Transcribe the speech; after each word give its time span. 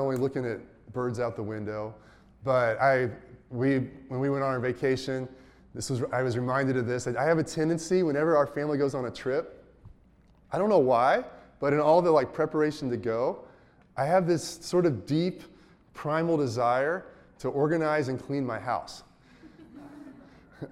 only 0.00 0.16
looking 0.16 0.44
at 0.44 0.60
birds 0.92 1.20
out 1.20 1.36
the 1.36 1.42
window, 1.42 1.94
but 2.42 2.80
I, 2.80 3.10
we, 3.50 3.78
when 4.08 4.20
we 4.20 4.30
went 4.30 4.42
on 4.42 4.50
our 4.50 4.60
vacation, 4.60 5.28
this 5.74 5.90
was, 5.90 6.02
I 6.12 6.22
was 6.22 6.36
reminded 6.36 6.76
of 6.76 6.86
this. 6.86 7.06
I 7.06 7.24
have 7.24 7.38
a 7.38 7.44
tendency 7.44 8.02
whenever 8.02 8.36
our 8.36 8.46
family 8.46 8.78
goes 8.78 8.94
on 8.94 9.04
a 9.04 9.10
trip, 9.10 9.64
I 10.52 10.58
don't 10.58 10.68
know 10.68 10.78
why, 10.78 11.24
but 11.60 11.72
in 11.72 11.80
all 11.80 12.02
the 12.02 12.10
like 12.10 12.32
preparation 12.32 12.90
to 12.90 12.96
go, 12.96 13.44
I 13.96 14.04
have 14.06 14.26
this 14.26 14.42
sort 14.62 14.86
of 14.86 15.06
deep 15.06 15.42
primal 15.94 16.36
desire 16.36 17.06
to 17.38 17.48
organize 17.48 18.08
and 18.08 18.20
clean 18.20 18.44
my 18.44 18.58
house. 18.58 19.02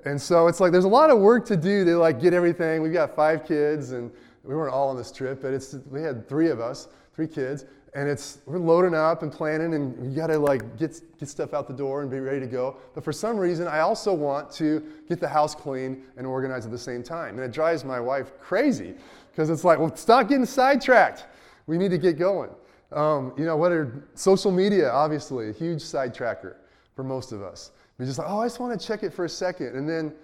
and 0.05 0.21
so 0.21 0.49
it's 0.49 0.61
like 0.61 0.73
there's 0.73 0.85
a 0.85 0.89
lot 0.89 1.11
of 1.11 1.19
work 1.19 1.47
to 1.47 1.57
do 1.57 1.85
to 1.85 1.97
like 1.97 2.21
get 2.21 2.35
everything. 2.35 2.83
We've 2.83 2.93
got 2.93 3.15
five 3.15 3.47
kids 3.47 3.93
and 3.93 4.11
we 4.43 4.55
weren't 4.55 4.73
all 4.73 4.89
on 4.89 4.97
this 4.97 5.13
trip, 5.13 5.43
but 5.43 5.53
it's 5.53 5.75
we 5.91 6.03
had 6.03 6.29
three 6.29 6.51
of 6.51 6.61
us, 6.61 6.89
three 7.15 7.29
kids, 7.29 7.67
and 7.95 8.09
it's 8.09 8.39
we're 8.47 8.59
loading 8.59 8.95
up 8.95 9.23
and 9.23 9.33
planning 9.33 9.75
and 9.75 10.11
you 10.11 10.17
got 10.17 10.29
to 10.29 10.39
like 10.39 10.77
get 10.79 11.01
get 11.19 11.29
stuff 11.29 11.55
out 11.55 11.67
the 11.67 11.75
door 11.75 12.03
and 12.03 12.11
be 12.11 12.21
ready 12.21 12.41
to 12.41 12.47
go. 12.47 12.77
But 12.95 13.05
for 13.05 13.13
some 13.13 13.37
reason 13.37 13.67
i 13.67 13.81
also 13.81 14.13
want 14.13 14.51
to 14.53 14.83
get 15.09 15.21
the 15.21 15.29
house 15.29 15.55
clean 15.55 16.05
and 16.17 16.27
organized 16.27 16.67
at 16.67 16.73
the 16.73 16.79
same 16.79 17.03
time. 17.03 17.37
And 17.37 17.41
it 17.41 17.53
drives 17.53 17.85
my 17.85 18.01
wife 18.01 18.33
crazy 18.41 18.95
because 19.31 19.51
it's 19.51 19.65
like 19.65 19.79
well 19.79 19.95
stop 19.97 20.29
getting 20.29 20.47
sidetracked. 20.47 21.27
We 21.67 21.79
need 21.79 21.91
to 21.91 21.99
get 21.99 22.19
going. 22.19 22.51
Um, 22.93 23.33
you 23.37 23.45
know 23.45 23.57
what 23.57 23.73
are 23.73 24.05
social 24.15 24.51
media 24.51 24.91
obviously 24.91 25.51
a 25.51 25.53
huge 25.53 25.83
sidetracker 25.83 26.57
for 26.95 27.05
most 27.05 27.33
of 27.33 27.43
us. 27.43 27.73
We're 27.99 28.07
just 28.07 28.19
like 28.19 28.29
oh 28.31 28.41
i 28.41 28.47
just 28.47 28.61
want 28.61 28.79
to 28.79 28.87
check 28.87 29.03
it 29.03 29.13
for 29.13 29.25
a 29.25 29.29
second. 29.29 29.77
And 29.77 29.89
then 29.89 30.15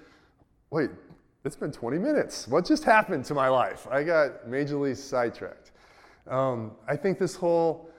wait 0.71 0.91
it's 1.45 1.57
been 1.57 1.73
20 1.73 1.99
minutes. 1.99 2.49
What 2.49 2.65
just 2.65 2.85
happened 2.85 3.27
to 3.27 3.35
my 3.35 3.49
life? 3.49 3.87
I 3.91 4.03
got 4.03 4.47
majorly 4.47 4.97
sidetracked 4.97 5.73
um, 6.29 6.73
I 6.89 6.97
think 6.97 7.19
this 7.19 7.35
whole, 7.35 7.91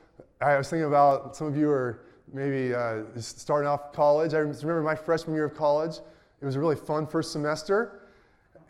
I 0.41 0.57
was 0.57 0.69
thinking 0.69 0.87
about 0.87 1.35
some 1.35 1.47
of 1.47 1.55
you 1.55 1.69
are 1.69 2.01
maybe 2.33 2.73
uh, 2.73 3.03
starting 3.17 3.67
off 3.67 3.93
college. 3.93 4.33
I 4.33 4.39
remember 4.39 4.81
my 4.81 4.95
freshman 4.95 5.35
year 5.35 5.45
of 5.45 5.55
college. 5.55 5.97
It 6.41 6.45
was 6.45 6.55
a 6.55 6.59
really 6.59 6.75
fun 6.75 7.07
first 7.07 7.31
semester. 7.31 8.09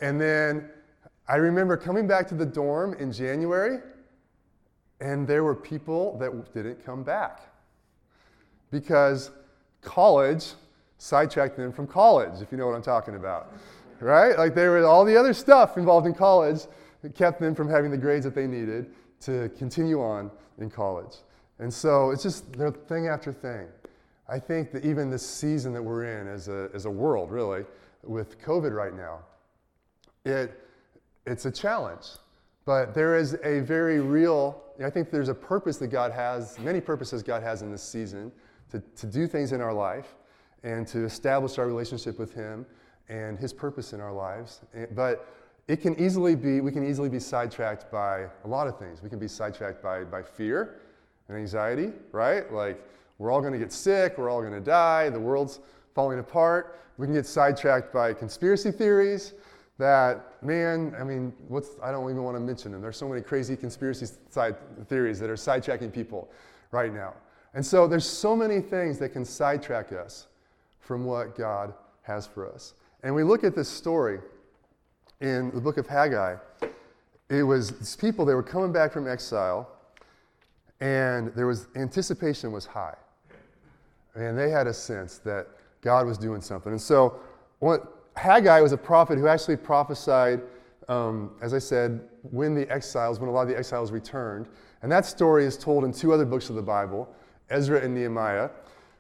And 0.01 0.19
then 0.19 0.69
I 1.27 1.37
remember 1.37 1.77
coming 1.77 2.07
back 2.07 2.27
to 2.29 2.35
the 2.35 2.45
dorm 2.45 2.93
in 2.95 3.11
January, 3.11 3.79
and 4.99 5.27
there 5.27 5.43
were 5.43 5.55
people 5.55 6.17
that 6.19 6.53
didn't 6.53 6.85
come 6.85 7.03
back 7.03 7.41
because 8.71 9.31
college 9.81 10.53
sidetracked 10.97 11.57
them 11.57 11.71
from 11.71 11.87
college, 11.87 12.41
if 12.41 12.51
you 12.51 12.57
know 12.57 12.67
what 12.67 12.75
I'm 12.75 12.81
talking 12.81 13.15
about. 13.15 13.53
Right? 13.99 14.37
Like 14.37 14.53
there 14.53 14.71
was 14.71 14.83
all 14.83 15.05
the 15.05 15.17
other 15.17 15.33
stuff 15.33 15.77
involved 15.77 16.05
in 16.05 16.13
college 16.13 16.61
that 17.01 17.15
kept 17.15 17.39
them 17.39 17.55
from 17.55 17.69
having 17.69 17.91
the 17.91 17.97
grades 17.97 18.25
that 18.25 18.35
they 18.35 18.47
needed 18.47 18.87
to 19.21 19.49
continue 19.57 20.01
on 20.01 20.31
in 20.59 20.69
college. 20.69 21.17
And 21.59 21.73
so 21.73 22.11
it's 22.11 22.23
just 22.23 22.45
thing 22.87 23.07
after 23.07 23.31
thing. 23.31 23.67
I 24.27 24.39
think 24.39 24.71
that 24.71 24.85
even 24.85 25.09
this 25.09 25.25
season 25.25 25.73
that 25.73 25.81
we're 25.81 26.19
in 26.19 26.27
as 26.27 26.47
a, 26.47 26.69
as 26.73 26.85
a 26.85 26.89
world, 26.89 27.31
really, 27.31 27.63
with 28.03 28.41
COVID 28.41 28.75
right 28.75 28.93
now, 28.93 29.19
it, 30.25 30.59
it's 31.25 31.45
a 31.45 31.51
challenge. 31.51 32.05
But 32.65 32.95
there 32.95 33.15
is 33.15 33.37
a 33.43 33.59
very 33.59 33.99
real, 33.99 34.63
I 34.83 34.89
think 34.89 35.11
there's 35.11 35.29
a 35.29 35.35
purpose 35.35 35.77
that 35.77 35.87
God 35.87 36.11
has, 36.11 36.57
many 36.59 36.81
purposes 36.81 37.21
God 37.21 37.43
has 37.43 37.61
in 37.61 37.71
this 37.71 37.83
season 37.83 38.31
to, 38.71 38.81
to 38.97 39.05
do 39.05 39.27
things 39.27 39.51
in 39.51 39.61
our 39.61 39.73
life 39.73 40.15
and 40.63 40.87
to 40.87 41.05
establish 41.05 41.59
our 41.59 41.67
relationship 41.67 42.17
with 42.17 42.33
Him 42.33 42.65
and 43.07 43.37
His 43.37 43.53
purpose 43.53 43.93
in 43.93 44.01
our 44.01 44.11
lives. 44.11 44.61
But 44.95 45.29
it 45.67 45.81
can 45.81 45.99
easily 45.99 46.35
be, 46.35 46.61
we 46.61 46.71
can 46.71 46.87
easily 46.87 47.09
be 47.09 47.19
sidetracked 47.19 47.91
by 47.91 48.27
a 48.43 48.47
lot 48.47 48.67
of 48.67 48.77
things. 48.77 49.01
We 49.01 49.09
can 49.09 49.19
be 49.19 49.27
sidetracked 49.27 49.81
by, 49.81 50.03
by 50.03 50.21
fear 50.21 50.81
and 51.27 51.37
anxiety, 51.37 51.91
right? 52.11 52.51
Like, 52.53 52.79
we're 53.17 53.31
all 53.31 53.41
going 53.41 53.53
to 53.53 53.59
get 53.59 53.71
sick, 53.71 54.17
we're 54.17 54.29
all 54.29 54.41
going 54.41 54.53
to 54.53 54.59
die, 54.59 55.09
the 55.09 55.19
world's 55.19 55.59
falling 55.95 56.19
apart. 56.19 56.79
We 56.97 57.07
can 57.07 57.15
get 57.15 57.25
sidetracked 57.25 57.91
by 57.91 58.13
conspiracy 58.13 58.71
theories 58.71 59.33
that, 59.77 60.43
man, 60.43 60.95
I 60.99 61.03
mean, 61.03 61.33
what's, 61.47 61.71
I 61.81 61.91
don't 61.91 62.09
even 62.09 62.23
want 62.23 62.37
to 62.37 62.41
mention 62.41 62.71
them. 62.71 62.81
There's 62.81 62.97
so 62.97 63.09
many 63.09 63.21
crazy 63.21 63.55
conspiracy 63.55 64.07
side 64.29 64.55
theories 64.87 65.19
that 65.19 65.29
are 65.29 65.35
sidetracking 65.35 65.91
people 65.91 66.29
right 66.71 66.93
now. 66.93 67.13
And 67.53 67.65
so 67.65 67.87
there's 67.87 68.07
so 68.07 68.35
many 68.35 68.61
things 68.61 68.99
that 68.99 69.09
can 69.09 69.25
sidetrack 69.25 69.91
us 69.91 70.27
from 70.79 71.05
what 71.05 71.35
God 71.35 71.73
has 72.03 72.27
for 72.27 72.49
us. 72.49 72.73
And 73.03 73.15
we 73.15 73.23
look 73.23 73.43
at 73.43 73.55
this 73.55 73.67
story 73.67 74.19
in 75.21 75.51
the 75.51 75.61
book 75.61 75.77
of 75.77 75.87
Haggai, 75.87 76.35
it 77.29 77.43
was 77.43 77.71
these 77.71 77.95
people, 77.95 78.25
they 78.25 78.33
were 78.33 78.43
coming 78.43 78.71
back 78.71 78.91
from 78.91 79.07
exile, 79.07 79.69
and 80.79 81.33
there 81.35 81.47
was 81.47 81.67
anticipation 81.75 82.51
was 82.51 82.65
high. 82.65 82.95
And 84.13 84.37
they 84.37 84.49
had 84.49 84.67
a 84.67 84.73
sense 84.73 85.17
that 85.19 85.47
God 85.81 86.05
was 86.05 86.17
doing 86.17 86.41
something. 86.41 86.71
And 86.71 86.81
so 86.81 87.19
what, 87.59 88.09
Haggai 88.15 88.61
was 88.61 88.71
a 88.71 88.77
prophet 88.77 89.17
who 89.17 89.27
actually 89.27 89.57
prophesied, 89.57 90.41
um, 90.87 91.31
as 91.41 91.53
I 91.53 91.59
said, 91.59 92.01
when 92.31 92.55
the 92.55 92.69
exiles, 92.71 93.19
when 93.19 93.29
a 93.29 93.31
lot 93.31 93.43
of 93.43 93.49
the 93.49 93.57
exiles 93.57 93.91
returned. 93.91 94.47
And 94.81 94.91
that 94.91 95.05
story 95.05 95.45
is 95.45 95.57
told 95.57 95.83
in 95.83 95.91
two 95.91 96.13
other 96.13 96.25
books 96.25 96.49
of 96.49 96.55
the 96.55 96.61
Bible, 96.61 97.09
Ezra 97.49 97.81
and 97.81 97.93
Nehemiah 97.93 98.49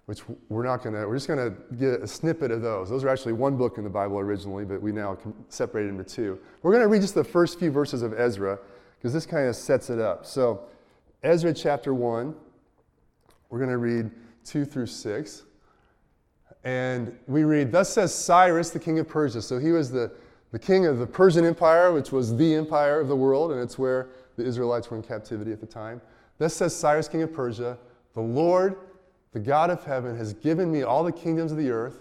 which 0.05 0.21
we're 0.49 0.63
not 0.63 0.83
going 0.83 0.93
to, 0.93 1.07
we're 1.07 1.15
just 1.15 1.27
going 1.27 1.39
to 1.39 1.75
get 1.75 2.01
a 2.01 2.07
snippet 2.07 2.51
of 2.51 2.61
those. 2.61 2.89
Those 2.89 3.03
are 3.03 3.09
actually 3.09 3.33
one 3.33 3.57
book 3.57 3.77
in 3.77 3.83
the 3.83 3.89
Bible 3.89 4.19
originally, 4.19 4.63
but 4.63 4.81
we 4.81 4.91
now 4.91 5.17
separate 5.49 5.87
it 5.87 5.89
into 5.89 6.03
two. 6.03 6.39
We're 6.61 6.71
going 6.71 6.83
to 6.83 6.87
read 6.87 7.01
just 7.01 7.15
the 7.15 7.23
first 7.23 7.57
few 7.57 7.71
verses 7.71 8.03
of 8.03 8.13
Ezra 8.19 8.59
because 8.97 9.13
this 9.13 9.25
kind 9.25 9.47
of 9.47 9.55
sets 9.55 9.89
it 9.89 9.99
up. 9.99 10.25
So, 10.25 10.61
Ezra 11.23 11.53
chapter 11.53 11.93
1, 11.93 12.35
we're 13.49 13.57
going 13.57 13.71
to 13.71 13.79
read 13.79 14.11
2 14.45 14.63
through 14.63 14.85
6. 14.85 15.43
And 16.63 17.17
we 17.27 17.43
read, 17.43 17.71
Thus 17.71 17.93
says 17.93 18.13
Cyrus, 18.13 18.69
the 18.71 18.79
king 18.79 18.99
of 18.99 19.07
Persia. 19.07 19.41
So 19.41 19.59
he 19.59 19.71
was 19.71 19.91
the, 19.91 20.11
the 20.51 20.59
king 20.59 20.85
of 20.85 20.97
the 20.99 21.05
Persian 21.05 21.45
Empire, 21.45 21.91
which 21.93 22.11
was 22.11 22.35
the 22.35 22.55
empire 22.55 22.99
of 22.99 23.07
the 23.07 23.15
world, 23.15 23.51
and 23.51 23.61
it's 23.61 23.77
where 23.77 24.09
the 24.35 24.43
Israelites 24.43 24.89
were 24.89 24.97
in 24.97 25.03
captivity 25.03 25.51
at 25.51 25.59
the 25.59 25.67
time. 25.67 26.01
Thus 26.37 26.55
says 26.55 26.75
Cyrus, 26.75 27.07
king 27.07 27.21
of 27.21 27.31
Persia, 27.33 27.77
The 28.13 28.21
Lord 28.21 28.77
the 29.35 29.41
God 29.41 29.69
of 29.69 29.83
heaven 29.83 30.15
has 30.15 30.33
given 30.33 30.71
me 30.71 30.83
all 30.83 31.03
the 31.03 31.11
kingdoms 31.11 31.51
of 31.51 31.57
the 31.57 31.69
earth, 31.69 31.99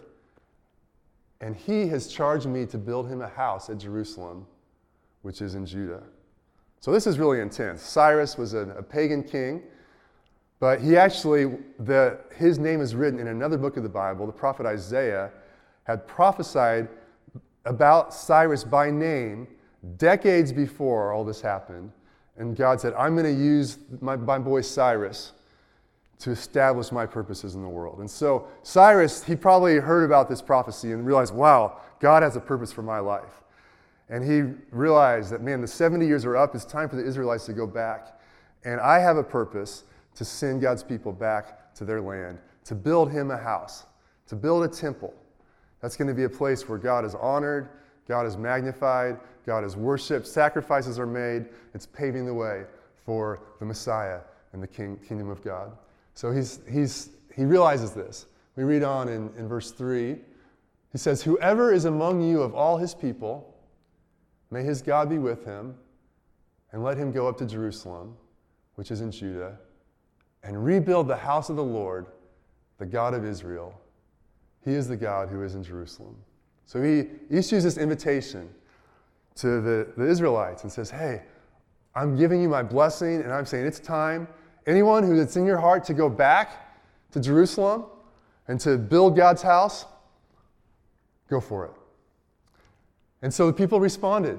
and 1.41 1.56
he 1.56 1.89
has 1.89 2.06
charged 2.06 2.47
me 2.47 2.65
to 2.67 2.78
build 2.78 3.09
him 3.09 3.22
a 3.22 3.28
house 3.28 3.69
at 3.69 3.78
Jerusalem, 3.78 4.47
which 5.22 5.43
is 5.43 5.56
in 5.56 5.67
Judah. 5.67 6.05
So 6.78 6.93
this 6.93 7.09
is 7.09 7.19
really 7.19 7.41
intense. 7.41 7.83
Cyrus 7.83 8.39
was 8.39 8.55
a, 8.55 8.69
a 8.78 8.84
pagan 8.84 9.25
king, 9.25 9.65
but 10.61 10.81
he 10.81 10.97
actually, 10.97 11.59
the, 11.81 12.21
his 12.37 12.61
name 12.61 12.81
is 12.81 12.95
written 12.95 13.19
in 13.19 13.27
another 13.27 13.59
book 13.59 13.77
of 13.77 13.83
the 13.83 13.89
Bible. 13.89 14.27
The 14.27 14.33
prophet 14.33 14.65
Isaiah 14.65 15.33
had 15.83 16.06
prophesied 16.06 16.89
about 17.65 18.15
Cyrus 18.15 18.62
by 18.62 18.93
name 18.93 19.49
decades 19.97 20.53
before 20.53 21.12
all 21.12 21.25
this 21.25 21.41
happened. 21.41 21.91
And 22.37 22.55
God 22.55 22.81
said, 22.81 22.95
I'm 22.95 23.16
going 23.16 23.27
to 23.27 23.43
use 23.43 23.78
my, 24.01 24.15
my 24.15 24.39
boy 24.39 24.61
Cyrus 24.61 25.33
to 26.21 26.31
establish 26.31 26.93
my 26.93 27.07
purposes 27.07 27.55
in 27.55 27.63
the 27.63 27.69
world. 27.69 27.99
And 27.99 28.11
so 28.11 28.47
Cyrus, 28.63 29.25
he 29.25 29.37
probably 29.37 29.77
heard 29.77 30.05
about 30.05 30.29
this 30.29 30.41
prophecy 30.41 30.93
and 30.93 31.07
realized, 31.07 31.35
wow, 31.35 31.81
God 32.01 32.23
has 32.23 32.37
a 32.37 32.41
purpose 32.41 32.73
for 32.73 32.83
my 32.83 32.99
life. 32.99 33.43
And 34.09 34.25
he 34.25 34.55
realized 34.71 35.31
that, 35.31 35.43
man, 35.43 35.61
the 35.61 35.67
70 35.67 36.07
years 36.07 36.25
are 36.25 36.37
up. 36.37 36.55
It's 36.55 36.65
time 36.65 36.89
for 36.89 36.97
the 36.97 37.05
Israelites 37.05 37.47
to 37.47 37.53
go 37.53 37.67
back. 37.67 38.19
And 38.65 38.81
I 38.81 38.99
have 38.99 39.17
a 39.17 39.23
purpose 39.23 39.85
to 40.15 40.25
send 40.25 40.61
God's 40.61 40.83
people 40.83 41.13
back 41.13 41.75
to 41.75 41.85
their 41.85 42.01
land, 42.01 42.39
to 42.65 42.75
build 42.75 43.11
him 43.11 43.31
a 43.31 43.37
house, 43.37 43.85
to 44.29 44.37
build 44.37 44.65
a 44.65 44.69
temple. 44.69 45.15
That's 45.81 45.97
going 45.97 46.09
to 46.09 46.15
be 46.15 46.25
a 46.25 46.29
place 46.29 46.69
where 46.69 46.79
God 46.79 47.05
is 47.05 47.15
honored, 47.15 47.69
God 48.09 48.27
is 48.27 48.37
magnified, 48.37 49.19
God 49.47 49.65
is 49.65 49.77
worshiped, 49.77 50.27
sacrifices 50.27 50.99
are 50.99 51.07
made. 51.07 51.47
It's 51.75 51.87
paving 51.87 52.27
the 52.27 52.35
way 52.35 52.65
for 53.05 53.41
the 53.59 53.67
Messiah 53.67 54.21
and 54.53 54.63
the 54.63 54.67
king, 54.67 54.99
kingdom 55.07 55.29
of 55.29 55.43
God. 55.43 55.73
So 56.15 56.31
he's, 56.31 56.61
he's, 56.71 57.11
he 57.34 57.45
realizes 57.45 57.93
this. 57.93 58.27
We 58.57 58.63
read 58.63 58.83
on 58.83 59.09
in, 59.09 59.31
in 59.37 59.49
verse 59.49 59.72
3. 59.72 60.16
He 60.93 60.99
says, 60.99 61.22
Whoever 61.22 61.72
is 61.72 61.87
among 61.87 62.22
you 62.22 62.41
of 62.41 62.55
all 62.55 62.77
his 62.77 62.95
people, 62.95 63.55
may 64.51 64.63
his 64.63 64.81
God 64.81 65.11
be 65.11 65.19
with 65.19 65.45
him, 65.45 65.75
and 66.72 66.83
let 66.83 66.97
him 66.97 67.11
go 67.11 67.28
up 67.28 67.37
to 67.39 67.47
Jerusalem, 67.47 68.16
which 68.77 68.91
is 68.91 69.01
in 69.01 69.11
Judah, 69.11 69.59
and 70.45 70.65
rebuild 70.65 71.09
the 71.09 71.16
house 71.16 71.51
of 71.51 71.57
the 71.57 71.65
Lord, 71.65 72.07
the 72.78 72.87
God 72.87 73.15
of 73.15 73.25
Israel. 73.25 73.81
He 74.65 74.72
is 74.72 74.87
the 74.87 74.97
God 74.97 75.28
who 75.28 75.43
is 75.43 75.57
in 75.57 75.65
Jerusalem. 75.65 76.17
So 76.65 76.83
he 76.83 77.07
issues 77.28 77.65
this 77.65 77.77
invitation 77.77 78.49
to 79.37 79.60
the, 79.60 79.93
the 79.97 80.09
Israelites 80.09 80.63
and 80.63 80.71
says, 80.71 80.91
Hey, 80.91 81.22
I'm 81.95 82.17
giving 82.17 82.41
you 82.41 82.49
my 82.49 82.63
blessing, 82.63 83.21
and 83.21 83.33
I'm 83.33 83.47
saying 83.47 83.67
it's 83.67 83.81
time 83.81 84.28
Anyone 84.66 85.03
who 85.03 85.21
it's 85.21 85.37
in 85.37 85.45
your 85.45 85.59
heart 85.59 85.84
to 85.84 85.95
go 85.95 86.09
back 86.09 86.81
to 87.13 87.21
Jerusalem 87.21 87.84
and 88.49 88.59
to 88.61 88.78
build 88.78 89.16
God's 89.16 89.43
house, 89.43 89.87
go 91.28 91.41
for 91.41 91.66
it. 91.66 91.72
And 93.22 93.33
so 93.33 93.47
the 93.47 93.53
people 93.53 93.81
responded. 93.81 94.39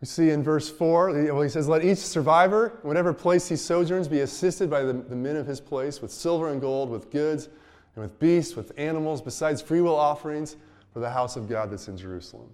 We 0.00 0.06
see 0.06 0.30
in 0.30 0.42
verse 0.42 0.70
4, 0.70 1.12
well, 1.32 1.42
he 1.42 1.48
says, 1.48 1.68
Let 1.68 1.84
each 1.84 1.98
survivor, 1.98 2.78
whatever 2.82 3.12
place 3.12 3.48
he 3.48 3.56
sojourns, 3.56 4.08
be 4.08 4.20
assisted 4.20 4.70
by 4.70 4.82
the, 4.82 4.94
the 4.94 5.16
men 5.16 5.36
of 5.36 5.46
his 5.46 5.60
place 5.60 6.00
with 6.00 6.10
silver 6.10 6.48
and 6.48 6.60
gold, 6.60 6.88
with 6.88 7.10
goods, 7.10 7.48
and 7.94 8.02
with 8.02 8.18
beasts, 8.18 8.56
with 8.56 8.72
animals, 8.78 9.20
besides 9.20 9.60
freewill 9.60 9.94
offerings 9.94 10.56
for 10.92 11.00
the 11.00 11.10
house 11.10 11.36
of 11.36 11.48
God 11.48 11.70
that's 11.70 11.88
in 11.88 11.96
Jerusalem. 11.96 12.48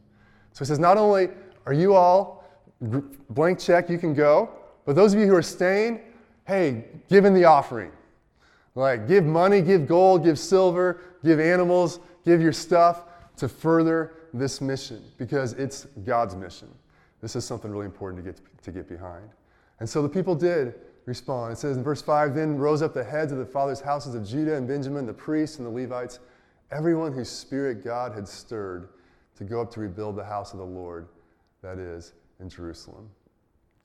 So 0.53 0.61
he 0.61 0.65
says, 0.65 0.79
Not 0.79 0.99
only 0.99 1.29
are 1.67 1.73
you 1.73 1.95
all 1.95 2.45
blank 3.31 3.59
check, 3.59 3.89
you 3.89 3.99
can 3.99 4.13
go, 4.13 4.51
but 4.85 4.97
those 4.97 5.15
of 5.15 5.21
you 5.21 5.27
who 5.27 5.35
are 5.35 5.43
staying, 5.43 6.01
hey, 6.47 6.85
give 7.09 7.25
in 7.25 7.35
the 7.35 7.45
offering. 7.45 7.91
Like, 8.75 9.09
give 9.09 9.25
money, 9.25 9.63
give 9.63 9.87
gold, 9.87 10.25
give 10.25 10.39
silver, 10.39 11.01
give 11.25 11.41
animals, 11.41 11.99
give 12.25 12.43
your 12.43 12.53
stuff 12.53 13.05
to 13.37 13.49
further 13.49 14.15
this 14.33 14.61
mission 14.61 15.03
because 15.19 15.55
it's 15.55 15.87
God's 16.05 16.35
mission. 16.35 16.69
This 17.23 17.37
is 17.37 17.45
something 17.45 17.71
really 17.71 17.87
important 17.87 18.25
to 18.25 18.31
get, 18.31 18.41
to 18.63 18.71
get 18.71 18.89
behind. 18.89 19.29
And 19.81 19.89
so 19.89 20.03
the 20.03 20.09
people 20.09 20.35
did 20.35 20.75
respond. 21.07 21.53
It 21.53 21.57
says 21.57 21.77
in 21.77 21.83
verse 21.83 22.03
5 22.03 22.35
Then 22.35 22.57
rose 22.57 22.83
up 22.83 22.93
the 22.93 23.05
heads 23.05 23.33
of 23.33 23.39
the 23.39 23.47
fathers' 23.47 23.81
houses 23.81 24.15
of 24.15 24.27
Judah 24.27 24.57
and 24.57 24.69
Benjamin, 24.69 25.07
the 25.07 25.15
priests 25.15 25.59
and 25.59 25.67
the 25.67 25.71
Levites, 25.71 26.19
everyone 26.71 27.13
whose 27.13 27.31
spirit 27.31 27.83
God 27.83 28.13
had 28.13 28.29
stirred 28.29 28.91
to 29.37 29.45
go 29.45 29.61
up 29.61 29.71
to 29.73 29.81
rebuild 29.81 30.17
the 30.17 30.25
house 30.25 30.53
of 30.53 30.59
the 30.59 30.65
Lord, 30.65 31.09
that 31.63 31.79
is, 31.79 32.13
in 32.41 32.49
Jerusalem. 32.49 33.09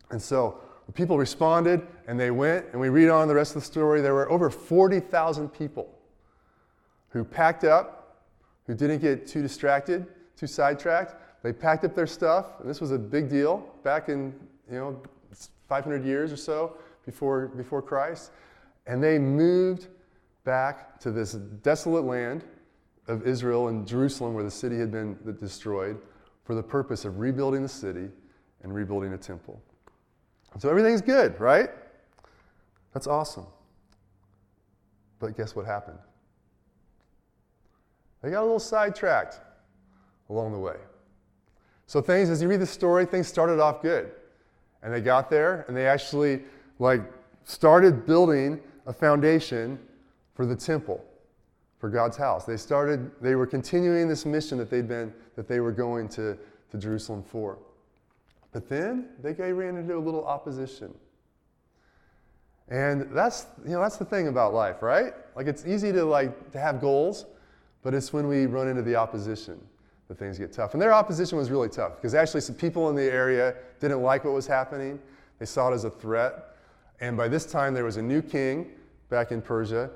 And 0.09 0.21
so 0.21 0.59
the 0.85 0.91
people 0.91 1.17
responded 1.17 1.85
and 2.07 2.19
they 2.19 2.31
went, 2.31 2.65
and 2.71 2.81
we 2.81 2.89
read 2.89 3.09
on 3.09 3.27
the 3.27 3.35
rest 3.35 3.55
of 3.55 3.61
the 3.61 3.65
story. 3.65 4.01
There 4.01 4.13
were 4.13 4.29
over 4.31 4.49
40,000 4.49 5.49
people 5.49 5.97
who 7.09 7.23
packed 7.23 7.63
up, 7.63 8.25
who 8.67 8.73
didn't 8.73 8.99
get 8.99 9.27
too 9.27 9.41
distracted, 9.41 10.07
too 10.35 10.47
sidetracked. 10.47 11.15
They 11.43 11.53
packed 11.53 11.83
up 11.83 11.95
their 11.95 12.07
stuff, 12.07 12.59
and 12.59 12.69
this 12.69 12.79
was 12.79 12.91
a 12.91 12.97
big 12.99 13.29
deal 13.29 13.65
back 13.83 14.09
in, 14.09 14.33
you 14.69 14.77
know, 14.77 15.01
500 15.67 16.05
years 16.05 16.31
or 16.31 16.37
so 16.37 16.77
before, 17.05 17.47
before 17.47 17.81
Christ. 17.81 18.31
And 18.87 19.01
they 19.03 19.17
moved 19.17 19.87
back 20.43 20.99
to 20.99 21.11
this 21.11 21.33
desolate 21.33 22.03
land 22.03 22.43
of 23.07 23.25
Israel 23.27 23.67
and 23.67 23.87
Jerusalem 23.87 24.33
where 24.33 24.43
the 24.43 24.51
city 24.51 24.77
had 24.77 24.91
been 24.91 25.17
destroyed 25.39 25.99
for 26.43 26.55
the 26.55 26.63
purpose 26.63 27.05
of 27.05 27.19
rebuilding 27.19 27.61
the 27.63 27.69
city 27.69 28.09
and 28.63 28.73
rebuilding 28.73 29.13
a 29.13 29.17
temple. 29.17 29.61
So 30.59 30.69
everything's 30.69 31.01
good, 31.01 31.39
right? 31.39 31.69
That's 32.93 33.07
awesome. 33.07 33.45
But 35.19 35.37
guess 35.37 35.55
what 35.55 35.65
happened? 35.65 35.97
They 38.21 38.31
got 38.31 38.41
a 38.41 38.43
little 38.43 38.59
sidetracked 38.59 39.39
along 40.29 40.51
the 40.51 40.59
way. 40.59 40.75
So 41.87 42.01
things, 42.01 42.29
as 42.29 42.41
you 42.41 42.47
read 42.47 42.59
the 42.59 42.65
story, 42.65 43.05
things 43.05 43.27
started 43.27 43.59
off 43.59 43.81
good. 43.81 44.11
And 44.83 44.93
they 44.93 45.01
got 45.01 45.29
there 45.29 45.65
and 45.67 45.75
they 45.75 45.87
actually 45.87 46.41
like 46.79 47.01
started 47.43 48.05
building 48.05 48.59
a 48.85 48.93
foundation 48.93 49.79
for 50.33 50.45
the 50.45 50.55
temple, 50.55 51.03
for 51.77 51.89
God's 51.89 52.17
house. 52.17 52.45
They 52.45 52.57
started, 52.57 53.11
they 53.21 53.35
were 53.35 53.47
continuing 53.47 54.07
this 54.07 54.25
mission 54.25 54.57
that 54.57 54.69
they'd 54.69 54.87
been, 54.87 55.13
that 55.35 55.47
they 55.47 55.59
were 55.59 55.71
going 55.71 56.07
to, 56.09 56.37
to 56.71 56.77
Jerusalem 56.77 57.23
for. 57.23 57.57
But 58.51 58.67
then 58.67 59.09
they 59.21 59.53
ran 59.53 59.77
into 59.77 59.95
a 59.95 59.99
little 59.99 60.25
opposition. 60.25 60.93
And 62.67 63.09
that's, 63.11 63.47
you 63.65 63.71
know, 63.71 63.81
that's 63.81 63.97
the 63.97 64.05
thing 64.05 64.27
about 64.27 64.53
life, 64.53 64.81
right? 64.81 65.13
Like 65.35 65.47
it's 65.47 65.65
easy 65.65 65.91
to 65.91 66.05
like 66.05 66.51
to 66.51 66.59
have 66.59 66.79
goals, 66.79 67.25
but 67.81 67.93
it's 67.93 68.13
when 68.13 68.27
we 68.27 68.45
run 68.45 68.67
into 68.67 68.81
the 68.81 68.95
opposition 68.95 69.59
that 70.07 70.17
things 70.17 70.37
get 70.37 70.51
tough. 70.53 70.73
And 70.73 70.81
their 70.81 70.93
opposition 70.93 71.37
was 71.37 71.51
really 71.51 71.69
tough 71.69 71.95
because 71.95 72.13
actually 72.13 72.41
some 72.41 72.55
people 72.55 72.89
in 72.89 72.95
the 72.95 73.03
area 73.03 73.55
didn't 73.79 74.01
like 74.01 74.23
what 74.23 74.33
was 74.33 74.47
happening. 74.47 74.99
They 75.39 75.45
saw 75.45 75.69
it 75.69 75.73
as 75.73 75.83
a 75.83 75.89
threat. 75.89 76.55
And 77.01 77.17
by 77.17 77.27
this 77.27 77.45
time 77.45 77.73
there 77.73 77.83
was 77.83 77.97
a 77.97 78.01
new 78.01 78.21
king 78.21 78.71
back 79.09 79.31
in 79.31 79.41
Persia, 79.41 79.89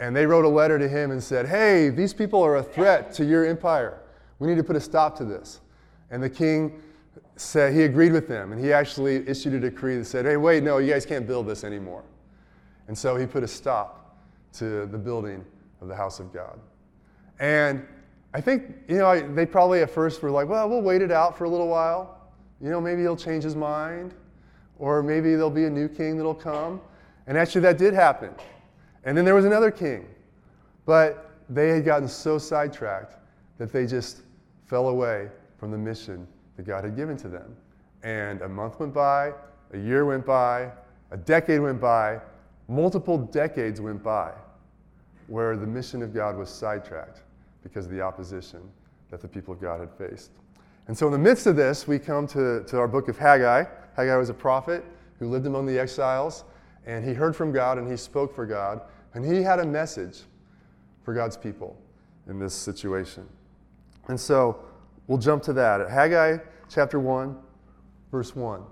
and 0.00 0.14
they 0.14 0.26
wrote 0.26 0.44
a 0.44 0.48
letter 0.48 0.78
to 0.78 0.88
him 0.88 1.10
and 1.10 1.22
said, 1.22 1.46
"Hey, 1.46 1.88
these 1.88 2.12
people 2.12 2.42
are 2.42 2.56
a 2.56 2.62
threat 2.62 3.12
to 3.14 3.24
your 3.24 3.44
empire. 3.44 4.00
We 4.38 4.48
need 4.48 4.56
to 4.56 4.64
put 4.64 4.76
a 4.76 4.80
stop 4.80 5.16
to 5.18 5.24
this." 5.24 5.60
And 6.10 6.22
the 6.22 6.30
king 6.30 6.82
said 7.40 7.72
he 7.72 7.84
agreed 7.84 8.12
with 8.12 8.28
them, 8.28 8.52
and 8.52 8.62
he 8.62 8.72
actually 8.72 9.28
issued 9.28 9.54
a 9.54 9.60
decree 9.60 9.96
that 9.96 10.04
said, 10.04 10.24
"Hey, 10.24 10.36
wait, 10.36 10.62
no, 10.62 10.78
you 10.78 10.92
guys 10.92 11.06
can't 11.06 11.26
build 11.26 11.46
this 11.46 11.64
anymore." 11.64 12.02
And 12.88 12.96
so 12.96 13.16
he 13.16 13.26
put 13.26 13.42
a 13.42 13.48
stop 13.48 14.16
to 14.54 14.86
the 14.86 14.98
building 14.98 15.44
of 15.80 15.88
the 15.88 15.94
house 15.94 16.20
of 16.20 16.32
God. 16.32 16.58
And 17.38 17.86
I 18.34 18.40
think, 18.40 18.76
you 18.88 18.98
know, 18.98 19.34
they 19.34 19.46
probably 19.46 19.82
at 19.82 19.90
first 19.90 20.22
were 20.22 20.30
like, 20.30 20.48
well, 20.48 20.68
we'll 20.68 20.82
wait 20.82 21.02
it 21.02 21.12
out 21.12 21.36
for 21.36 21.44
a 21.44 21.48
little 21.48 21.68
while. 21.68 22.30
You 22.60 22.70
know, 22.70 22.80
maybe 22.80 23.02
he'll 23.02 23.16
change 23.16 23.44
his 23.44 23.54
mind, 23.54 24.14
or 24.78 25.02
maybe 25.02 25.30
there'll 25.30 25.50
be 25.50 25.66
a 25.66 25.70
new 25.70 25.88
king 25.88 26.16
that'll 26.16 26.34
come. 26.34 26.80
And 27.26 27.38
actually, 27.38 27.60
that 27.62 27.78
did 27.78 27.94
happen. 27.94 28.30
And 29.04 29.16
then 29.16 29.24
there 29.24 29.34
was 29.34 29.44
another 29.44 29.70
king. 29.70 30.06
But 30.84 31.30
they 31.48 31.68
had 31.68 31.84
gotten 31.84 32.08
so 32.08 32.38
sidetracked 32.38 33.16
that 33.58 33.72
they 33.72 33.86
just 33.86 34.22
fell 34.66 34.88
away 34.88 35.28
from 35.58 35.70
the 35.70 35.78
mission 35.78 36.26
that 36.58 36.66
God 36.66 36.84
had 36.84 36.96
given 36.96 37.16
to 37.18 37.28
them. 37.28 37.56
And 38.02 38.42
a 38.42 38.48
month 38.48 38.80
went 38.80 38.92
by, 38.92 39.32
a 39.72 39.78
year 39.78 40.04
went 40.04 40.26
by, 40.26 40.70
a 41.12 41.16
decade 41.16 41.60
went 41.60 41.80
by, 41.80 42.20
multiple 42.66 43.16
decades 43.16 43.80
went 43.80 44.02
by 44.02 44.32
where 45.28 45.56
the 45.56 45.66
mission 45.66 46.02
of 46.02 46.12
God 46.12 46.36
was 46.36 46.50
sidetracked 46.50 47.22
because 47.62 47.86
of 47.86 47.92
the 47.92 48.00
opposition 48.00 48.60
that 49.10 49.22
the 49.22 49.28
people 49.28 49.54
of 49.54 49.60
God 49.60 49.78
had 49.78 49.90
faced. 49.92 50.32
And 50.88 50.98
so, 50.98 51.06
in 51.06 51.12
the 51.12 51.18
midst 51.18 51.46
of 51.46 51.54
this, 51.54 51.86
we 51.86 51.98
come 51.98 52.26
to, 52.28 52.64
to 52.64 52.78
our 52.78 52.88
book 52.88 53.08
of 53.08 53.18
Haggai. 53.18 53.64
Haggai 53.94 54.16
was 54.16 54.30
a 54.30 54.34
prophet 54.34 54.84
who 55.18 55.28
lived 55.28 55.46
among 55.46 55.66
the 55.66 55.78
exiles, 55.78 56.44
and 56.86 57.04
he 57.04 57.12
heard 57.12 57.36
from 57.36 57.52
God 57.52 57.78
and 57.78 57.88
he 57.88 57.96
spoke 57.96 58.34
for 58.34 58.46
God, 58.46 58.80
and 59.14 59.24
he 59.24 59.42
had 59.42 59.60
a 59.60 59.66
message 59.66 60.22
for 61.04 61.14
God's 61.14 61.36
people 61.36 61.76
in 62.26 62.38
this 62.38 62.54
situation. 62.54 63.28
And 64.08 64.18
so, 64.18 64.64
we'll 65.08 65.18
jump 65.18 65.42
to 65.42 65.52
that. 65.54 65.80
At 65.80 65.90
Haggai 65.90 66.38
chapter 66.68 67.00
1, 67.00 67.36
verse 68.12 68.36
1. 68.36 68.62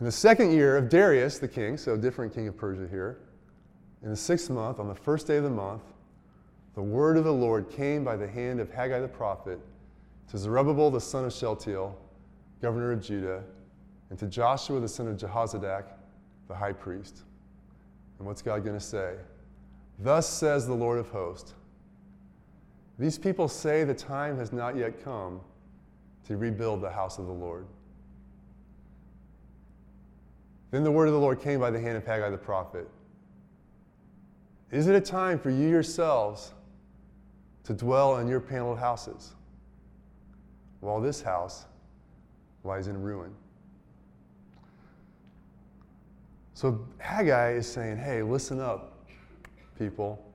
In 0.00 0.06
the 0.06 0.12
second 0.12 0.52
year 0.52 0.76
of 0.76 0.88
Darius 0.88 1.38
the 1.38 1.48
king, 1.48 1.76
so 1.76 1.96
different 1.96 2.32
king 2.32 2.48
of 2.48 2.56
Persia 2.56 2.86
here, 2.88 3.18
in 4.02 4.10
the 4.10 4.16
sixth 4.16 4.48
month, 4.48 4.78
on 4.78 4.88
the 4.88 4.94
first 4.94 5.26
day 5.26 5.36
of 5.36 5.42
the 5.42 5.50
month, 5.50 5.82
the 6.74 6.82
word 6.82 7.16
of 7.16 7.24
the 7.24 7.32
Lord 7.32 7.68
came 7.68 8.04
by 8.04 8.16
the 8.16 8.28
hand 8.28 8.60
of 8.60 8.70
Haggai 8.70 9.00
the 9.00 9.08
prophet 9.08 9.58
to 10.30 10.38
Zerubbabel 10.38 10.90
the 10.90 11.00
son 11.00 11.24
of 11.24 11.32
Shealtiel, 11.32 11.98
governor 12.62 12.92
of 12.92 13.02
Judah, 13.02 13.42
and 14.10 14.18
to 14.20 14.26
Joshua 14.26 14.78
the 14.78 14.88
son 14.88 15.08
of 15.08 15.16
Jehozadak, 15.16 15.84
the 16.46 16.54
high 16.54 16.72
priest. 16.72 17.22
And 18.18 18.26
what's 18.26 18.42
God 18.42 18.62
going 18.62 18.78
to 18.78 18.84
say? 18.84 19.14
Thus 19.98 20.28
says 20.28 20.66
the 20.66 20.74
Lord 20.74 20.98
of 20.98 21.08
hosts 21.08 21.54
These 22.98 23.18
people 23.18 23.48
say 23.48 23.84
the 23.84 23.94
time 23.94 24.36
has 24.38 24.52
not 24.52 24.76
yet 24.76 25.02
come 25.02 25.40
to 26.26 26.36
rebuild 26.36 26.80
the 26.80 26.90
house 26.90 27.18
of 27.18 27.26
the 27.26 27.32
Lord. 27.32 27.66
Then 30.70 30.84
the 30.84 30.90
word 30.90 31.06
of 31.06 31.14
the 31.14 31.20
Lord 31.20 31.40
came 31.40 31.60
by 31.60 31.70
the 31.70 31.80
hand 31.80 31.96
of 31.96 32.04
Haggai 32.04 32.30
the 32.30 32.36
prophet. 32.36 32.88
Is 34.70 34.86
it 34.88 34.94
a 34.94 35.00
time 35.00 35.38
for 35.38 35.50
you 35.50 35.68
yourselves 35.68 36.52
to 37.68 37.74
dwell 37.74 38.16
in 38.16 38.28
your 38.28 38.40
paneled 38.40 38.78
houses, 38.78 39.34
while 40.80 41.02
this 41.02 41.20
house 41.20 41.66
lies 42.64 42.88
in 42.88 43.02
ruin. 43.02 43.30
So 46.54 46.86
Haggai 46.96 47.52
is 47.52 47.70
saying, 47.70 47.98
hey, 47.98 48.22
listen 48.22 48.58
up, 48.58 49.06
people. 49.78 50.27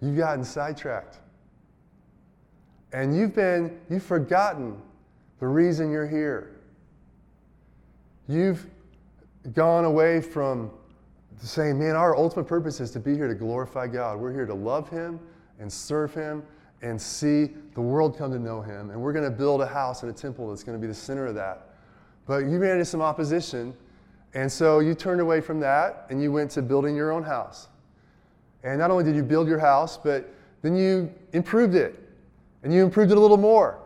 You've 0.00 0.16
gotten 0.16 0.44
sidetracked. 0.44 1.18
And 2.92 3.16
you've 3.16 3.34
been, 3.34 3.78
you've 3.90 4.02
forgotten 4.02 4.80
the 5.40 5.46
reason 5.46 5.90
you're 5.90 6.06
here. 6.06 6.56
You've 8.28 8.66
gone 9.54 9.84
away 9.84 10.20
from 10.20 10.70
saying, 11.40 11.78
man, 11.78 11.96
our 11.96 12.16
ultimate 12.16 12.46
purpose 12.46 12.80
is 12.80 12.90
to 12.92 13.00
be 13.00 13.14
here 13.14 13.28
to 13.28 13.34
glorify 13.34 13.86
God. 13.86 14.18
We're 14.18 14.32
here 14.32 14.46
to 14.46 14.54
love 14.54 14.88
Him 14.88 15.20
and 15.58 15.72
serve 15.72 16.14
Him 16.14 16.42
and 16.82 17.00
see 17.00 17.50
the 17.74 17.80
world 17.80 18.16
come 18.16 18.32
to 18.32 18.38
know 18.38 18.60
Him. 18.60 18.90
And 18.90 19.00
we're 19.00 19.12
going 19.12 19.24
to 19.24 19.36
build 19.36 19.60
a 19.60 19.66
house 19.66 20.02
and 20.02 20.10
a 20.10 20.14
temple 20.14 20.48
that's 20.48 20.62
going 20.62 20.76
to 20.76 20.80
be 20.80 20.88
the 20.88 20.94
center 20.94 21.26
of 21.26 21.34
that. 21.34 21.68
But 22.26 22.44
you 22.44 22.58
ran 22.58 22.72
into 22.72 22.84
some 22.84 23.00
opposition, 23.00 23.74
and 24.34 24.50
so 24.50 24.80
you 24.80 24.94
turned 24.94 25.20
away 25.20 25.40
from 25.40 25.60
that 25.60 26.06
and 26.10 26.22
you 26.22 26.30
went 26.30 26.50
to 26.52 26.62
building 26.62 26.94
your 26.94 27.10
own 27.10 27.22
house. 27.22 27.68
And 28.62 28.78
not 28.78 28.90
only 28.90 29.04
did 29.04 29.14
you 29.14 29.22
build 29.22 29.48
your 29.48 29.58
house, 29.58 29.96
but 29.96 30.32
then 30.62 30.76
you 30.76 31.12
improved 31.32 31.74
it. 31.74 31.98
And 32.62 32.72
you 32.72 32.84
improved 32.84 33.12
it 33.12 33.16
a 33.16 33.20
little 33.20 33.36
more. 33.36 33.78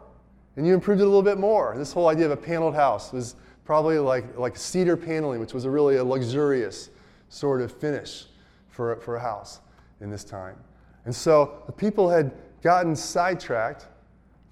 And 0.56 0.66
you 0.66 0.74
improved 0.74 1.00
it 1.00 1.04
a 1.04 1.06
little 1.06 1.22
bit 1.22 1.38
more. 1.38 1.74
This 1.76 1.92
whole 1.92 2.08
idea 2.08 2.26
of 2.26 2.32
a 2.32 2.36
paneled 2.36 2.74
house 2.74 3.12
was 3.12 3.36
probably 3.64 3.98
like, 3.98 4.36
like 4.36 4.56
cedar 4.56 4.96
paneling, 4.96 5.40
which 5.40 5.54
was 5.54 5.64
a 5.64 5.70
really 5.70 5.96
a 5.96 6.04
luxurious 6.04 6.90
sort 7.28 7.60
of 7.60 7.72
finish 7.72 8.26
for, 8.68 8.96
for 8.96 9.16
a 9.16 9.20
house 9.20 9.60
in 10.00 10.10
this 10.10 10.24
time. 10.24 10.56
And 11.04 11.14
so 11.14 11.62
the 11.66 11.72
people 11.72 12.08
had 12.08 12.32
gotten 12.62 12.94
sidetracked 12.94 13.88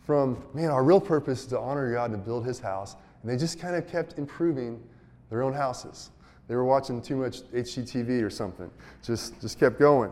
from, 0.04 0.42
man, 0.54 0.70
our 0.70 0.82
real 0.82 1.00
purpose 1.00 1.40
is 1.40 1.46
to 1.46 1.58
honor 1.58 1.92
God 1.92 2.10
and 2.10 2.22
to 2.22 2.26
build 2.26 2.44
his 2.44 2.58
house. 2.58 2.96
And 3.22 3.30
they 3.30 3.36
just 3.36 3.60
kind 3.60 3.76
of 3.76 3.86
kept 3.86 4.18
improving 4.18 4.82
their 5.28 5.42
own 5.42 5.52
houses. 5.52 6.10
They 6.50 6.56
were 6.56 6.64
watching 6.64 7.00
too 7.00 7.14
much 7.14 7.42
HGTV 7.52 8.24
or 8.24 8.28
something. 8.28 8.68
Just, 9.04 9.40
just 9.40 9.60
kept 9.60 9.78
going. 9.78 10.10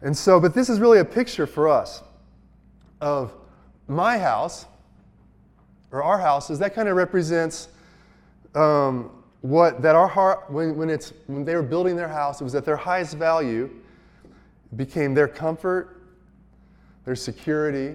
And 0.00 0.16
so, 0.16 0.40
but 0.40 0.54
this 0.54 0.70
is 0.70 0.80
really 0.80 1.00
a 1.00 1.04
picture 1.04 1.46
for 1.46 1.68
us 1.68 2.02
of 3.02 3.34
my 3.86 4.16
house, 4.16 4.64
or 5.92 6.02
our 6.02 6.18
houses. 6.18 6.58
That 6.58 6.74
kind 6.74 6.88
of 6.88 6.96
represents 6.96 7.68
um, 8.54 9.10
what 9.42 9.82
that 9.82 9.94
our 9.94 10.08
heart 10.08 10.50
when, 10.50 10.74
when 10.74 10.88
it's 10.88 11.12
when 11.26 11.44
they 11.44 11.54
were 11.54 11.62
building 11.62 11.96
their 11.96 12.08
house, 12.08 12.40
it 12.40 12.44
was 12.44 12.54
at 12.54 12.64
their 12.64 12.78
highest 12.78 13.16
value 13.16 13.68
became 14.76 15.12
their 15.12 15.28
comfort, 15.28 16.00
their 17.04 17.14
security, 17.14 17.94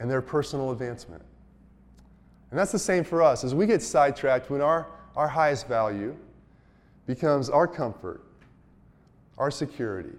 and 0.00 0.10
their 0.10 0.20
personal 0.20 0.72
advancement. 0.72 1.22
And 2.50 2.58
that's 2.58 2.72
the 2.72 2.78
same 2.78 3.04
for 3.04 3.22
us. 3.22 3.42
As 3.42 3.54
we 3.54 3.64
get 3.64 3.80
sidetracked, 3.80 4.50
when 4.50 4.60
our, 4.60 4.86
our 5.16 5.28
highest 5.28 5.66
value 5.66 6.14
becomes 7.08 7.48
our 7.48 7.66
comfort, 7.66 8.20
our 9.38 9.50
security, 9.50 10.14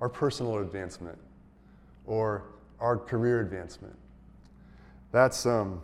our 0.00 0.08
personal 0.08 0.58
advancement, 0.58 1.18
or 2.06 2.44
our 2.80 2.96
career 2.96 3.40
advancement. 3.40 3.94
That's, 5.12 5.44
um, 5.44 5.82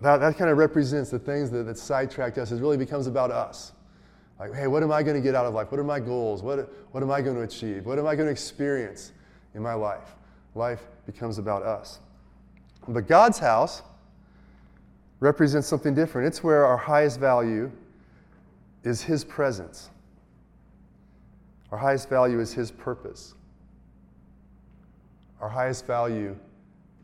that, 0.00 0.16
that 0.18 0.38
kind 0.38 0.50
of 0.50 0.56
represents 0.56 1.10
the 1.10 1.18
things 1.18 1.50
that, 1.50 1.64
that 1.64 1.78
sidetrack 1.78 2.38
us. 2.38 2.52
It 2.52 2.60
really 2.60 2.78
becomes 2.78 3.06
about 3.06 3.30
us. 3.30 3.72
Like, 4.40 4.54
hey, 4.54 4.66
what 4.66 4.82
am 4.82 4.90
I 4.90 5.02
going 5.02 5.16
to 5.16 5.22
get 5.22 5.34
out 5.34 5.44
of 5.44 5.52
life? 5.52 5.70
What 5.70 5.78
are 5.78 5.84
my 5.84 6.00
goals? 6.00 6.42
What, 6.42 6.72
what 6.92 7.02
am 7.02 7.10
I 7.10 7.20
going 7.20 7.36
to 7.36 7.42
achieve? 7.42 7.84
What 7.84 7.98
am 7.98 8.06
I 8.06 8.14
going 8.14 8.26
to 8.26 8.32
experience 8.32 9.12
in 9.54 9.62
my 9.62 9.74
life? 9.74 10.16
Life 10.54 10.86
becomes 11.04 11.36
about 11.36 11.64
us. 11.64 11.98
But 12.86 13.06
God's 13.06 13.38
house 13.38 13.82
represents 15.20 15.68
something 15.68 15.94
different. 15.94 16.28
It's 16.28 16.42
where 16.42 16.64
our 16.64 16.78
highest 16.78 17.20
value 17.20 17.70
is 18.84 19.02
His 19.02 19.24
presence, 19.24 19.90
our 21.70 21.78
highest 21.78 22.08
value 22.08 22.40
is 22.40 22.52
His 22.52 22.70
purpose, 22.70 23.34
our 25.40 25.48
highest 25.48 25.86
value 25.86 26.36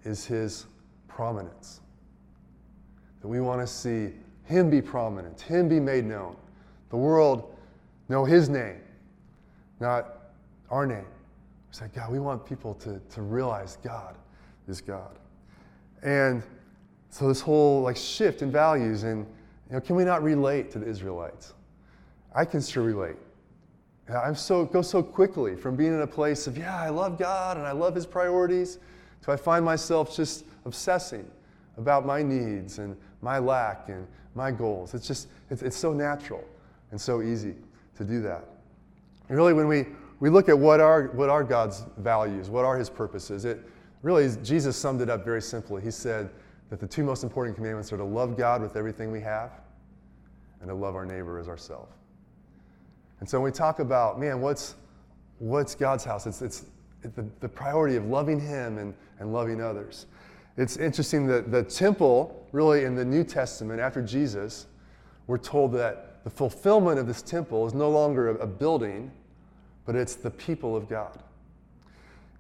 is 0.04 0.24
His 0.24 0.66
prominence. 1.08 1.80
That 3.20 3.28
we 3.28 3.40
want 3.40 3.60
to 3.60 3.66
see 3.66 4.10
Him 4.44 4.70
be 4.70 4.82
prominent, 4.82 5.40
Him 5.40 5.68
be 5.68 5.80
made 5.80 6.04
known. 6.04 6.36
The 6.90 6.96
world 6.96 7.56
know 8.08 8.24
His 8.24 8.48
name, 8.48 8.80
not 9.80 10.30
our 10.70 10.86
name. 10.86 11.06
We 11.68 11.74
say, 11.74 11.86
God, 11.94 12.10
we 12.12 12.20
want 12.20 12.44
people 12.44 12.74
to, 12.74 13.00
to 13.10 13.22
realize 13.22 13.78
God 13.82 14.16
is 14.68 14.80
God. 14.80 15.18
And 16.02 16.42
so 17.10 17.28
this 17.28 17.40
whole 17.40 17.82
like 17.82 17.96
shift 17.96 18.42
in 18.42 18.50
values 18.50 19.04
and 19.04 19.26
you 19.68 19.74
know, 19.74 19.80
can 19.80 19.96
we 19.96 20.04
not 20.04 20.22
relate 20.22 20.70
to 20.72 20.78
the 20.78 20.86
Israelites? 20.86 21.54
I 22.34 22.44
can 22.44 22.60
sure 22.60 22.82
relate. 22.82 23.16
I'm 24.08 24.34
so 24.34 24.64
go 24.66 24.82
so 24.82 25.02
quickly 25.02 25.56
from 25.56 25.76
being 25.76 25.94
in 25.94 26.02
a 26.02 26.06
place 26.06 26.46
of 26.46 26.58
yeah, 26.58 26.78
I 26.78 26.90
love 26.90 27.18
God 27.18 27.56
and 27.56 27.66
I 27.66 27.72
love 27.72 27.94
His 27.94 28.04
priorities, 28.06 28.78
to 29.22 29.32
I 29.32 29.36
find 29.36 29.64
myself 29.64 30.14
just 30.14 30.44
obsessing 30.66 31.30
about 31.78 32.04
my 32.04 32.22
needs 32.22 32.78
and 32.78 32.96
my 33.22 33.38
lack 33.38 33.88
and 33.88 34.06
my 34.34 34.50
goals. 34.50 34.92
It's 34.94 35.06
just 35.06 35.28
it's, 35.50 35.62
it's 35.62 35.76
so 35.76 35.92
natural 35.92 36.44
and 36.90 37.00
so 37.00 37.22
easy 37.22 37.54
to 37.96 38.04
do 38.04 38.20
that. 38.22 38.44
And 39.28 39.38
really, 39.38 39.54
when 39.54 39.68
we 39.68 39.86
we 40.20 40.28
look 40.28 40.48
at 40.48 40.58
what 40.58 40.80
are 40.80 41.04
what 41.14 41.30
are 41.30 41.42
God's 41.42 41.84
values, 41.96 42.50
what 42.50 42.64
are 42.66 42.76
His 42.76 42.90
purposes, 42.90 43.46
it 43.46 43.60
really, 44.02 44.28
Jesus 44.42 44.76
summed 44.76 45.00
it 45.00 45.08
up 45.08 45.24
very 45.24 45.40
simply. 45.40 45.82
He 45.82 45.90
said 45.90 46.30
that 46.68 46.78
the 46.78 46.86
two 46.86 47.04
most 47.04 47.24
important 47.24 47.56
commandments 47.56 47.92
are 47.92 47.96
to 47.96 48.04
love 48.04 48.36
God 48.36 48.60
with 48.60 48.76
everything 48.76 49.10
we 49.10 49.20
have 49.22 49.50
and 50.60 50.68
to 50.68 50.74
love 50.74 50.94
our 50.94 51.06
neighbor 51.06 51.38
as 51.38 51.48
ourselves. 51.48 51.92
And 53.24 53.30
so 53.30 53.40
when 53.40 53.50
we 53.50 53.56
talk 53.56 53.78
about, 53.78 54.20
man, 54.20 54.42
what's, 54.42 54.74
what's 55.38 55.74
God's 55.74 56.04
house? 56.04 56.26
It's, 56.26 56.42
it's 56.42 56.66
the, 57.00 57.24
the 57.40 57.48
priority 57.48 57.96
of 57.96 58.04
loving 58.04 58.38
Him 58.38 58.76
and, 58.76 58.92
and 59.18 59.32
loving 59.32 59.62
others. 59.62 60.04
It's 60.58 60.76
interesting 60.76 61.26
that 61.28 61.50
the 61.50 61.62
temple, 61.62 62.46
really 62.52 62.84
in 62.84 62.94
the 62.94 63.04
New 63.06 63.24
Testament, 63.24 63.80
after 63.80 64.02
Jesus, 64.02 64.66
we're 65.26 65.38
told 65.38 65.72
that 65.72 66.22
the 66.24 66.28
fulfillment 66.28 66.98
of 66.98 67.06
this 67.06 67.22
temple 67.22 67.66
is 67.66 67.72
no 67.72 67.88
longer 67.88 68.28
a, 68.28 68.34
a 68.42 68.46
building, 68.46 69.10
but 69.86 69.96
it's 69.96 70.16
the 70.16 70.30
people 70.30 70.76
of 70.76 70.86
God. 70.86 71.22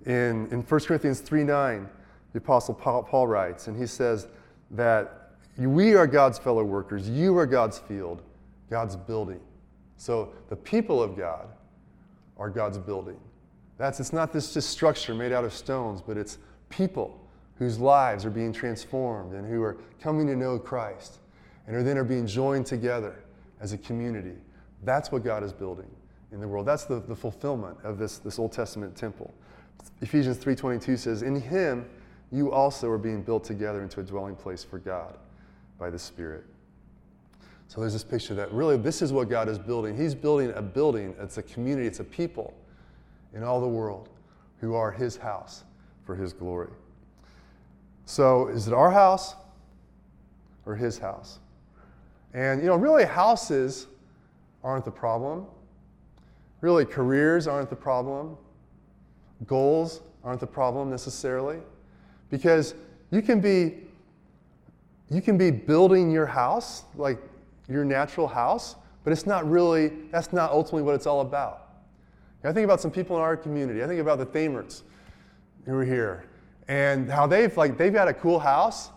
In, 0.04 0.48
in 0.50 0.60
1 0.60 0.80
Corinthians 0.80 1.20
3 1.20 1.44
9, 1.44 1.88
the 2.34 2.38
Apostle 2.40 2.74
Paul, 2.74 3.04
Paul 3.04 3.26
writes, 3.26 3.68
and 3.68 3.76
he 3.78 3.86
says 3.86 4.28
that 4.72 5.30
we 5.56 5.94
are 5.94 6.06
God's 6.06 6.38
fellow 6.38 6.62
workers, 6.62 7.08
you 7.08 7.38
are 7.38 7.46
God's 7.46 7.78
field, 7.78 8.20
God's 8.68 8.96
building. 8.96 9.40
So 9.96 10.32
the 10.48 10.56
people 10.56 11.02
of 11.02 11.16
God 11.16 11.48
are 12.36 12.50
God's 12.50 12.78
building. 12.78 13.18
That's, 13.78 14.00
it's 14.00 14.12
not 14.12 14.32
this 14.32 14.54
just 14.54 14.70
structure 14.70 15.14
made 15.14 15.32
out 15.32 15.44
of 15.44 15.52
stones, 15.52 16.00
but 16.00 16.16
it's 16.16 16.38
people 16.68 17.20
whose 17.58 17.78
lives 17.78 18.24
are 18.24 18.30
being 18.30 18.52
transformed 18.52 19.34
and 19.34 19.48
who 19.48 19.62
are 19.62 19.76
coming 20.00 20.26
to 20.26 20.36
know 20.36 20.58
Christ 20.58 21.18
and 21.66 21.76
are 21.76 21.82
then 21.82 21.96
are 21.96 22.04
being 22.04 22.26
joined 22.26 22.66
together 22.66 23.24
as 23.60 23.72
a 23.72 23.78
community. 23.78 24.36
That's 24.82 25.10
what 25.10 25.24
God 25.24 25.42
is 25.42 25.52
building 25.52 25.90
in 26.32 26.40
the 26.40 26.48
world. 26.48 26.66
That's 26.66 26.84
the, 26.84 27.00
the 27.00 27.16
fulfillment 27.16 27.78
of 27.84 27.98
this, 27.98 28.18
this 28.18 28.38
Old 28.38 28.52
Testament 28.52 28.96
temple. 28.96 29.32
Ephesians 30.00 30.38
3.22 30.38 30.98
says, 30.98 31.22
In 31.22 31.40
him 31.40 31.88
you 32.30 32.52
also 32.52 32.90
are 32.90 32.98
being 32.98 33.22
built 33.22 33.44
together 33.44 33.82
into 33.82 34.00
a 34.00 34.02
dwelling 34.02 34.34
place 34.34 34.64
for 34.64 34.78
God 34.78 35.16
by 35.78 35.90
the 35.90 35.98
Spirit. 35.98 36.44
So 37.68 37.80
there's 37.80 37.92
this 37.92 38.04
picture 38.04 38.34
that 38.34 38.52
really 38.52 38.76
this 38.76 39.02
is 39.02 39.12
what 39.12 39.28
God 39.28 39.48
is 39.48 39.58
building. 39.58 39.96
He's 39.96 40.14
building 40.14 40.52
a 40.54 40.62
building, 40.62 41.14
it's 41.18 41.38
a 41.38 41.42
community, 41.42 41.86
it's 41.86 42.00
a 42.00 42.04
people 42.04 42.54
in 43.34 43.42
all 43.42 43.60
the 43.60 43.68
world 43.68 44.08
who 44.60 44.74
are 44.74 44.90
his 44.90 45.16
house 45.16 45.64
for 46.04 46.14
his 46.14 46.32
glory. 46.32 46.70
So 48.06 48.48
is 48.48 48.68
it 48.68 48.74
our 48.74 48.90
house 48.90 49.34
or 50.66 50.76
his 50.76 50.98
house? 50.98 51.38
And 52.32 52.60
you 52.60 52.66
know, 52.66 52.76
really 52.76 53.04
houses 53.04 53.86
aren't 54.62 54.84
the 54.84 54.90
problem. 54.90 55.46
Really 56.60 56.84
careers 56.84 57.46
aren't 57.46 57.70
the 57.70 57.76
problem. 57.76 58.36
Goals 59.46 60.00
aren't 60.22 60.40
the 60.40 60.46
problem 60.46 60.90
necessarily. 60.90 61.58
Because 62.30 62.74
you 63.10 63.22
can 63.22 63.40
be 63.40 63.74
you 65.10 65.20
can 65.20 65.36
be 65.36 65.50
building 65.50 66.10
your 66.10 66.26
house, 66.26 66.84
like 66.96 67.18
your 67.68 67.84
natural 67.84 68.28
house, 68.28 68.76
but 69.04 69.12
it's 69.12 69.26
not 69.26 69.48
really, 69.48 69.88
that's 70.10 70.32
not 70.32 70.50
ultimately 70.50 70.82
what 70.82 70.94
it's 70.94 71.06
all 71.06 71.20
about. 71.20 71.64
I 72.44 72.52
think 72.52 72.64
about 72.64 72.80
some 72.80 72.90
people 72.90 73.16
in 73.16 73.22
our 73.22 73.36
community. 73.36 73.82
I 73.82 73.86
think 73.86 74.00
about 74.00 74.18
the 74.18 74.26
Thamerts 74.26 74.82
who 75.64 75.74
are 75.78 75.84
here 75.84 76.26
and 76.68 77.10
how 77.10 77.26
they've 77.26 77.54
like 77.56 77.76
they've 77.76 77.92
got 77.92 78.08
a 78.08 78.14
cool 78.14 78.38
house, 78.38 78.90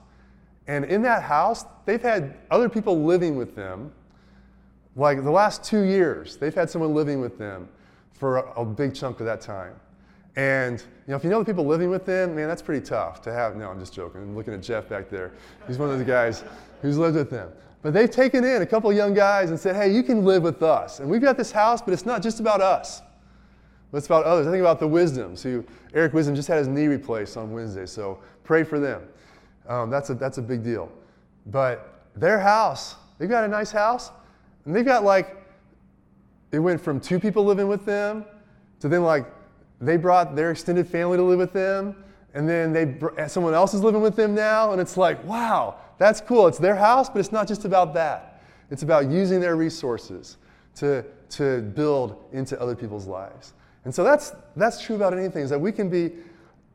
and 0.68 0.86
in 0.86 1.02
that 1.04 1.24
house 1.24 1.66
they've 1.86 2.02
had 2.02 2.38
other 2.52 2.70
people 2.70 3.04
living 3.04 3.36
with 3.36 3.56
them. 3.56 3.92
Like 4.96 5.24
the 5.24 5.32
last 5.32 5.64
two 5.64 5.82
years, 5.82 6.38
they've 6.38 6.56
had 6.56 6.70
someone 6.70 6.94
living 6.94 7.22
with 7.22 7.38
them 7.38 7.70
for 8.14 8.38
a, 8.38 8.62
a 8.62 8.66
big 8.66 8.96
chunk 8.96 9.20
of 9.20 9.28
that 9.28 9.42
time. 9.42 9.76
And 10.36 10.80
you 10.80 11.12
know, 11.12 11.16
if 11.16 11.24
you 11.24 11.30
know 11.30 11.40
the 11.40 11.46
people 11.46 11.66
living 11.66 11.90
with 11.90 12.06
them, 12.06 12.36
man, 12.36 12.48
that's 12.48 12.62
pretty 12.62 12.86
tough 12.86 13.22
to 13.24 13.34
have. 13.34 13.56
No, 13.56 13.70
I'm 13.70 13.80
just 13.80 13.94
joking. 13.94 14.22
I'm 14.22 14.36
looking 14.36 14.54
at 14.54 14.62
Jeff 14.62 14.90
back 14.90 15.10
there. 15.10 15.34
He's 15.68 15.78
one 15.78 15.90
of 15.90 16.00
the 16.00 16.06
guys 16.06 16.44
who's 16.82 16.98
lived 16.98 17.16
with 17.16 17.30
them. 17.30 17.52
But 17.88 17.94
they've 17.94 18.12
taken 18.12 18.44
in 18.44 18.62
a 18.62 18.66
couple 18.66 18.92
young 18.92 19.14
guys 19.14 19.50
and 19.50 19.58
said, 19.58 19.78
hey, 19.78 19.94
you 19.94 20.04
can 20.04 20.26
live 20.26 20.44
with 20.44 20.62
us. 20.62 21.00
And 21.00 21.10
we've 21.10 21.22
got 21.22 21.38
this 21.38 21.54
house, 21.54 21.82
but 21.82 21.94
it's 21.94 22.06
not 22.06 22.22
just 22.22 22.42
about 22.42 22.60
us. 22.60 23.02
But 23.92 24.00
it's 24.00 24.08
about 24.08 24.26
others. 24.26 24.46
I 24.46 24.52
think 24.52 24.60
about 24.60 24.82
the 24.82 24.88
Wisdoms, 24.90 25.42
who 25.42 25.64
Eric 25.94 26.12
Wisdom 26.12 26.36
just 26.36 26.50
had 26.50 26.58
his 26.58 26.68
knee 26.68 26.88
replaced 26.88 27.38
on 27.38 27.54
Wednesday. 27.54 27.86
So 27.86 28.20
pray 28.44 28.66
for 28.66 28.78
them. 28.78 29.04
Um, 29.70 29.90
that's, 29.90 30.10
a, 30.10 30.16
that's 30.16 30.38
a 30.38 30.42
big 30.42 30.66
deal. 30.66 30.92
But 31.46 32.04
their 32.14 32.42
house, 32.42 32.96
they've 33.20 33.30
got 33.30 33.46
a 33.46 33.48
nice 33.48 33.72
house. 33.72 34.12
And 34.66 34.76
they've 34.76 34.84
got 34.84 35.06
like, 35.06 35.38
it 36.52 36.60
went 36.60 36.82
from 36.82 37.00
two 37.00 37.22
people 37.22 37.46
living 37.46 37.70
with 37.70 37.86
them 37.86 38.26
to 38.82 38.90
then 38.90 39.04
like 39.04 39.26
they 39.80 39.96
brought 39.96 40.36
their 40.36 40.52
extended 40.52 40.90
family 40.90 41.16
to 41.16 41.24
live 41.24 41.40
with 41.40 41.54
them. 41.54 42.04
And 42.34 42.50
then 42.50 42.74
they, 42.74 43.28
someone 43.30 43.54
else 43.54 43.74
is 43.74 43.82
living 43.82 44.02
with 44.02 44.18
them 44.18 44.36
now. 44.36 44.74
And 44.74 44.82
it's 44.82 44.98
like, 44.98 45.24
wow, 45.24 45.78
that's 45.98 46.22
cool. 46.22 46.48
It's 46.48 46.58
their 46.58 46.76
house, 46.76 47.10
but 47.10 47.20
it's 47.20 47.32
not 47.32 47.48
just 47.48 47.66
about 47.66 47.94
that. 47.96 48.42
It's 48.70 48.84
about 48.84 49.10
using 49.10 49.40
their 49.40 49.56
resources 49.56 50.38
to, 50.76 51.04
to 51.30 51.62
build 51.62 52.24
into 52.34 52.60
other 52.62 52.76
people's 52.76 53.08
lives. 53.08 53.54
And 53.86 53.96
so 53.96 54.04
that's, 54.04 54.34
that's 54.56 54.82
true 54.82 54.96
about 54.96 55.18
anything, 55.18 55.44
is 55.44 55.50
that 55.50 55.60
we 55.60 55.72
can 55.72 55.90
be, 55.90 56.12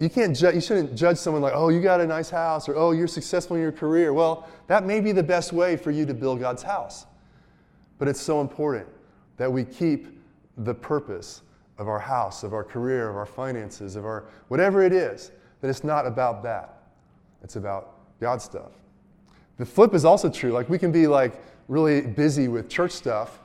you 0.01 0.09
can't 0.09 0.35
ju- 0.35 0.53
you 0.53 0.61
shouldn't 0.61 0.97
judge 0.97 1.19
someone 1.19 1.43
like, 1.43 1.53
oh, 1.55 1.69
you 1.69 1.81
got 1.81 2.01
a 2.01 2.07
nice 2.07 2.31
house, 2.31 2.69
or 2.69 2.75
oh, 2.77 2.93
you're 2.93 3.07
successful 3.07 3.57
in 3.57 3.63
your 3.63 3.73
career. 3.73 4.13
Well, 4.13 4.49
that 4.67 4.85
may 4.85 5.01
be 5.01 5.13
the 5.13 5.23
best 5.23 5.53
way 5.53 5.77
for 5.77 5.91
you 5.91 6.07
to 6.07 6.15
build 6.15 6.41
God's 6.41 6.63
house. 6.63 7.07
But 7.99 8.09
it's 8.09 8.21
so 8.21 8.41
important 8.41 8.89
that 9.37 9.53
we 9.53 9.65
keep 9.65 10.19
the 10.57 10.75
purpose 10.75 11.43
of 11.79 11.87
our 11.89 11.99
house, 11.99 12.43
of 12.43 12.53
our 12.53 12.65
career, 12.65 13.09
of 13.09 13.17
our 13.17 13.27
finances, 13.27 13.95
of 13.95 14.05
our 14.05 14.25
whatever 14.49 14.83
it 14.83 14.93
is, 14.93 15.31
that 15.61 15.69
it's 15.69 15.85
not 15.85 16.07
about 16.07 16.43
that. 16.43 16.79
it's 17.43 17.57
about 17.57 17.97
God 18.21 18.41
stuff. 18.41 18.73
The 19.59 19.67
flip 19.67 19.95
is 19.95 20.05
also 20.05 20.31
true. 20.31 20.53
Like 20.53 20.69
we 20.69 20.79
can 20.79 20.93
be 20.93 21.07
like 21.07 21.41
really 21.69 22.01
busy 22.01 22.49
with 22.49 22.69
church 22.69 22.93
stuff, 22.93 23.41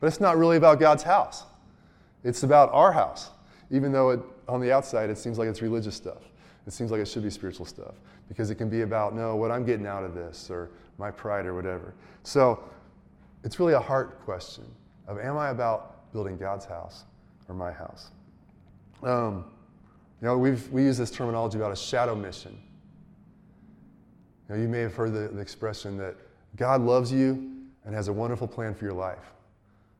but 0.00 0.06
it's 0.06 0.20
not 0.20 0.36
really 0.36 0.56
about 0.56 0.80
God's 0.80 1.02
house. 1.02 1.44
It's 2.24 2.42
about 2.42 2.70
our 2.72 2.92
house, 2.92 3.30
even 3.70 3.92
though 3.92 4.10
it, 4.10 4.20
on 4.48 4.60
the 4.60 4.72
outside 4.72 5.10
it 5.10 5.18
seems 5.18 5.38
like 5.38 5.48
it's 5.48 5.62
religious 5.62 5.94
stuff. 5.94 6.22
It 6.66 6.72
seems 6.72 6.90
like 6.90 7.00
it 7.00 7.08
should 7.08 7.22
be 7.22 7.30
spiritual 7.30 7.66
stuff 7.66 7.94
because 8.28 8.50
it 8.50 8.54
can 8.54 8.68
be 8.68 8.82
about, 8.82 9.14
no, 9.14 9.34
what 9.36 9.50
I'm 9.50 9.64
getting 9.64 9.86
out 9.86 10.04
of 10.04 10.14
this 10.14 10.48
or 10.50 10.70
my 10.98 11.10
pride 11.10 11.46
or 11.46 11.54
whatever. 11.54 11.94
So 12.22 12.62
it's 13.42 13.58
really 13.58 13.74
a 13.74 13.80
heart 13.80 14.20
question 14.24 14.64
of 15.08 15.18
am 15.18 15.36
I 15.36 15.50
about 15.50 16.12
building 16.12 16.36
God's 16.36 16.64
house 16.64 17.04
or 17.48 17.54
my 17.54 17.72
house? 17.72 18.10
Um, 19.02 19.44
you 20.20 20.28
know, 20.28 20.38
we've, 20.38 20.68
we 20.70 20.84
use 20.84 20.96
this 20.96 21.10
terminology 21.10 21.58
about 21.58 21.72
a 21.72 21.76
shadow 21.76 22.14
mission. 22.14 22.56
You, 24.48 24.56
you 24.56 24.68
may 24.68 24.80
have 24.80 24.94
heard 24.94 25.12
the, 25.12 25.28
the 25.28 25.40
expression 25.40 25.96
that 25.98 26.16
God 26.56 26.80
loves 26.82 27.12
you 27.12 27.50
and 27.84 27.94
has 27.94 28.08
a 28.08 28.12
wonderful 28.12 28.46
plan 28.46 28.74
for 28.74 28.84
your 28.84 28.94
life. 28.94 29.32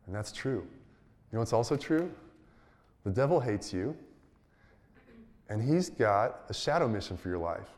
And 0.06 0.14
that's 0.14 0.32
true. 0.32 0.66
You 1.30 1.36
know 1.36 1.38
what's 1.40 1.52
also 1.52 1.76
true? 1.76 2.10
The 3.04 3.10
devil 3.10 3.40
hates 3.40 3.72
you, 3.72 3.96
and 5.48 5.62
he's 5.62 5.90
got 5.90 6.42
a 6.48 6.54
shadow 6.54 6.88
mission 6.88 7.16
for 7.16 7.28
your 7.28 7.38
life 7.38 7.68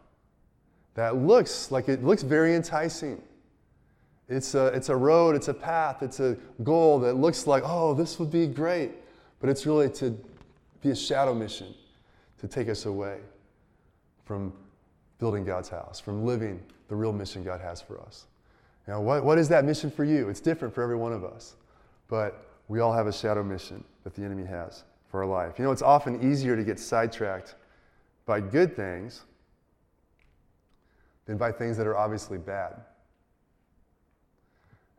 that 0.95 1.17
looks 1.17 1.71
like 1.71 1.89
it 1.89 2.05
looks 2.05 2.23
very 2.23 2.55
enticing. 2.55 3.21
It's 4.29 4.55
a, 4.55 4.67
it's 4.69 4.89
a 4.89 4.97
road, 4.97 5.37
it's 5.37 5.49
a 5.49 5.55
path, 5.55 6.03
it's 6.03 6.21
a 6.21 6.37
goal 6.63 6.99
that 7.01 7.15
looks 7.15 7.47
like, 7.47 7.63
oh, 7.67 7.95
this 7.95 8.19
would 8.19 8.31
be 8.31 8.47
great. 8.47 8.93
But 9.41 9.51
it's 9.51 9.67
really 9.67 9.91
to 9.91 10.19
be 10.81 10.91
a 10.91 10.97
shadow 10.97 11.35
mission 11.35 11.75
to 12.39 12.49
take 12.49 12.69
us 12.69 12.87
away 12.87 13.19
from 14.25 14.53
building 15.25 15.43
God's 15.43 15.71
house, 15.71 15.99
from 15.99 16.27
living 16.27 16.61
the 16.89 16.95
real 16.95 17.11
mission 17.11 17.43
God 17.43 17.59
has 17.59 17.81
for 17.81 17.99
us. 17.99 18.27
Now, 18.87 19.01
what, 19.01 19.25
what 19.25 19.39
is 19.39 19.49
that 19.49 19.65
mission 19.65 19.91
for 19.91 20.05
you? 20.05 20.29
It's 20.29 20.39
different 20.39 20.75
for 20.75 20.83
every 20.83 20.97
one 20.97 21.15
of 21.15 21.25
us. 21.25 21.57
But 22.09 22.47
we 22.69 22.81
all 22.81 22.93
have 22.93 23.07
a 23.07 23.13
shadow 23.13 23.43
mission 23.43 23.83
that 24.03 24.15
the 24.15 24.23
enemy 24.23 24.45
has 24.45 24.85
for 25.09 25.23
our 25.23 25.27
life. 25.27 25.59
You 25.59 25.65
know, 25.65 25.73
it's 25.73 25.81
often 25.81 26.31
easier 26.31 26.57
to 26.57 26.63
get 26.63 26.79
sidetracked 26.79 27.55
by 28.27 28.39
good 28.39 28.77
things 28.77 29.23
than 31.25 31.39
by 31.39 31.53
things 31.53 31.79
that 31.79 31.87
are 31.87 31.97
obviously 31.97 32.37
bad. 32.37 32.83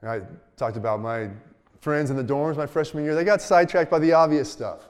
And 0.01 0.09
I 0.09 0.21
talked 0.57 0.75
about 0.75 1.01
my 1.01 1.29
friends 1.81 2.09
in 2.09 2.17
the 2.17 2.23
dorms 2.23 2.57
my 2.57 2.65
freshman 2.65 3.03
year. 3.03 3.13
They 3.13 3.25
got 3.25 3.43
sidetracked 3.43 3.91
by 3.91 3.99
the 3.99 4.13
obvious 4.13 4.51
stuff, 4.51 4.89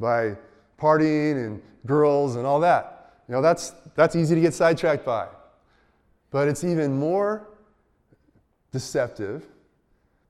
by 0.00 0.36
partying 0.80 1.46
and 1.46 1.62
girls 1.86 2.34
and 2.34 2.44
all 2.44 2.58
that. 2.58 2.95
You 3.28 3.34
know, 3.34 3.42
that's, 3.42 3.72
that's 3.94 4.14
easy 4.14 4.34
to 4.34 4.40
get 4.40 4.54
sidetracked 4.54 5.04
by. 5.04 5.28
But 6.30 6.48
it's 6.48 6.64
even 6.64 6.96
more 6.96 7.48
deceptive. 8.72 9.46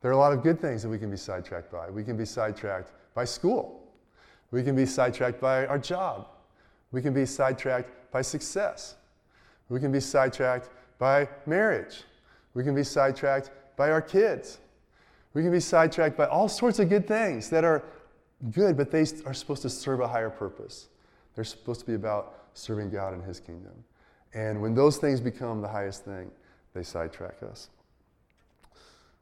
There 0.00 0.10
are 0.10 0.14
a 0.14 0.18
lot 0.18 0.32
of 0.32 0.42
good 0.42 0.60
things 0.60 0.82
that 0.82 0.88
we 0.88 0.98
can 0.98 1.10
be 1.10 1.16
sidetracked 1.16 1.70
by. 1.70 1.90
We 1.90 2.04
can 2.04 2.16
be 2.16 2.24
sidetracked 2.24 2.92
by 3.14 3.24
school. 3.24 3.82
We 4.50 4.62
can 4.62 4.76
be 4.76 4.86
sidetracked 4.86 5.40
by 5.40 5.66
our 5.66 5.78
job. 5.78 6.28
We 6.92 7.02
can 7.02 7.12
be 7.12 7.26
sidetracked 7.26 7.90
by 8.12 8.22
success. 8.22 8.94
We 9.68 9.80
can 9.80 9.90
be 9.90 10.00
sidetracked 10.00 10.70
by 10.98 11.28
marriage. 11.44 12.04
We 12.54 12.62
can 12.62 12.74
be 12.74 12.84
sidetracked 12.84 13.50
by 13.76 13.90
our 13.90 14.00
kids. 14.00 14.58
We 15.34 15.42
can 15.42 15.52
be 15.52 15.60
sidetracked 15.60 16.16
by 16.16 16.26
all 16.26 16.48
sorts 16.48 16.78
of 16.78 16.88
good 16.88 17.06
things 17.06 17.50
that 17.50 17.64
are 17.64 17.82
good, 18.52 18.76
but 18.76 18.90
they 18.90 19.04
are 19.26 19.34
supposed 19.34 19.62
to 19.62 19.70
serve 19.70 20.00
a 20.00 20.08
higher 20.08 20.30
purpose. 20.30 20.88
They're 21.34 21.44
supposed 21.44 21.80
to 21.80 21.86
be 21.86 21.94
about 21.94 22.45
serving 22.56 22.90
God 22.90 23.12
and 23.12 23.22
His 23.22 23.38
kingdom. 23.38 23.72
And 24.34 24.60
when 24.60 24.75
those 24.75 24.96
things 24.98 25.20
become 25.20 25.60
the 25.60 25.68
highest 25.68 26.04
thing, 26.04 26.30
they 26.75 26.82
sidetrack 26.82 27.42
us. 27.42 27.68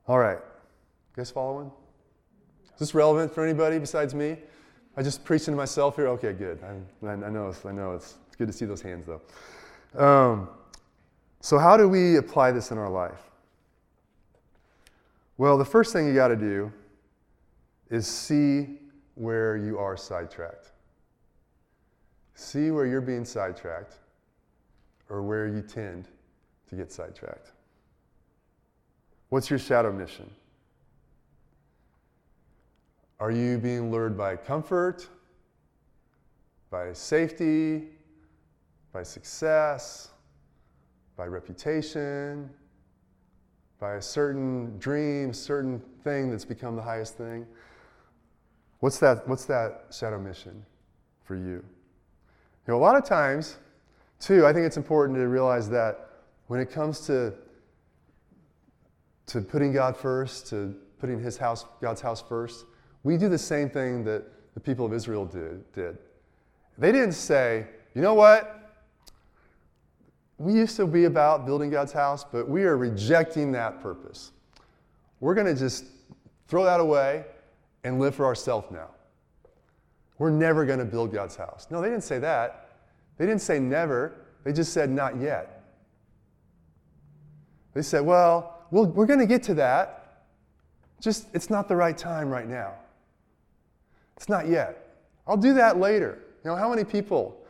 All 0.07 0.19
right. 0.19 0.38
You 0.38 1.17
guys 1.17 1.31
following? 1.31 1.71
Is 2.75 2.81
this 2.81 2.95
relevant 2.95 3.33
for 3.33 3.45
anybody 3.45 3.79
besides 3.79 4.14
me? 4.14 4.37
I 4.97 5.03
just 5.03 5.25
preaching 5.25 5.53
to 5.53 5.57
myself 5.57 5.97
here? 5.97 6.09
Okay, 6.09 6.33
good. 6.33 6.59
I, 6.62 7.09
I 7.12 7.16
know, 7.16 7.53
I 7.64 7.73
know 7.73 7.92
it's, 7.92 8.14
it's 8.27 8.37
good 8.37 8.47
to 8.47 8.53
see 8.53 8.64
those 8.64 8.83
hands, 8.83 9.07
though. 9.07 10.03
Um, 10.05 10.49
so, 11.40 11.59
how 11.59 11.77
do 11.77 11.88
we 11.88 12.16
apply 12.16 12.53
this 12.53 12.70
in 12.70 12.79
our 12.79 12.90
life? 12.90 13.31
Well, 15.37 15.59
the 15.59 15.64
first 15.64 15.92
thing 15.92 16.07
you 16.07 16.14
got 16.14 16.29
to 16.29 16.37
do 16.37 16.73
is 17.90 18.07
see 18.07 18.79
where 19.14 19.57
you 19.57 19.79
are 19.79 19.97
sidetracked. 19.97 20.70
See 22.35 22.70
where 22.70 22.87
you're 22.87 23.01
being 23.01 23.25
sidetracked 23.25 23.94
or 25.09 25.23
where 25.23 25.47
you 25.47 25.62
tend 25.62 26.09
to 26.68 26.77
get 26.77 26.90
sidetracked. 26.92 27.53
What's 29.29 29.51
your 29.51 29.59
shadow 29.59 29.92
mission? 29.92 30.31
Are 33.20 33.31
you 33.31 33.59
being 33.59 33.90
lured 33.90 34.18
by 34.18 34.37
comfort, 34.37 35.09
by 36.70 36.92
safety, 36.92 37.88
by 38.92 39.03
success, 39.03 40.11
by 41.16 41.27
reputation, 41.27 42.51
by 43.79 43.94
a 43.94 44.03
certain 44.03 44.77
dream, 44.79 45.33
certain 45.33 45.81
thing 46.03 46.31
that's 46.31 46.44
become 46.44 46.75
the 46.77 46.83
highest 46.83 47.16
thing? 47.16 47.47
What's 48.81 48.99
that, 48.99 49.27
what's 49.29 49.44
that 49.47 49.87
shadow 49.90 50.18
mission 50.18 50.64
for 51.23 51.37
you? 51.37 51.64
You 52.66 52.72
know, 52.72 52.79
a 52.79 52.83
lot 52.83 52.96
of 52.96 53.05
times, 53.05 53.59
too, 54.20 54.46
I 54.46 54.53
think 54.53 54.66
it's 54.66 54.77
important 54.77 55.18
to 55.18 55.29
realize 55.29 55.68
that 55.70 56.09
when 56.46 56.61
it 56.61 56.70
comes 56.70 57.00
to, 57.07 57.35
to 59.27 59.40
putting 59.40 59.72
God 59.72 59.96
first, 59.96 60.46
to 60.48 60.74
putting 60.98 61.20
his 61.20 61.37
house, 61.37 61.64
God's 61.81 62.00
house 62.00 62.22
first, 62.22 62.64
we 63.03 63.16
do 63.16 63.29
the 63.29 63.38
same 63.38 63.68
thing 63.68 64.05
that 64.05 64.24
the 64.55 64.61
people 64.61 64.87
of 64.87 64.92
Israel 64.92 65.27
did. 65.27 65.70
did. 65.72 65.98
They 66.79 66.92
didn't 66.92 67.12
say, 67.12 67.66
you 67.94 68.03
know 68.03 68.14
what? 68.14 68.64
we 70.38 70.53
used 70.53 70.77
to 70.77 70.87
be 70.87 71.05
about 71.05 71.46
building 71.46 71.70
God's 71.70 71.92
house, 71.92 72.24
but 72.24 72.48
we 72.48 72.64
are 72.64 72.77
rejecting 72.77 73.53
that 73.53 73.81
purpose. 73.81 74.33
We're 75.20 75.35
going 75.35 75.46
to 75.46 75.55
just 75.55 75.85
throw 76.48 76.64
that 76.64 76.81
away 76.81 77.24
and 77.85 78.00
live 78.00 78.14
for 78.14 78.27
ourselves 78.27 78.70
now. 78.70 78.88
We're 80.18 80.31
never 80.31 80.64
going 80.64 80.79
to 80.79 80.85
build 80.85 81.12
God's 81.12 81.37
house. 81.37 81.66
No, 81.70 81.81
they 81.81 81.88
didn't 81.88 82.05
say 82.05 82.18
that. 82.20 82.68
They 83.18 83.27
didn't 83.27 83.42
say 83.42 83.59
never. 83.59 84.14
They 84.44 84.53
just 84.53 84.72
said 84.72 84.90
not 84.90 85.20
yet. 85.20 85.62
They 87.74 87.83
said, 87.83 88.05
well, 88.05 88.61
we 88.70 88.83
we 88.83 89.03
are 89.03 89.07
going 89.07 89.20
to 89.20 89.27
get 89.27 89.42
to 89.44 89.55
that. 89.55 90.22
Just, 91.00 91.29
it's 91.35 91.50
not 91.50 91.68
the 91.68 91.77
right 91.77 91.96
time 91.98 92.31
right 92.31 92.48
now. 92.48 92.74
It's 94.16 94.29
not 94.29 94.48
yet. 94.48 94.96
I'll 95.27 95.37
do 95.37 95.55
that 95.55 95.79
later. 95.79 96.20
You 96.44 96.50
know, 96.50 96.57
how 96.57 96.68
many 96.70 96.85
people 96.85 97.40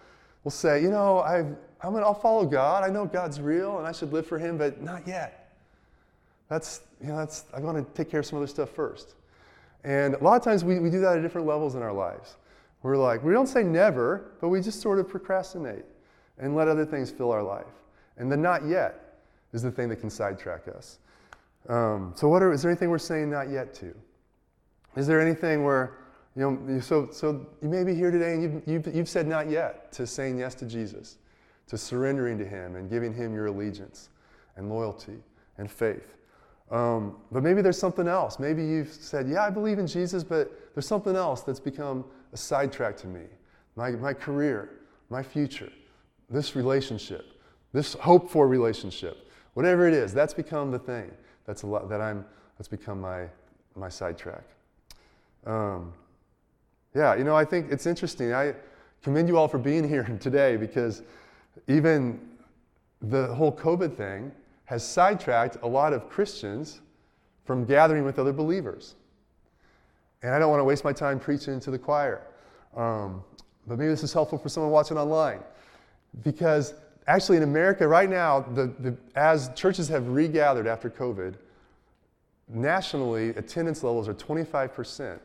will 0.42 0.50
say, 0.50 0.83
you 0.83 0.90
know, 0.90 1.20
I've, 1.20 1.46
I'm 1.83 1.92
gonna, 1.92 2.07
I'll 2.07 2.14
follow 2.14 2.46
God. 2.46 2.83
I 2.83 2.88
know 2.88 3.05
God's 3.05 3.40
real 3.40 3.79
and 3.79 3.87
I 3.87 3.92
should 3.92 4.12
live 4.12 4.27
for 4.27 4.38
Him, 4.38 4.57
but 4.57 4.81
not 4.81 5.07
yet. 5.07 5.53
That's, 6.48 6.81
you 7.00 7.09
know, 7.09 7.16
that's, 7.16 7.44
I 7.53 7.61
want 7.61 7.77
to 7.77 8.03
take 8.03 8.11
care 8.11 8.20
of 8.20 8.27
some 8.27 8.38
other 8.38 8.46
stuff 8.46 8.70
first. 8.70 9.14
And 9.83 10.14
a 10.14 10.24
lot 10.24 10.37
of 10.37 10.42
times 10.42 10.64
we, 10.64 10.79
we 10.79 10.88
do 10.88 11.00
that 11.00 11.16
at 11.16 11.22
different 11.22 11.46
levels 11.46 11.74
in 11.74 11.83
our 11.83 11.92
lives. 11.92 12.37
We're 12.85 12.99
like, 12.99 13.25
we 13.25 13.33
don't 13.33 13.47
say 13.47 13.62
never, 13.62 14.33
but 14.42 14.51
we 14.51 14.61
just 14.61 14.83
sort 14.83 14.99
of 14.99 15.09
procrastinate 15.09 15.87
and 16.37 16.55
let 16.55 16.68
other 16.68 16.85
things 16.85 17.11
fill 17.11 17.33
our 17.33 17.42
life. 17.42 17.64
And 18.18 18.31
the 18.31 18.37
not 18.37 18.66
yet 18.66 19.20
is 19.55 19.62
the 19.62 19.70
thing 19.70 19.88
that 19.88 19.97
can 19.97 20.11
sidetrack 20.11 20.68
us. 20.68 20.99
Um, 21.70 22.12
so, 22.14 22.29
what 22.29 22.42
are, 22.42 22.53
is 22.53 22.61
there 22.61 22.70
anything 22.70 22.90
we're 22.90 22.99
saying 22.99 23.31
not 23.31 23.49
yet 23.49 23.73
to? 23.77 23.94
Is 24.97 25.07
there 25.07 25.18
anything 25.18 25.64
where, 25.64 25.97
you 26.37 26.42
know, 26.42 26.81
so, 26.81 27.09
so 27.11 27.47
you 27.62 27.70
may 27.70 27.85
be 27.85 27.94
here 27.94 28.11
today 28.11 28.35
and 28.35 28.42
you've, 28.42 28.68
you've, 28.68 28.94
you've 28.94 29.09
said 29.09 29.27
not 29.27 29.49
yet 29.49 29.90
to 29.92 30.07
saying 30.07 30.38
yes 30.38 30.55
to 30.57 30.66
Jesus 30.66 31.16
to 31.68 31.79
surrendering 31.79 32.37
to 32.37 32.44
Him 32.44 32.77
and 32.77 32.90
giving 32.90 33.14
Him 33.14 33.33
your 33.33 33.47
allegiance 33.47 34.11
and 34.57 34.68
loyalty 34.68 35.16
and 35.57 35.70
faith. 35.70 36.16
Um, 36.70 37.16
but 37.33 37.42
maybe 37.42 37.62
there's 37.62 37.79
something 37.79 38.09
else. 38.09 38.38
Maybe 38.38 38.62
you've 38.62 38.92
said, 38.92 39.27
Yeah, 39.27 39.42
I 39.42 39.49
believe 39.49 39.79
in 39.79 39.87
Jesus, 39.87 40.23
but 40.23 40.53
there's 40.75 40.87
something 40.87 41.16
else 41.16 41.40
that's 41.40 41.61
become 41.61 42.05
a 42.35 42.37
sidetrack 42.37 42.97
to 42.99 43.07
me 43.07 43.23
my, 43.77 43.90
my 43.90 44.12
career, 44.12 44.70
my 45.11 45.23
future, 45.23 45.73
this 46.31 46.55
relationship, 46.55 47.27
this 47.73 47.94
hope 47.94 48.31
for 48.31 48.47
relationship, 48.47 49.29
whatever 49.55 49.88
it 49.88 49.94
is, 49.94 50.12
that's 50.14 50.35
become 50.35 50.70
the 50.70 50.79
thing 50.79 51.11
that's, 51.44 51.62
a 51.62 51.66
lot, 51.66 51.88
that 51.88 52.01
I'm, 52.01 52.25
that's 52.57 52.68
become 52.68 53.01
my, 53.01 53.27
my 53.75 53.88
sidetrack. 53.88 54.44
Um, 55.44 55.92
yeah, 56.94 57.16
you 57.16 57.25
know, 57.25 57.37
I 57.37 57.44
think 57.44 57.73
it's 57.73 57.87
interesting. 57.87 58.33
I 58.33 58.55
commend 59.03 59.29
you 59.29 59.37
all 59.37 59.49
for 59.49 59.59
being 59.59 59.88
here 59.88 60.05
today 60.20 60.57
because 60.57 61.03
even 61.68 62.20
the 63.03 63.35
whole 63.35 63.55
COVID 63.55 63.97
thing 63.97 64.31
has 64.66 64.87
sidetracked 64.87 65.59
a 65.62 65.66
lot 65.66 65.92
of 65.92 66.09
Christians 66.09 66.81
from 67.44 67.64
gathering 67.64 68.05
with 68.05 68.18
other 68.18 68.33
believers. 68.33 68.94
And 70.25 70.33
I 70.33 70.39
don't 70.39 70.49
want 70.49 70.61
to 70.61 70.65
waste 70.65 70.85
my 70.85 70.93
time 70.93 71.21
preaching 71.21 71.61
to 71.61 71.71
the 71.71 71.79
choir. 71.79 72.23
Um, 72.75 73.23
but 73.67 73.79
maybe 73.79 73.91
this 73.91 74.03
is 74.03 74.13
helpful 74.13 74.39
for 74.39 74.49
someone 74.49 74.73
watching 74.73 74.97
online. 74.97 75.41
Because 76.23 76.73
actually, 77.07 77.37
in 77.37 77.43
America 77.43 77.87
right 77.87 78.09
now, 78.09 78.41
the, 78.41 78.73
the, 78.79 78.97
as 79.17 79.51
churches 79.55 79.87
have 79.89 80.09
regathered 80.09 80.67
after 80.67 80.89
COVID, 80.89 81.35
nationally, 82.49 83.31
attendance 83.31 83.83
levels 83.83 84.09
are 84.09 84.15
25% 84.15 85.19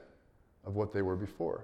of 0.65 0.75
what 0.75 0.91
they 0.91 1.01
were 1.01 1.15
before. 1.15 1.63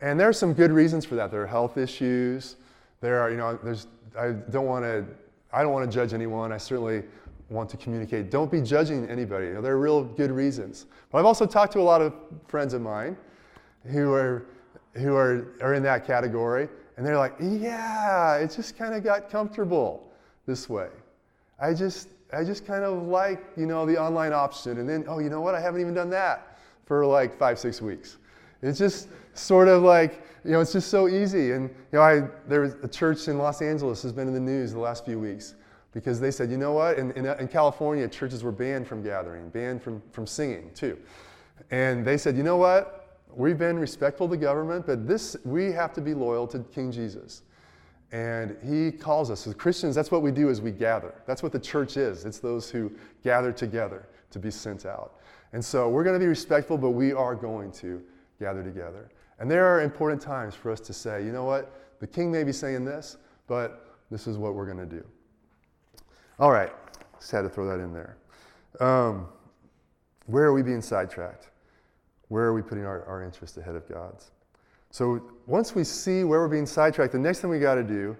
And 0.00 0.18
there 0.18 0.28
are 0.28 0.32
some 0.32 0.52
good 0.52 0.72
reasons 0.72 1.04
for 1.04 1.14
that. 1.14 1.30
There 1.30 1.42
are 1.42 1.46
health 1.46 1.78
issues. 1.78 2.56
There 3.00 3.20
are, 3.20 3.30
you 3.30 3.36
know, 3.36 3.56
there's, 3.62 3.86
I 4.18 4.32
don't 4.32 4.66
want 4.66 4.84
to, 4.84 5.06
I 5.52 5.62
don't 5.62 5.72
want 5.72 5.88
to 5.88 5.94
judge 5.94 6.12
anyone. 6.12 6.50
I 6.50 6.58
certainly 6.58 7.04
want 7.48 7.70
to 7.70 7.76
communicate. 7.76 8.30
Don't 8.30 8.50
be 8.50 8.60
judging 8.60 9.08
anybody. 9.08 9.46
You 9.46 9.54
know, 9.54 9.62
there 9.62 9.74
are 9.74 9.78
real 9.78 10.02
good 10.02 10.30
reasons. 10.30 10.86
But 11.10 11.18
I've 11.18 11.26
also 11.26 11.46
talked 11.46 11.72
to 11.74 11.80
a 11.80 11.82
lot 11.82 12.02
of 12.02 12.12
friends 12.48 12.74
of 12.74 12.82
mine 12.82 13.16
who 13.84 14.12
are, 14.12 14.46
who 14.94 15.14
are, 15.14 15.54
are 15.62 15.74
in 15.74 15.82
that 15.84 16.06
category, 16.06 16.68
and 16.96 17.06
they're 17.06 17.18
like, 17.18 17.34
yeah, 17.40 18.36
it 18.36 18.50
just 18.50 18.76
kind 18.76 18.94
of 18.94 19.04
got 19.04 19.30
comfortable 19.30 20.12
this 20.46 20.68
way. 20.68 20.88
I 21.60 21.72
just, 21.72 22.08
I 22.32 22.42
just 22.42 22.66
kind 22.66 22.84
of 22.84 23.04
like, 23.04 23.44
you 23.56 23.66
know, 23.66 23.86
the 23.86 24.00
online 24.00 24.32
option. 24.32 24.78
And 24.78 24.88
then, 24.88 25.04
oh, 25.06 25.18
you 25.18 25.30
know 25.30 25.40
what? 25.40 25.54
I 25.54 25.60
haven't 25.60 25.80
even 25.80 25.94
done 25.94 26.10
that 26.10 26.58
for 26.84 27.04
like 27.06 27.38
five, 27.38 27.58
six 27.58 27.80
weeks. 27.80 28.18
It's 28.62 28.78
just 28.78 29.08
sort 29.34 29.68
of 29.68 29.82
like, 29.82 30.22
you 30.44 30.52
know, 30.52 30.60
it's 30.60 30.72
just 30.72 30.88
so 30.88 31.08
easy. 31.08 31.52
And, 31.52 31.68
you 31.68 31.98
know, 31.98 32.00
I, 32.00 32.22
there 32.48 32.62
was 32.62 32.74
a 32.82 32.88
church 32.88 33.28
in 33.28 33.38
Los 33.38 33.60
Angeles 33.62 34.02
has 34.02 34.12
been 34.12 34.28
in 34.28 34.34
the 34.34 34.40
news 34.40 34.72
the 34.72 34.78
last 34.78 35.04
few 35.04 35.18
weeks 35.18 35.54
because 35.96 36.20
they 36.20 36.30
said, 36.30 36.50
you 36.50 36.58
know 36.58 36.72
what? 36.72 36.98
In, 36.98 37.10
in, 37.12 37.26
uh, 37.26 37.36
in 37.40 37.48
California, 37.48 38.06
churches 38.06 38.44
were 38.44 38.52
banned 38.52 38.86
from 38.86 39.02
gathering, 39.02 39.48
banned 39.48 39.82
from, 39.82 40.02
from 40.12 40.26
singing 40.26 40.70
too. 40.74 40.98
And 41.70 42.04
they 42.04 42.18
said, 42.18 42.36
you 42.36 42.42
know 42.42 42.58
what? 42.58 43.22
We've 43.34 43.56
been 43.56 43.78
respectful 43.78 44.28
to 44.28 44.36
government, 44.36 44.86
but 44.86 45.08
this, 45.08 45.38
we 45.46 45.72
have 45.72 45.94
to 45.94 46.02
be 46.02 46.12
loyal 46.12 46.46
to 46.48 46.58
King 46.58 46.92
Jesus. 46.92 47.44
And 48.12 48.58
he 48.62 48.92
calls 48.92 49.30
us 49.30 49.46
as 49.46 49.54
Christians, 49.54 49.94
that's 49.94 50.10
what 50.10 50.20
we 50.20 50.32
do 50.32 50.50
is 50.50 50.60
we 50.60 50.70
gather. 50.70 51.14
That's 51.24 51.42
what 51.42 51.50
the 51.50 51.58
church 51.58 51.96
is. 51.96 52.26
It's 52.26 52.40
those 52.40 52.68
who 52.68 52.92
gather 53.24 53.50
together 53.50 54.06
to 54.32 54.38
be 54.38 54.50
sent 54.50 54.84
out. 54.84 55.14
And 55.54 55.64
so 55.64 55.88
we're 55.88 56.04
going 56.04 56.20
to 56.20 56.22
be 56.22 56.28
respectful, 56.28 56.76
but 56.76 56.90
we 56.90 57.14
are 57.14 57.34
going 57.34 57.72
to 57.72 58.02
gather 58.38 58.62
together. 58.62 59.08
And 59.38 59.50
there 59.50 59.64
are 59.64 59.80
important 59.80 60.20
times 60.20 60.54
for 60.54 60.70
us 60.70 60.80
to 60.80 60.92
say, 60.92 61.24
you 61.24 61.32
know 61.32 61.44
what? 61.44 61.72
The 62.00 62.06
king 62.06 62.30
may 62.30 62.44
be 62.44 62.52
saying 62.52 62.84
this, 62.84 63.16
but 63.46 63.96
this 64.10 64.26
is 64.26 64.36
what 64.36 64.54
we're 64.54 64.66
going 64.66 64.86
to 64.86 64.94
do. 64.94 65.02
All 66.38 66.50
right. 66.50 66.72
Just 67.18 67.30
had 67.30 67.42
to 67.42 67.48
throw 67.48 67.66
that 67.66 67.82
in 67.82 67.92
there. 67.92 68.16
Um, 68.80 69.28
where 70.26 70.44
are 70.44 70.52
we 70.52 70.62
being 70.62 70.82
sidetracked? 70.82 71.50
Where 72.28 72.44
are 72.44 72.52
we 72.52 72.62
putting 72.62 72.84
our, 72.84 73.04
our 73.04 73.22
interest 73.22 73.56
ahead 73.56 73.74
of 73.74 73.88
God's? 73.88 74.30
So 74.90 75.22
once 75.46 75.74
we 75.74 75.84
see 75.84 76.24
where 76.24 76.40
we're 76.40 76.48
being 76.48 76.66
sidetracked, 76.66 77.12
the 77.12 77.18
next 77.18 77.40
thing 77.40 77.50
we 77.50 77.58
got 77.58 77.76
to 77.76 77.84
do 77.84 78.16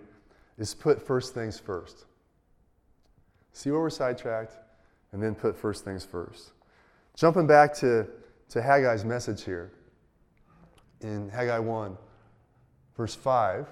is 0.59 0.74
put 0.74 1.05
first 1.05 1.35
things 1.35 1.59
first. 1.59 2.07
See 3.52 3.70
where 3.70 3.81
we're 3.81 3.90
sidetracked, 3.90 4.57
and 5.12 5.22
then 5.22 5.35
put 5.35 5.57
first 5.57 5.85
things 5.85 6.05
first. 6.05 6.52
Jumping 7.14 7.46
back 7.46 7.74
to, 7.76 8.07
to 8.50 8.61
Haggai's 8.61 9.05
message 9.05 9.42
here 9.42 9.72
in 11.00 11.29
Haggai 11.31 11.59
1, 11.59 11.96
verse 12.96 13.14
5, 13.14 13.66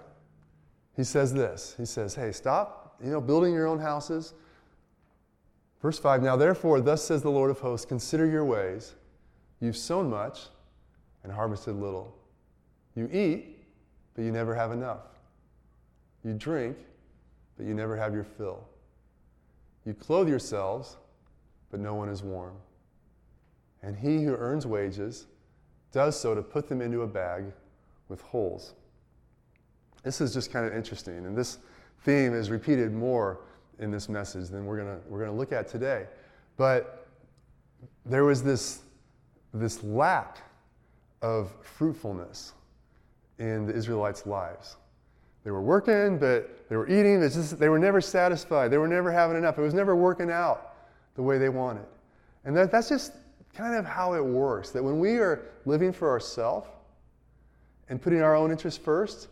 he 0.96 1.04
says 1.04 1.34
this. 1.34 1.74
He 1.76 1.84
says, 1.84 2.14
Hey, 2.14 2.32
stop, 2.32 2.83
you 3.02 3.10
know, 3.10 3.20
building 3.20 3.52
your 3.52 3.66
own 3.66 3.78
houses. 3.78 4.34
Verse 5.80 5.98
5, 5.98 6.22
now 6.22 6.36
therefore, 6.36 6.80
thus 6.80 7.04
says 7.04 7.22
the 7.22 7.30
Lord 7.30 7.50
of 7.50 7.60
hosts, 7.60 7.86
consider 7.86 8.26
your 8.26 8.44
ways. 8.44 8.94
You've 9.60 9.76
sown 9.76 10.08
much 10.08 10.46
and 11.22 11.32
harvested 11.32 11.76
little. 11.76 12.16
You 12.94 13.08
eat, 13.12 13.58
but 14.14 14.22
you 14.22 14.30
never 14.30 14.54
have 14.54 14.72
enough. 14.72 15.02
You 16.24 16.32
drink, 16.32 16.76
but 17.56 17.66
you 17.66 17.74
never 17.74 17.96
have 17.96 18.14
your 18.14 18.24
fill. 18.24 18.66
You 19.84 19.94
clothe 19.94 20.28
yourselves, 20.28 20.96
but 21.70 21.80
no 21.80 21.94
one 21.94 22.08
is 22.08 22.22
warm. 22.22 22.54
And 23.82 23.96
he 23.96 24.22
who 24.22 24.34
earns 24.34 24.66
wages 24.66 25.26
does 25.92 26.18
so 26.18 26.34
to 26.34 26.42
put 26.42 26.68
them 26.68 26.80
into 26.80 27.02
a 27.02 27.06
bag 27.06 27.44
with 28.08 28.22
holes. 28.22 28.74
This 30.02 30.20
is 30.20 30.32
just 30.32 30.52
kind 30.52 30.66
of 30.66 30.74
interesting, 30.74 31.26
and 31.26 31.36
this 31.36 31.58
theme 32.04 32.34
is 32.34 32.50
repeated 32.50 32.92
more 32.92 33.40
in 33.78 33.90
this 33.90 34.08
message 34.08 34.48
than 34.48 34.66
we're 34.66 34.76
going 34.76 35.00
we're 35.08 35.18
gonna 35.18 35.32
look 35.32 35.52
at 35.52 35.68
today. 35.68 36.06
But 36.56 37.06
there 38.06 38.24
was 38.24 38.42
this, 38.42 38.82
this 39.52 39.82
lack 39.82 40.38
of 41.22 41.52
fruitfulness 41.62 42.52
in 43.38 43.66
the 43.66 43.74
Israelites' 43.74 44.26
lives. 44.26 44.76
They 45.42 45.50
were 45.50 45.62
working, 45.62 46.18
but 46.18 46.68
they 46.68 46.76
were 46.76 46.88
eating. 46.88 47.20
Just, 47.20 47.58
they 47.58 47.68
were 47.68 47.78
never 47.78 48.00
satisfied. 48.00 48.68
They 48.68 48.78
were 48.78 48.88
never 48.88 49.10
having 49.10 49.36
enough. 49.36 49.58
It 49.58 49.62
was 49.62 49.74
never 49.74 49.96
working 49.96 50.30
out 50.30 50.74
the 51.16 51.22
way 51.22 51.38
they 51.38 51.48
wanted. 51.48 51.86
And 52.44 52.56
that, 52.56 52.70
that's 52.70 52.88
just 52.88 53.12
kind 53.54 53.74
of 53.74 53.84
how 53.84 54.14
it 54.14 54.24
works 54.24 54.70
that 54.70 54.82
when 54.82 54.98
we 54.98 55.18
are 55.18 55.46
living 55.64 55.92
for 55.92 56.10
ourselves 56.10 56.68
and 57.88 58.00
putting 58.00 58.22
our 58.22 58.34
own 58.34 58.50
interests 58.50 58.82
first, 58.82 59.28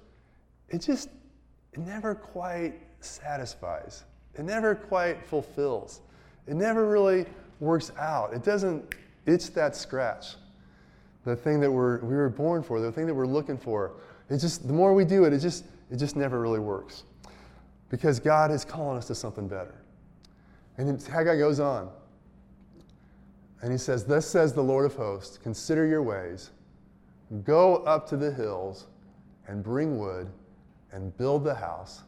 it 0.68 0.80
just 0.80 1.08
it 1.72 1.78
never 1.78 2.14
quite 2.14 2.74
satisfies. 3.00 4.04
It 4.38 4.44
never 4.44 4.74
quite 4.74 5.24
fulfills. 5.26 6.00
It 6.46 6.54
never 6.54 6.88
really 6.88 7.26
works 7.60 7.92
out. 7.98 8.32
It 8.32 8.42
doesn't 8.42 8.94
itch 9.26 9.52
that 9.54 9.76
scratch. 9.76 10.36
The 11.24 11.36
thing 11.36 11.60
that 11.60 11.70
we're, 11.70 11.98
we 12.00 12.14
were 12.14 12.28
born 12.28 12.62
for, 12.62 12.80
the 12.80 12.90
thing 12.90 13.06
that 13.06 13.14
we're 13.14 13.26
looking 13.26 13.56
for. 13.56 13.92
It 14.28 14.38
just 14.38 14.66
the 14.66 14.72
more 14.72 14.94
we 14.94 15.04
do 15.04 15.24
it, 15.24 15.32
it 15.32 15.38
just 15.38 15.64
it 15.90 15.96
just 15.96 16.16
never 16.16 16.40
really 16.40 16.58
works. 16.58 17.04
Because 17.90 18.18
God 18.18 18.50
is 18.50 18.64
calling 18.64 18.96
us 18.96 19.06
to 19.08 19.14
something 19.14 19.46
better. 19.46 19.74
And 20.78 21.00
Haggai 21.02 21.36
goes 21.36 21.60
on. 21.60 21.90
And 23.60 23.70
he 23.70 23.78
says, 23.78 24.04
Thus 24.04 24.26
says 24.26 24.54
the 24.54 24.62
Lord 24.62 24.86
of 24.86 24.94
hosts, 24.94 25.36
consider 25.36 25.86
your 25.86 26.02
ways, 26.02 26.50
go 27.44 27.76
up 27.84 28.08
to 28.08 28.16
the 28.16 28.32
hills 28.32 28.86
and 29.46 29.62
bring 29.62 29.98
wood 29.98 30.28
and 30.92 31.16
build 31.16 31.44
the 31.44 31.54
house, 31.54 32.02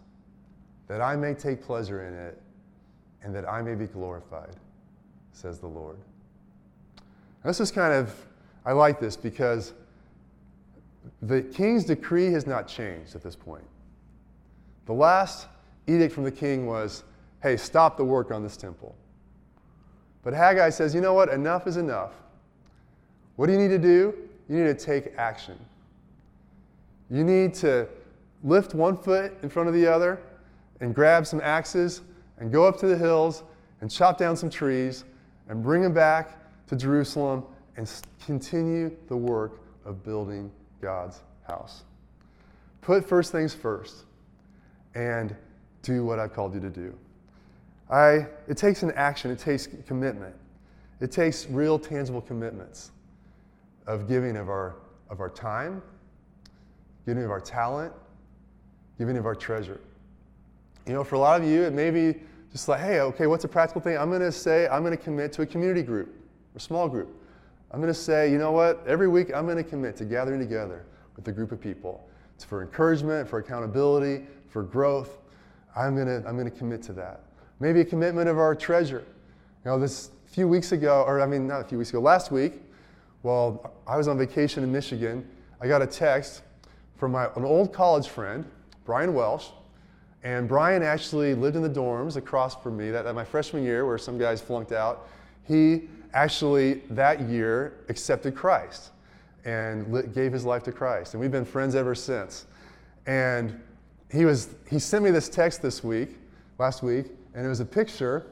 that 0.87 1.01
I 1.01 1.17
may 1.17 1.35
take 1.35 1.63
pleasure 1.63 2.07
in 2.07 2.15
it 2.15 2.41
and 3.23 3.35
that 3.35 3.49
I 3.49 3.63
may 3.63 3.75
be 3.75 3.87
glorified, 3.87 4.57
says 5.33 5.59
the 5.59 5.67
Lord. 5.67 5.97
this 7.45 7.61
is 7.61 7.71
kind 7.71 7.93
of, 7.93 8.15
I 8.67 8.73
like 8.73 9.01
this 9.01 9.17
because 9.17 9.73
the 11.23 11.43
king's 11.43 11.85
decree 11.85 12.31
has 12.33 12.47
not 12.47 12.69
changed 12.69 13.15
at 13.15 13.23
this 13.23 13.35
point. 13.35 13.65
The 14.87 14.93
last 14.93 15.49
edict 15.87 16.13
from 16.13 16.25
the 16.25 16.31
king 16.31 16.67
was 16.67 17.05
hey, 17.43 17.59
stop 17.59 17.99
the 17.99 18.05
work 18.05 18.31
on 18.31 18.43
this 18.43 18.57
temple. 18.57 18.97
But 20.23 20.33
Haggai 20.33 20.71
says, 20.71 20.95
you 20.95 21.03
know 21.03 21.13
what? 21.13 21.29
Enough 21.29 21.67
is 21.67 21.77
enough. 21.77 22.13
What 23.37 23.47
do 23.47 23.53
you 23.53 23.59
need 23.59 23.69
to 23.69 23.79
do? 23.79 24.15
You 24.49 24.57
need 24.57 24.79
to 24.79 24.85
take 24.85 25.13
action. 25.19 25.59
You 27.11 27.23
need 27.23 27.53
to 27.57 27.87
lift 28.45 28.75
one 28.75 28.97
foot 28.97 29.33
in 29.43 29.49
front 29.49 29.69
of 29.69 29.75
the 29.75 29.87
other 29.87 30.21
and 30.81 30.95
grab 30.95 31.27
some 31.27 31.41
axes 31.43 32.03
and 32.39 32.53
go 32.53 32.65
up 32.65 32.79
to 32.79 32.87
the 32.87 32.97
hills 32.97 33.43
and 33.81 33.91
chop 33.91 34.19
down 34.19 34.37
some 34.37 34.51
trees 34.51 35.05
and 35.49 35.63
bring 35.63 35.83
them 35.83 35.95
back 35.95 36.39
to 36.69 36.77
Jerusalem 36.77 37.45
and 37.77 37.91
continue 38.25 38.95
the 39.09 39.17
work 39.17 39.61
of 39.85 40.05
building 40.05 40.51
God's 40.81 41.23
house. 41.49 41.85
Put 42.83 43.05
first 43.05 43.33
things 43.33 43.55
first 43.55 44.05
and 44.95 45.35
do 45.83 46.05
what 46.05 46.19
I've 46.19 46.33
called 46.33 46.55
you 46.55 46.61
to 46.61 46.71
do. 46.71 46.95
I, 47.91 48.27
it 48.49 48.57
takes 48.57 48.83
an 48.83 48.93
action, 48.93 49.31
it 49.31 49.39
takes 49.39 49.69
commitment. 49.87 50.35
It 51.01 51.11
takes 51.11 51.47
real 51.49 51.79
tangible 51.79 52.21
commitments 52.21 52.93
of 53.87 54.09
giving 54.09 54.37
of 54.37 54.49
our, 54.49 54.77
of 55.11 55.21
our 55.21 55.29
time, 55.29 55.83
giving 57.05 57.25
of 57.25 57.31
our 57.31 57.41
talent, 57.41 57.93
giving 58.99 59.17
of 59.17 59.27
our 59.27 59.35
treasure. 59.35 59.81
You 60.87 60.93
know, 60.93 61.05
for 61.05 61.15
a 61.17 61.19
lot 61.19 61.41
of 61.41 61.47
you, 61.47 61.63
it 61.63 61.73
may 61.73 61.91
be 61.91 62.21
just 62.53 62.69
like, 62.69 62.81
hey, 62.81 63.01
okay, 63.01 63.27
what's 63.27 63.45
a 63.45 63.49
practical 63.49 63.81
thing? 63.81 63.99
I'm 63.99 64.09
going 64.09 64.21
to 64.21 64.33
say, 64.33 64.69
I'm 64.69 64.83
going 64.83 64.97
to 64.97 65.03
commit 65.03 65.33
to 65.35 65.43
a 65.43 65.47
community 65.47 65.83
group 65.83 66.15
or 66.55 66.59
small 66.59 66.89
group. 66.89 67.09
I'm 67.71 67.81
going 67.81 67.93
to 67.93 67.99
say, 67.99 68.31
you 68.31 68.39
know 68.39 68.53
what? 68.53 68.85
Every 68.87 69.09
week, 69.09 69.35
I'm 69.35 69.47
going 69.47 69.57
to 69.57 69.65
commit 69.65 69.97
to 69.97 70.05
gathering 70.05 70.39
together 70.39 70.85
with 71.17 71.27
a 71.27 71.33
group 71.33 71.51
of 71.51 71.61
people. 71.61 72.09
It's 72.37 72.45
for 72.45 72.63
encouragement, 72.63 73.29
for 73.29 73.39
accountability, 73.39 74.27
for 74.49 74.63
growth. 74.63 75.19
I'm 75.75 75.97
going 75.97 76.07
to, 76.07 76.27
I'm 76.29 76.37
going 76.37 76.51
to 76.51 76.57
commit 76.57 76.83
to 76.85 76.93
that. 76.93 77.23
Maybe 77.59 77.81
a 77.81 77.85
commitment 77.85 78.29
of 78.29 78.39
our 78.39 78.55
treasure. 78.55 79.05
You 79.65 79.71
know, 79.71 79.79
this 79.79 80.11
few 80.27 80.49
weeks 80.49 80.73
ago, 80.73 81.05
or 81.07 81.21
I 81.21 81.27
mean, 81.27 81.47
not 81.47 81.61
a 81.61 81.65
few 81.65 81.79
weeks 81.79 81.91
ago, 81.91 82.01
last 82.01 82.31
week, 82.31 82.55
while 83.23 83.73
I 83.87 83.97
was 83.97 84.09
on 84.09 84.19
vacation 84.19 84.63
in 84.63 84.71
Michigan, 84.71 85.29
I 85.61 85.69
got 85.69 85.81
a 85.81 85.87
text 85.87 86.43
from 86.97 87.13
my, 87.13 87.29
an 87.37 87.45
old 87.45 87.73
college 87.73 88.09
friend, 88.09 88.45
Brian 88.85 89.15
Welsh. 89.15 89.47
And 90.23 90.49
Brian 90.49 90.83
actually 90.83 91.35
lived 91.35 91.57
in 91.57 91.63
the 91.63 91.69
dorms 91.69 92.17
across 92.17 92.61
from 92.63 92.77
me 92.77 92.91
that, 92.91 93.03
that 93.03 93.15
my 93.15 93.25
freshman 93.25 93.63
year, 93.63 93.87
where 93.87 93.99
some 93.99 94.19
guys 94.19 94.41
flunked 94.41 94.73
out. 94.73 95.09
He 95.47 95.83
actually 96.15 96.75
that 96.91 97.21
year 97.23 97.85
accepted 97.89 98.35
Christ 98.35 98.91
and 99.45 100.15
gave 100.15 100.33
his 100.33 100.45
life 100.45 100.63
to 100.63 100.73
Christ. 100.73 101.15
And 101.15 101.21
we've 101.21 101.31
been 101.31 101.45
friends 101.45 101.75
ever 101.75 101.95
since. 101.95 102.47
And 103.07 103.61
he 104.11 104.25
was 104.25 104.49
he 104.71 104.79
sent 104.79 105.05
me 105.05 105.11
this 105.11 105.29
text 105.29 105.61
this 105.61 105.85
week, 105.85 106.17
last 106.59 106.83
week, 106.83 107.07
and 107.35 107.45
it 107.45 107.49
was 107.49 107.61
a 107.61 107.67
picture. 107.67 108.27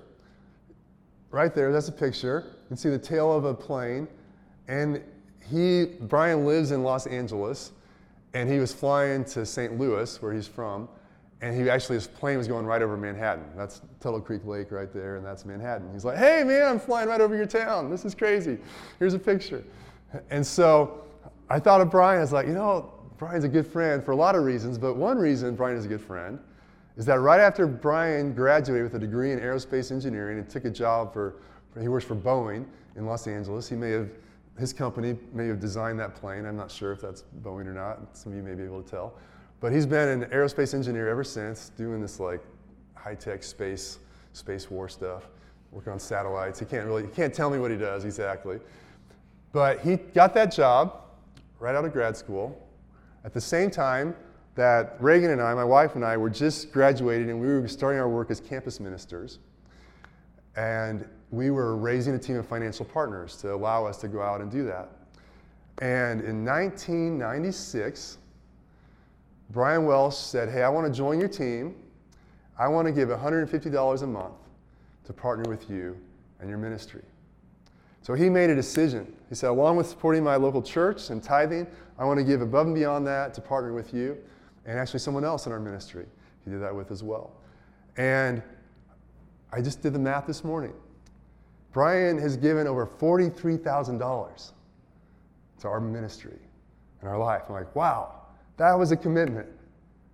Right 1.30 1.54
there, 1.54 1.72
that's 1.72 1.88
a 1.88 1.92
picture. 1.92 2.44
You 2.46 2.68
can 2.68 2.76
see 2.76 2.90
the 2.90 2.98
tail 2.98 3.32
of 3.32 3.44
a 3.44 3.54
plane, 3.54 4.06
and 4.68 5.02
he 5.50 5.86
Brian 6.00 6.46
lives 6.46 6.70
in 6.70 6.82
Los 6.82 7.06
Angeles, 7.06 7.72
and 8.34 8.48
he 8.48 8.58
was 8.58 8.72
flying 8.72 9.24
to 9.26 9.44
St. 9.44 9.78
Louis, 9.78 10.20
where 10.22 10.32
he's 10.32 10.46
from, 10.46 10.88
and 11.40 11.54
he 11.54 11.68
actually 11.68 11.96
his 11.96 12.06
plane 12.06 12.38
was 12.38 12.48
going 12.48 12.66
right 12.66 12.82
over 12.82 12.96
Manhattan. 12.96 13.44
That's 13.56 13.82
Tuttle 14.00 14.20
Creek 14.20 14.44
Lake 14.44 14.70
right 14.70 14.92
there, 14.92 15.16
and 15.16 15.26
that's 15.26 15.44
Manhattan. 15.44 15.92
He's 15.92 16.04
like, 16.04 16.18
"Hey 16.18 16.44
man, 16.44 16.68
I'm 16.68 16.78
flying 16.78 17.08
right 17.08 17.20
over 17.20 17.36
your 17.36 17.46
town. 17.46 17.90
This 17.90 18.04
is 18.04 18.14
crazy. 18.14 18.58
Here's 18.98 19.14
a 19.14 19.18
picture." 19.18 19.62
And 20.30 20.46
so 20.46 21.04
I 21.48 21.58
thought 21.58 21.80
of 21.80 21.90
Brian. 21.90 22.18
I 22.18 22.22
was 22.22 22.32
like, 22.32 22.46
you 22.46 22.54
know, 22.54 22.92
Brian's 23.18 23.44
a 23.44 23.48
good 23.48 23.66
friend 23.66 24.04
for 24.04 24.12
a 24.12 24.16
lot 24.16 24.34
of 24.34 24.44
reasons, 24.44 24.78
but 24.78 24.94
one 24.94 25.18
reason 25.18 25.54
Brian 25.54 25.76
is 25.76 25.84
a 25.84 25.88
good 25.88 26.00
friend 26.00 26.38
is 26.96 27.06
that 27.06 27.20
right 27.20 27.40
after 27.40 27.66
Brian 27.66 28.34
graduated 28.34 28.84
with 28.84 28.94
a 28.94 28.98
degree 28.98 29.32
in 29.32 29.40
aerospace 29.40 29.90
engineering 29.90 30.38
and 30.38 30.48
took 30.48 30.64
a 30.64 30.70
job 30.70 31.12
for, 31.12 31.36
he 31.80 31.88
works 31.88 32.04
for 32.04 32.14
Boeing 32.14 32.66
in 32.96 33.06
Los 33.06 33.26
Angeles. 33.26 33.68
He 33.68 33.76
may 33.76 33.90
have, 33.90 34.10
his 34.58 34.72
company 34.72 35.16
may 35.32 35.46
have 35.46 35.60
designed 35.60 35.98
that 36.00 36.14
plane. 36.14 36.44
I'm 36.44 36.56
not 36.56 36.70
sure 36.70 36.92
if 36.92 37.00
that's 37.00 37.24
Boeing 37.42 37.66
or 37.66 37.72
not. 37.72 38.16
Some 38.16 38.32
of 38.32 38.38
you 38.38 38.44
may 38.44 38.54
be 38.54 38.62
able 38.62 38.82
to 38.82 38.90
tell. 38.90 39.14
But 39.60 39.72
he's 39.72 39.86
been 39.86 40.08
an 40.08 40.30
aerospace 40.30 40.74
engineer 40.74 41.08
ever 41.08 41.24
since, 41.24 41.70
doing 41.70 42.00
this 42.00 42.20
like 42.20 42.42
high-tech 42.94 43.42
space, 43.42 43.98
space 44.32 44.70
war 44.70 44.88
stuff, 44.88 45.28
working 45.70 45.92
on 45.92 45.98
satellites. 45.98 46.58
He 46.58 46.66
can't 46.66 46.86
really, 46.86 47.04
he 47.04 47.08
can't 47.08 47.32
tell 47.32 47.48
me 47.48 47.58
what 47.58 47.70
he 47.70 47.76
does 47.76 48.04
exactly. 48.04 48.60
But 49.52 49.80
he 49.80 49.96
got 49.96 50.34
that 50.34 50.52
job 50.52 51.00
right 51.58 51.74
out 51.74 51.84
of 51.84 51.92
grad 51.92 52.16
school 52.16 52.68
at 53.24 53.32
the 53.32 53.40
same 53.40 53.70
time 53.70 54.14
that 54.54 54.96
Reagan 55.00 55.30
and 55.30 55.40
I, 55.40 55.54
my 55.54 55.64
wife 55.64 55.94
and 55.94 56.04
I, 56.04 56.16
were 56.16 56.28
just 56.28 56.72
graduating 56.72 57.30
and 57.30 57.40
we 57.40 57.46
were 57.46 57.66
starting 57.68 58.00
our 58.00 58.08
work 58.08 58.30
as 58.30 58.40
campus 58.40 58.80
ministers. 58.80 59.38
And 60.56 61.08
we 61.32 61.50
were 61.50 61.76
raising 61.76 62.14
a 62.14 62.18
team 62.18 62.36
of 62.36 62.46
financial 62.46 62.84
partners 62.84 63.36
to 63.38 63.52
allow 63.52 63.86
us 63.86 63.96
to 63.96 64.06
go 64.06 64.22
out 64.22 64.40
and 64.40 64.50
do 64.50 64.64
that. 64.64 64.90
And 65.78 66.20
in 66.20 66.44
1996, 66.44 68.18
Brian 69.50 69.86
Welsh 69.86 70.16
said, 70.16 70.50
Hey, 70.50 70.62
I 70.62 70.68
want 70.68 70.86
to 70.86 70.92
join 70.96 71.18
your 71.18 71.30
team. 71.30 71.74
I 72.58 72.68
want 72.68 72.86
to 72.86 72.92
give 72.92 73.08
$150 73.08 74.02
a 74.02 74.06
month 74.06 74.34
to 75.04 75.12
partner 75.12 75.48
with 75.48 75.68
you 75.70 75.98
and 76.38 76.48
your 76.48 76.58
ministry. 76.58 77.02
So 78.02 78.14
he 78.14 78.28
made 78.28 78.50
a 78.50 78.54
decision. 78.54 79.10
He 79.28 79.34
said, 79.34 79.48
along 79.48 79.76
with 79.76 79.86
supporting 79.86 80.22
my 80.22 80.36
local 80.36 80.60
church 80.60 81.10
and 81.10 81.22
tithing, 81.22 81.66
I 81.98 82.04
want 82.04 82.18
to 82.18 82.24
give 82.24 82.42
above 82.42 82.66
and 82.66 82.74
beyond 82.74 83.06
that 83.06 83.32
to 83.34 83.40
partner 83.40 83.72
with 83.72 83.94
you 83.94 84.18
and 84.66 84.78
actually 84.78 85.00
someone 85.00 85.24
else 85.24 85.46
in 85.46 85.52
our 85.52 85.60
ministry. 85.60 86.04
He 86.44 86.50
did 86.50 86.60
that 86.60 86.74
with 86.74 86.90
as 86.90 87.02
well. 87.02 87.32
And 87.96 88.42
I 89.52 89.62
just 89.62 89.82
did 89.82 89.92
the 89.92 89.98
math 89.98 90.26
this 90.26 90.44
morning. 90.44 90.74
Brian 91.72 92.18
has 92.18 92.36
given 92.36 92.66
over 92.66 92.86
$43,000 92.86 94.52
to 95.60 95.68
our 95.68 95.80
ministry 95.80 96.38
and 97.00 97.08
our 97.08 97.18
life. 97.18 97.42
I'm 97.48 97.54
like, 97.54 97.74
wow, 97.74 98.20
that 98.58 98.74
was 98.74 98.92
a 98.92 98.96
commitment. 98.96 99.48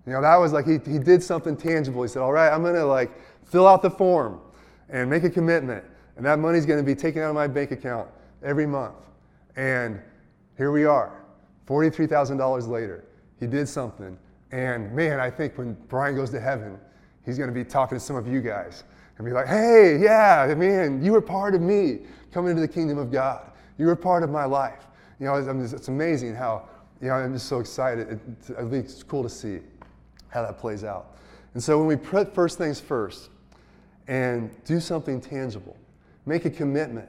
You 0.06 0.12
know, 0.12 0.22
that 0.22 0.36
was 0.36 0.52
like 0.52 0.66
he, 0.66 0.78
he 0.90 0.98
did 0.98 1.22
something 1.22 1.56
tangible. 1.56 2.02
He 2.02 2.08
said, 2.08 2.22
all 2.22 2.32
right, 2.32 2.50
I'm 2.50 2.62
going 2.62 2.74
to 2.74 2.84
like 2.84 3.10
fill 3.44 3.66
out 3.66 3.82
the 3.82 3.90
form 3.90 4.40
and 4.88 5.10
make 5.10 5.24
a 5.24 5.30
commitment. 5.30 5.84
And 6.16 6.24
that 6.24 6.38
money's 6.38 6.64
going 6.64 6.78
to 6.78 6.84
be 6.84 6.94
taken 6.94 7.22
out 7.22 7.28
of 7.28 7.34
my 7.34 7.46
bank 7.46 7.72
account 7.72 8.08
every 8.42 8.66
month. 8.66 8.96
And 9.56 10.00
here 10.56 10.70
we 10.70 10.84
are, 10.84 11.24
$43,000 11.66 12.68
later. 12.68 13.04
He 13.38 13.46
did 13.46 13.68
something. 13.68 14.18
And 14.50 14.92
man, 14.92 15.20
I 15.20 15.30
think 15.30 15.58
when 15.58 15.74
Brian 15.88 16.16
goes 16.16 16.30
to 16.30 16.40
heaven, 16.40 16.78
he's 17.24 17.36
going 17.36 17.48
to 17.48 17.54
be 17.54 17.64
talking 17.64 17.98
to 17.98 18.04
some 18.04 18.16
of 18.16 18.26
you 18.26 18.40
guys 18.40 18.84
and 19.18 19.26
be 19.26 19.32
like, 19.32 19.48
hey, 19.48 19.98
yeah, 20.00 20.54
man, 20.56 21.04
you 21.04 21.12
were 21.12 21.20
part 21.20 21.54
of 21.54 21.60
me 21.60 21.98
coming 22.32 22.50
into 22.50 22.62
the 22.62 22.68
kingdom 22.68 22.98
of 22.98 23.10
God. 23.10 23.50
You 23.76 23.86
were 23.86 23.96
part 23.96 24.22
of 24.22 24.30
my 24.30 24.44
life. 24.44 24.86
You 25.18 25.26
know, 25.26 25.34
it's, 25.34 25.72
it's 25.72 25.88
amazing 25.88 26.34
how, 26.34 26.68
you 27.02 27.08
know, 27.08 27.14
I'm 27.14 27.32
just 27.32 27.46
so 27.46 27.58
excited. 27.58 28.20
It, 28.48 28.72
it's 28.72 29.02
cool 29.02 29.24
to 29.24 29.28
see 29.28 29.58
how 30.28 30.42
that 30.42 30.58
plays 30.58 30.84
out. 30.84 31.16
And 31.54 31.62
so 31.62 31.78
when 31.78 31.86
we 31.86 31.96
put 31.96 32.32
first 32.32 32.58
things 32.58 32.78
first 32.78 33.30
and 34.06 34.50
do 34.64 34.78
something 34.78 35.20
tangible, 35.20 35.76
make 36.24 36.44
a 36.44 36.50
commitment 36.50 37.08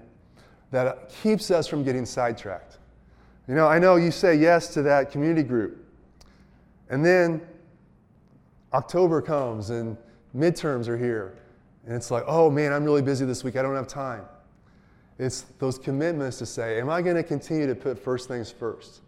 that 0.72 1.10
keeps 1.22 1.52
us 1.52 1.68
from 1.68 1.84
getting 1.84 2.06
sidetracked. 2.06 2.78
You 3.48 3.56
know, 3.56 3.68
I 3.68 3.80
know 3.80 3.96
you 3.96 4.12
say 4.12 4.36
yes 4.36 4.74
to 4.76 4.82
that 4.84 5.12
community 5.12 5.44
group, 5.44 5.86
and 6.90 7.06
then 7.06 7.42
October 8.74 9.22
comes 9.22 9.72
and 9.72 9.98
midterms 10.36 10.88
are 10.88 10.98
here, 10.98 11.36
and 11.86 11.96
it's 11.96 12.12
like, 12.12 12.24
oh 12.28 12.50
man, 12.50 12.74
I'm 12.74 12.84
really 12.84 13.02
busy 13.02 13.26
this 13.26 13.44
week, 13.44 13.56
I 13.56 13.62
don't 13.62 13.76
have 13.76 13.88
time. 13.88 14.24
It's 15.18 15.42
those 15.60 15.78
commitments 15.78 16.38
to 16.38 16.46
say, 16.46 16.80
am 16.80 16.90
I 16.90 17.02
going 17.02 17.18
to 17.18 17.24
continue 17.24 17.68
to 17.68 17.76
put 17.76 18.00
first 18.00 18.28
things 18.28 18.52
first? 18.52 19.02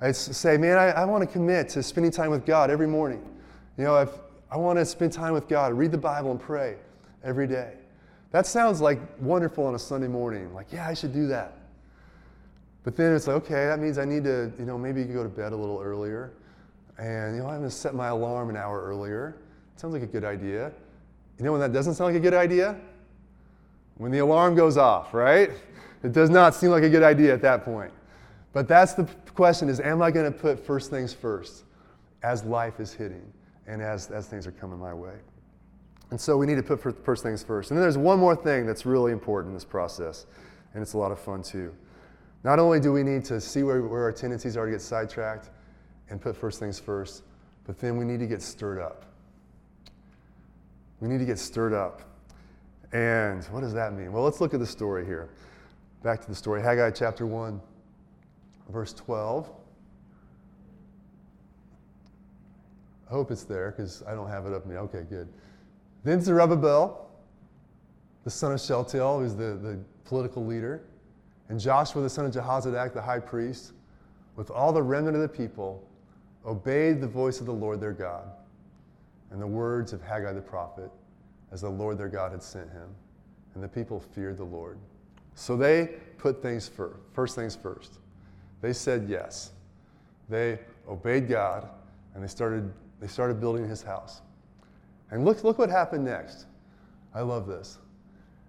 I 0.00 0.10
say, 0.12 0.56
man, 0.56 0.78
I, 0.78 0.88
I 0.88 1.04
want 1.04 1.22
to 1.22 1.32
commit 1.32 1.68
to 1.70 1.82
spending 1.82 2.10
time 2.10 2.30
with 2.30 2.44
God 2.44 2.70
every 2.70 2.88
morning. 2.88 3.22
You 3.76 3.84
know, 3.84 3.96
if 3.96 4.10
I 4.50 4.56
want 4.56 4.78
to 4.78 4.84
spend 4.84 5.12
time 5.12 5.32
with 5.32 5.48
God, 5.48 5.74
read 5.74 5.92
the 5.92 5.98
Bible 5.98 6.30
and 6.30 6.40
pray 6.40 6.76
every 7.22 7.46
day. 7.46 7.74
That 8.32 8.46
sounds 8.46 8.80
like 8.80 8.98
wonderful 9.20 9.64
on 9.64 9.74
a 9.74 9.78
Sunday 9.78 10.08
morning. 10.08 10.52
Like, 10.54 10.72
yeah, 10.72 10.88
I 10.88 10.94
should 10.94 11.12
do 11.12 11.26
that. 11.28 11.58
But 12.82 12.96
then 12.96 13.14
it's 13.14 13.26
like, 13.26 13.36
okay, 13.36 13.66
that 13.66 13.78
means 13.78 13.98
I 13.98 14.04
need 14.04 14.24
to, 14.24 14.52
you 14.58 14.64
know, 14.64 14.76
maybe 14.76 15.04
go 15.04 15.22
to 15.22 15.28
bed 15.28 15.52
a 15.52 15.56
little 15.56 15.80
earlier. 15.80 16.32
And, 16.98 17.36
you 17.36 17.42
know, 17.42 17.48
I'm 17.48 17.58
going 17.58 17.68
to 17.68 17.70
set 17.70 17.94
my 17.94 18.08
alarm 18.08 18.50
an 18.50 18.56
hour 18.56 18.82
earlier. 18.82 19.36
Sounds 19.76 19.92
like 19.92 20.02
a 20.02 20.06
good 20.06 20.24
idea. 20.24 20.72
You 21.42 21.46
know 21.46 21.52
when 21.52 21.60
that 21.60 21.72
doesn't 21.72 21.94
sound 21.94 22.14
like 22.14 22.20
a 22.20 22.22
good 22.22 22.34
idea? 22.34 22.76
When 23.96 24.12
the 24.12 24.20
alarm 24.20 24.54
goes 24.54 24.76
off, 24.76 25.12
right? 25.12 25.50
It 26.04 26.12
does 26.12 26.30
not 26.30 26.54
seem 26.54 26.70
like 26.70 26.84
a 26.84 26.88
good 26.88 27.02
idea 27.02 27.34
at 27.34 27.42
that 27.42 27.64
point. 27.64 27.90
But 28.52 28.68
that's 28.68 28.94
the 28.94 29.08
question 29.34 29.68
is, 29.68 29.80
am 29.80 30.02
I 30.02 30.12
going 30.12 30.32
to 30.32 30.38
put 30.38 30.64
first 30.64 30.88
things 30.88 31.12
first 31.12 31.64
as 32.22 32.44
life 32.44 32.78
is 32.78 32.92
hitting 32.92 33.24
and 33.66 33.82
as, 33.82 34.08
as 34.12 34.28
things 34.28 34.46
are 34.46 34.52
coming 34.52 34.78
my 34.78 34.94
way? 34.94 35.14
And 36.10 36.20
so 36.20 36.36
we 36.36 36.46
need 36.46 36.58
to 36.58 36.62
put 36.62 37.04
first 37.04 37.24
things 37.24 37.42
first. 37.42 37.72
And 37.72 37.76
then 37.76 37.82
there's 37.82 37.98
one 37.98 38.20
more 38.20 38.36
thing 38.36 38.64
that's 38.64 38.86
really 38.86 39.10
important 39.10 39.50
in 39.50 39.54
this 39.54 39.64
process, 39.64 40.26
and 40.74 40.80
it's 40.80 40.92
a 40.92 40.98
lot 40.98 41.10
of 41.10 41.18
fun 41.18 41.42
too. 41.42 41.74
Not 42.44 42.60
only 42.60 42.78
do 42.78 42.92
we 42.92 43.02
need 43.02 43.24
to 43.24 43.40
see 43.40 43.64
where, 43.64 43.82
where 43.82 44.02
our 44.04 44.12
tendencies 44.12 44.56
are 44.56 44.66
to 44.66 44.70
get 44.70 44.80
sidetracked 44.80 45.50
and 46.08 46.20
put 46.20 46.36
first 46.36 46.60
things 46.60 46.78
first, 46.78 47.24
but 47.64 47.80
then 47.80 47.96
we 47.96 48.04
need 48.04 48.20
to 48.20 48.28
get 48.28 48.42
stirred 48.42 48.78
up. 48.78 49.06
We 51.02 51.08
need 51.08 51.18
to 51.18 51.24
get 51.24 51.40
stirred 51.40 51.72
up. 51.74 52.00
And 52.92 53.42
what 53.46 53.62
does 53.62 53.72
that 53.72 53.92
mean? 53.92 54.12
Well, 54.12 54.22
let's 54.22 54.40
look 54.40 54.54
at 54.54 54.60
the 54.60 54.66
story 54.66 55.04
here. 55.04 55.30
Back 56.04 56.20
to 56.20 56.28
the 56.28 56.34
story 56.34 56.62
Haggai 56.62 56.92
chapter 56.92 57.26
1, 57.26 57.60
verse 58.68 58.92
12. 58.92 59.50
I 63.08 63.12
hope 63.12 63.32
it's 63.32 63.42
there 63.42 63.72
because 63.72 64.04
I 64.06 64.14
don't 64.14 64.28
have 64.28 64.46
it 64.46 64.52
up 64.52 64.64
me. 64.64 64.76
Okay, 64.76 65.02
good. 65.10 65.28
Then 66.04 66.20
Zerubbabel, 66.20 67.10
the 68.22 68.30
son 68.30 68.52
of 68.52 68.60
Shealtiel, 68.60 69.18
who's 69.18 69.34
the, 69.34 69.58
the 69.60 69.80
political 70.04 70.46
leader, 70.46 70.82
and 71.48 71.58
Joshua, 71.58 72.02
the 72.02 72.10
son 72.10 72.26
of 72.26 72.32
Jehozadak, 72.32 72.94
the 72.94 73.02
high 73.02 73.18
priest, 73.18 73.72
with 74.36 74.52
all 74.52 74.72
the 74.72 74.82
remnant 74.82 75.16
of 75.16 75.22
the 75.22 75.28
people, 75.28 75.84
obeyed 76.46 77.00
the 77.00 77.08
voice 77.08 77.40
of 77.40 77.46
the 77.46 77.52
Lord 77.52 77.80
their 77.80 77.92
God 77.92 78.30
and 79.32 79.40
the 79.40 79.46
words 79.46 79.92
of 79.92 80.02
Haggai 80.02 80.32
the 80.32 80.40
prophet, 80.40 80.90
as 81.50 81.62
the 81.62 81.70
Lord 81.70 81.98
their 81.98 82.08
God 82.08 82.32
had 82.32 82.42
sent 82.42 82.70
him. 82.70 82.88
And 83.54 83.62
the 83.62 83.68
people 83.68 83.98
feared 83.98 84.38
the 84.38 84.44
Lord. 84.44 84.78
So 85.34 85.56
they 85.56 85.94
put 86.18 86.42
things 86.42 86.68
first, 86.68 86.96
first 87.12 87.34
things 87.34 87.56
first. 87.56 87.98
They 88.60 88.72
said 88.72 89.06
yes. 89.08 89.52
They 90.28 90.58
obeyed 90.88 91.28
God 91.28 91.68
and 92.14 92.22
they 92.22 92.28
started, 92.28 92.72
they 93.00 93.06
started 93.06 93.40
building 93.40 93.68
his 93.68 93.82
house. 93.82 94.20
And 95.10 95.24
look, 95.24 95.44
look 95.44 95.58
what 95.58 95.70
happened 95.70 96.04
next. 96.04 96.46
I 97.14 97.20
love 97.20 97.46
this. 97.46 97.78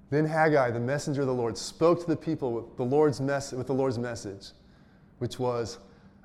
Then 0.10 0.26
Haggai, 0.26 0.72
the 0.72 0.80
messenger 0.80 1.22
of 1.22 1.28
the 1.28 1.34
Lord, 1.34 1.58
spoke 1.58 2.00
to 2.02 2.08
the 2.08 2.16
people 2.16 2.54
with 2.54 2.78
the 2.78 2.84
Lord's, 2.84 3.20
mess- 3.20 3.52
with 3.52 3.68
the 3.68 3.74
Lord's 3.74 3.98
message, 3.98 4.50
which 5.18 5.40
was, 5.40 5.80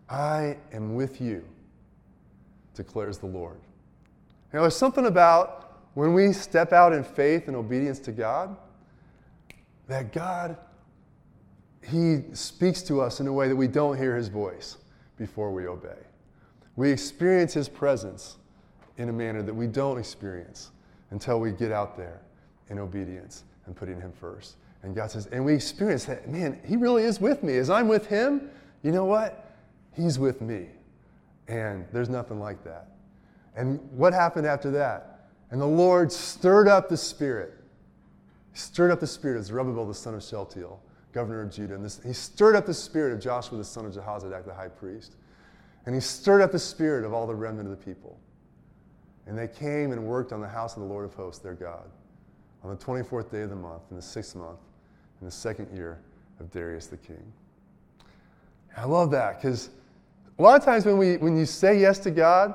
I 0.08 0.58
am 0.72 0.94
with 0.94 1.20
you, 1.20 1.44
declares 2.74 3.18
the 3.18 3.26
Lord. 3.26 3.58
Now, 4.52 4.62
there's 4.62 4.76
something 4.76 5.06
about 5.06 5.80
when 5.94 6.14
we 6.14 6.32
step 6.32 6.72
out 6.72 6.92
in 6.92 7.04
faith 7.04 7.48
and 7.48 7.56
obedience 7.56 7.98
to 8.00 8.12
God, 8.12 8.56
that 9.88 10.12
God, 10.12 10.56
He 11.82 12.20
speaks 12.32 12.82
to 12.82 13.00
us 13.00 13.20
in 13.20 13.26
a 13.26 13.32
way 13.32 13.48
that 13.48 13.56
we 13.56 13.68
don't 13.68 13.96
hear 13.96 14.14
His 14.16 14.28
voice 14.28 14.76
before 15.16 15.52
we 15.52 15.66
obey. 15.66 15.98
We 16.76 16.90
experience 16.90 17.52
His 17.54 17.68
presence 17.68 18.36
in 18.96 19.08
a 19.08 19.12
manner 19.12 19.42
that 19.42 19.54
we 19.54 19.66
don't 19.66 19.98
experience 19.98 20.70
until 21.10 21.40
we 21.40 21.50
get 21.52 21.72
out 21.72 21.96
there 21.96 22.20
in 22.68 22.78
obedience 22.78 23.44
and 23.66 23.74
putting 23.74 24.00
Him 24.00 24.12
first. 24.12 24.56
And 24.82 24.94
God 24.94 25.10
says, 25.10 25.26
and 25.26 25.44
we 25.44 25.54
experience 25.54 26.04
that, 26.04 26.28
man, 26.28 26.60
He 26.64 26.76
really 26.76 27.02
is 27.02 27.20
with 27.20 27.42
me. 27.42 27.56
As 27.56 27.70
I'm 27.70 27.88
with 27.88 28.06
Him, 28.06 28.50
you 28.82 28.92
know 28.92 29.04
what? 29.04 29.52
He's 29.94 30.18
with 30.18 30.40
me. 30.40 30.68
And 31.48 31.86
there's 31.92 32.08
nothing 32.08 32.38
like 32.38 32.62
that. 32.64 32.88
And 33.58 33.80
what 33.90 34.14
happened 34.14 34.46
after 34.46 34.70
that? 34.70 35.26
And 35.50 35.60
the 35.60 35.66
Lord 35.66 36.12
stirred 36.12 36.68
up 36.68 36.88
the 36.88 36.96
spirit. 36.96 37.54
Stirred 38.52 38.92
up 38.92 39.00
the 39.00 39.06
spirit 39.06 39.36
of 39.36 39.44
Zerubbabel, 39.44 39.84
the 39.84 39.94
son 39.94 40.14
of 40.14 40.22
Shealtiel, 40.22 40.80
governor 41.12 41.42
of 41.42 41.50
Judah. 41.50 41.74
And 41.74 41.84
this, 41.84 42.00
he 42.04 42.12
stirred 42.12 42.54
up 42.54 42.66
the 42.66 42.74
spirit 42.74 43.12
of 43.12 43.20
Joshua, 43.20 43.58
the 43.58 43.64
son 43.64 43.84
of 43.84 43.92
Jehozadak, 43.92 44.44
the 44.44 44.54
high 44.54 44.68
priest. 44.68 45.16
And 45.86 45.94
he 45.94 46.00
stirred 46.00 46.40
up 46.40 46.52
the 46.52 46.58
spirit 46.58 47.04
of 47.04 47.12
all 47.12 47.26
the 47.26 47.34
remnant 47.34 47.68
of 47.68 47.76
the 47.76 47.84
people. 47.84 48.16
And 49.26 49.36
they 49.36 49.48
came 49.48 49.90
and 49.90 50.06
worked 50.06 50.32
on 50.32 50.40
the 50.40 50.48
house 50.48 50.76
of 50.76 50.82
the 50.82 50.88
Lord 50.88 51.04
of 51.04 51.14
hosts, 51.14 51.42
their 51.42 51.54
God, 51.54 51.90
on 52.62 52.70
the 52.70 52.76
24th 52.76 53.32
day 53.32 53.42
of 53.42 53.50
the 53.50 53.56
month, 53.56 53.82
in 53.90 53.96
the 53.96 54.02
sixth 54.02 54.36
month, 54.36 54.60
in 55.20 55.24
the 55.24 55.32
second 55.32 55.68
year 55.74 55.98
of 56.38 56.48
Darius 56.52 56.86
the 56.86 56.96
king. 56.96 57.32
I 58.76 58.84
love 58.84 59.10
that 59.10 59.42
because 59.42 59.70
a 60.38 60.42
lot 60.42 60.60
of 60.60 60.64
times 60.64 60.86
when, 60.86 60.96
we, 60.96 61.16
when 61.16 61.36
you 61.36 61.44
say 61.44 61.80
yes 61.80 61.98
to 62.00 62.12
God, 62.12 62.54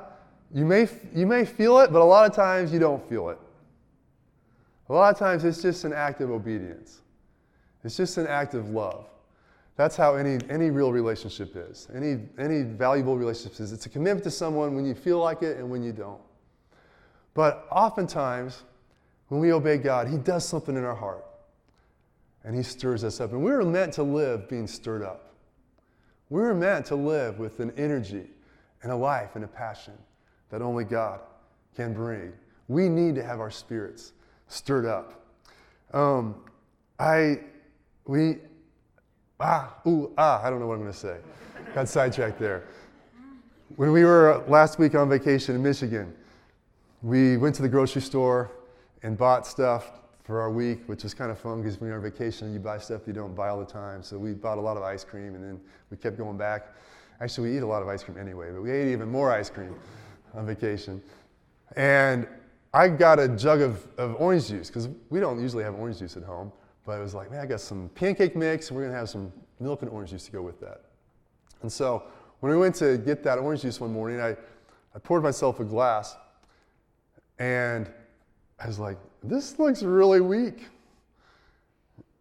you 0.54 0.66
may, 0.66 0.88
you 1.16 1.26
may 1.26 1.46
feel 1.46 1.80
it, 1.80 1.92
but 1.92 2.02
a 2.02 2.06
lot 2.06 2.30
of 2.30 2.36
times 2.36 2.72
you 2.72 2.80
don't 2.80 3.08
feel 3.10 3.30
it. 3.30 3.40
A 4.90 4.94
lot 4.94 5.12
of 5.12 5.18
times 5.18 5.44
it's 5.44 5.62
just 5.62 5.84
an 5.86 5.94
act 5.94 6.22
of 6.22 6.30
obedience, 6.30 7.02
it's 7.84 7.98
just 7.98 8.18
an 8.18 8.28
act 8.28 8.54
of 8.54 8.70
love. 8.70 9.06
That's 9.76 9.96
how 9.96 10.16
any, 10.16 10.38
any 10.52 10.70
real 10.70 10.92
relationship 10.92 11.56
is. 11.56 11.88
Any, 11.96 12.20
any 12.38 12.62
valuable 12.62 13.18
relationship 13.18 13.60
is. 13.60 13.74
It's 13.74 13.88
a 13.88 13.90
commitment 13.90 14.24
to 14.26 14.30
someone 14.30 14.76
when 14.76 14.86
you 14.86 14.94
feel 14.94 15.18
like 15.18 15.42
it 15.42 15.58
and 15.58 15.68
when 15.68 15.82
you 15.82 15.92
don't. 15.92 16.22
But 17.34 17.66
oftentimes, 17.72 18.62
when 19.30 19.42
we 19.42 19.52
obey 19.52 19.78
God, 19.78 20.08
He 20.08 20.18
does 20.18 20.48
something 20.48 20.78
in 20.78 20.84
our 20.84 20.94
heart 20.94 21.26
and 22.44 22.56
He 22.56 22.62
stirs 22.62 23.04
us 23.04 23.20
up. 23.20 23.32
And 23.32 23.44
we 23.44 23.50
were 23.50 23.66
meant 23.66 23.94
to 23.94 24.04
live 24.04 24.48
being 24.48 24.68
stirred 24.68 25.02
up. 25.02 25.34
We 26.30 26.40
were 26.40 26.54
meant 26.54 26.86
to 26.88 26.96
live 26.96 27.40
with 27.40 27.60
an 27.60 27.72
energy 27.76 28.28
and 28.84 28.92
a 28.92 28.96
life 28.96 29.36
and 29.36 29.44
a 29.44 29.48
passion 29.48 29.94
that 30.54 30.62
only 30.62 30.84
God 30.84 31.20
can 31.76 31.94
bring. 31.94 32.32
We 32.68 32.88
need 32.88 33.16
to 33.16 33.24
have 33.24 33.40
our 33.40 33.50
spirits 33.50 34.14
stirred 34.48 34.86
up. 34.86 35.26
Um, 35.94 36.36
I, 37.00 37.40
we, 38.06 38.38
ah, 39.40 39.74
ooh, 39.88 40.12
ah, 40.16 40.44
I 40.44 40.52
don't 40.52 40.60
know 40.60 40.68
what 40.68 40.76
I'm 40.76 40.82
going 40.82 40.94
to 40.94 40.98
say. 40.98 41.18
Got 41.74 41.90
sidetracked 41.90 42.38
there. 42.38 42.66
When 43.78 43.92
we 43.92 44.04
were 44.04 44.44
last 44.48 44.78
week 44.78 44.94
on 44.94 45.10
vacation 45.10 45.56
in 45.56 45.64
Michigan, 45.64 46.14
we 47.02 47.36
went 47.36 47.56
to 47.56 47.64
the 47.64 47.70
grocery 47.70 48.04
store 48.04 48.52
and 49.02 49.18
bought 49.18 49.48
stuff 49.48 50.02
for 50.24 50.40
our 50.40 50.52
week, 50.52 50.84
which 50.86 51.02
was 51.02 51.16
kind 51.16 51.32
of 51.32 51.40
fun 51.40 51.64
because 51.64 51.82
when 51.82 51.88
you're 51.88 51.98
on 51.98 52.04
vacation, 52.04 52.54
you 52.54 52.60
buy 52.60 52.78
stuff 52.78 53.08
you 53.08 53.14
don't 53.14 53.34
buy 53.34 53.50
all 53.50 53.60
the 53.60 53.66
time. 53.66 54.04
So 54.04 54.20
we 54.20 54.34
bought 54.34 54.60
a 54.60 54.62
lot 54.62 54.78
of 54.78 54.84
ice 54.84 55.04
cream 55.04 55.34
and 55.34 55.44
then 55.44 55.60
we 55.90 55.98
kept 55.98 56.16
going 56.16 56.38
back. 56.38 56.76
Actually, 57.22 57.50
we 57.50 57.58
eat 57.58 57.64
a 57.64 57.68
lot 57.68 57.82
of 57.82 57.88
ice 57.88 58.04
cream 58.04 58.20
anyway, 58.20 58.52
but 58.52 58.62
we 58.62 58.70
ate 58.70 58.92
even 58.92 59.10
more 59.10 59.32
ice 59.32 59.50
cream 59.50 59.74
on 60.34 60.46
vacation. 60.46 61.02
And 61.76 62.28
I 62.74 62.88
got 62.88 63.20
a 63.20 63.28
jug 63.28 63.62
of, 63.62 63.88
of 63.98 64.16
orange 64.20 64.48
juice 64.48 64.68
because 64.68 64.90
we 65.10 65.20
don't 65.20 65.42
usually 65.42 65.64
have 65.64 65.76
orange 65.76 66.00
juice 66.00 66.18
at 66.18 66.24
home. 66.24 66.52
But 66.86 67.00
it 67.00 67.04
was 67.04 67.14
like, 67.14 67.32
man, 67.32 67.40
I 67.40 67.46
got 67.46 67.62
some 67.62 67.90
pancake 67.96 68.36
mix 68.36 68.70
and 68.70 68.76
we're 68.78 68.84
going 68.84 68.94
to 68.94 69.00
have 69.00 69.10
some 69.10 69.32
milk 69.60 69.82
and 69.82 69.92
orange 69.92 70.10
juice 70.10 70.26
to 70.26 70.32
go 70.32 70.42
with 70.42 70.60
that. 70.60 70.82
And 71.62 71.72
so 71.72 72.04
when 72.40 72.52
we 72.52 72.58
went 72.58 72.76
to 72.76 72.98
get 72.98 73.24
that 73.24 73.38
orange 73.38 73.62
juice 73.62 73.80
one 73.80 73.94
morning, 73.94 74.20
I, 74.20 74.32
I 74.94 75.00
poured 75.00 75.24
myself 75.24 75.60
a 75.60 75.64
glass 75.64 76.16
and 77.40 77.90
I 78.60 78.68
was 78.68 78.80
like, 78.80 78.98
this 79.24 79.60
looks 79.60 79.84
really 79.84 80.22
weak. 80.22 80.68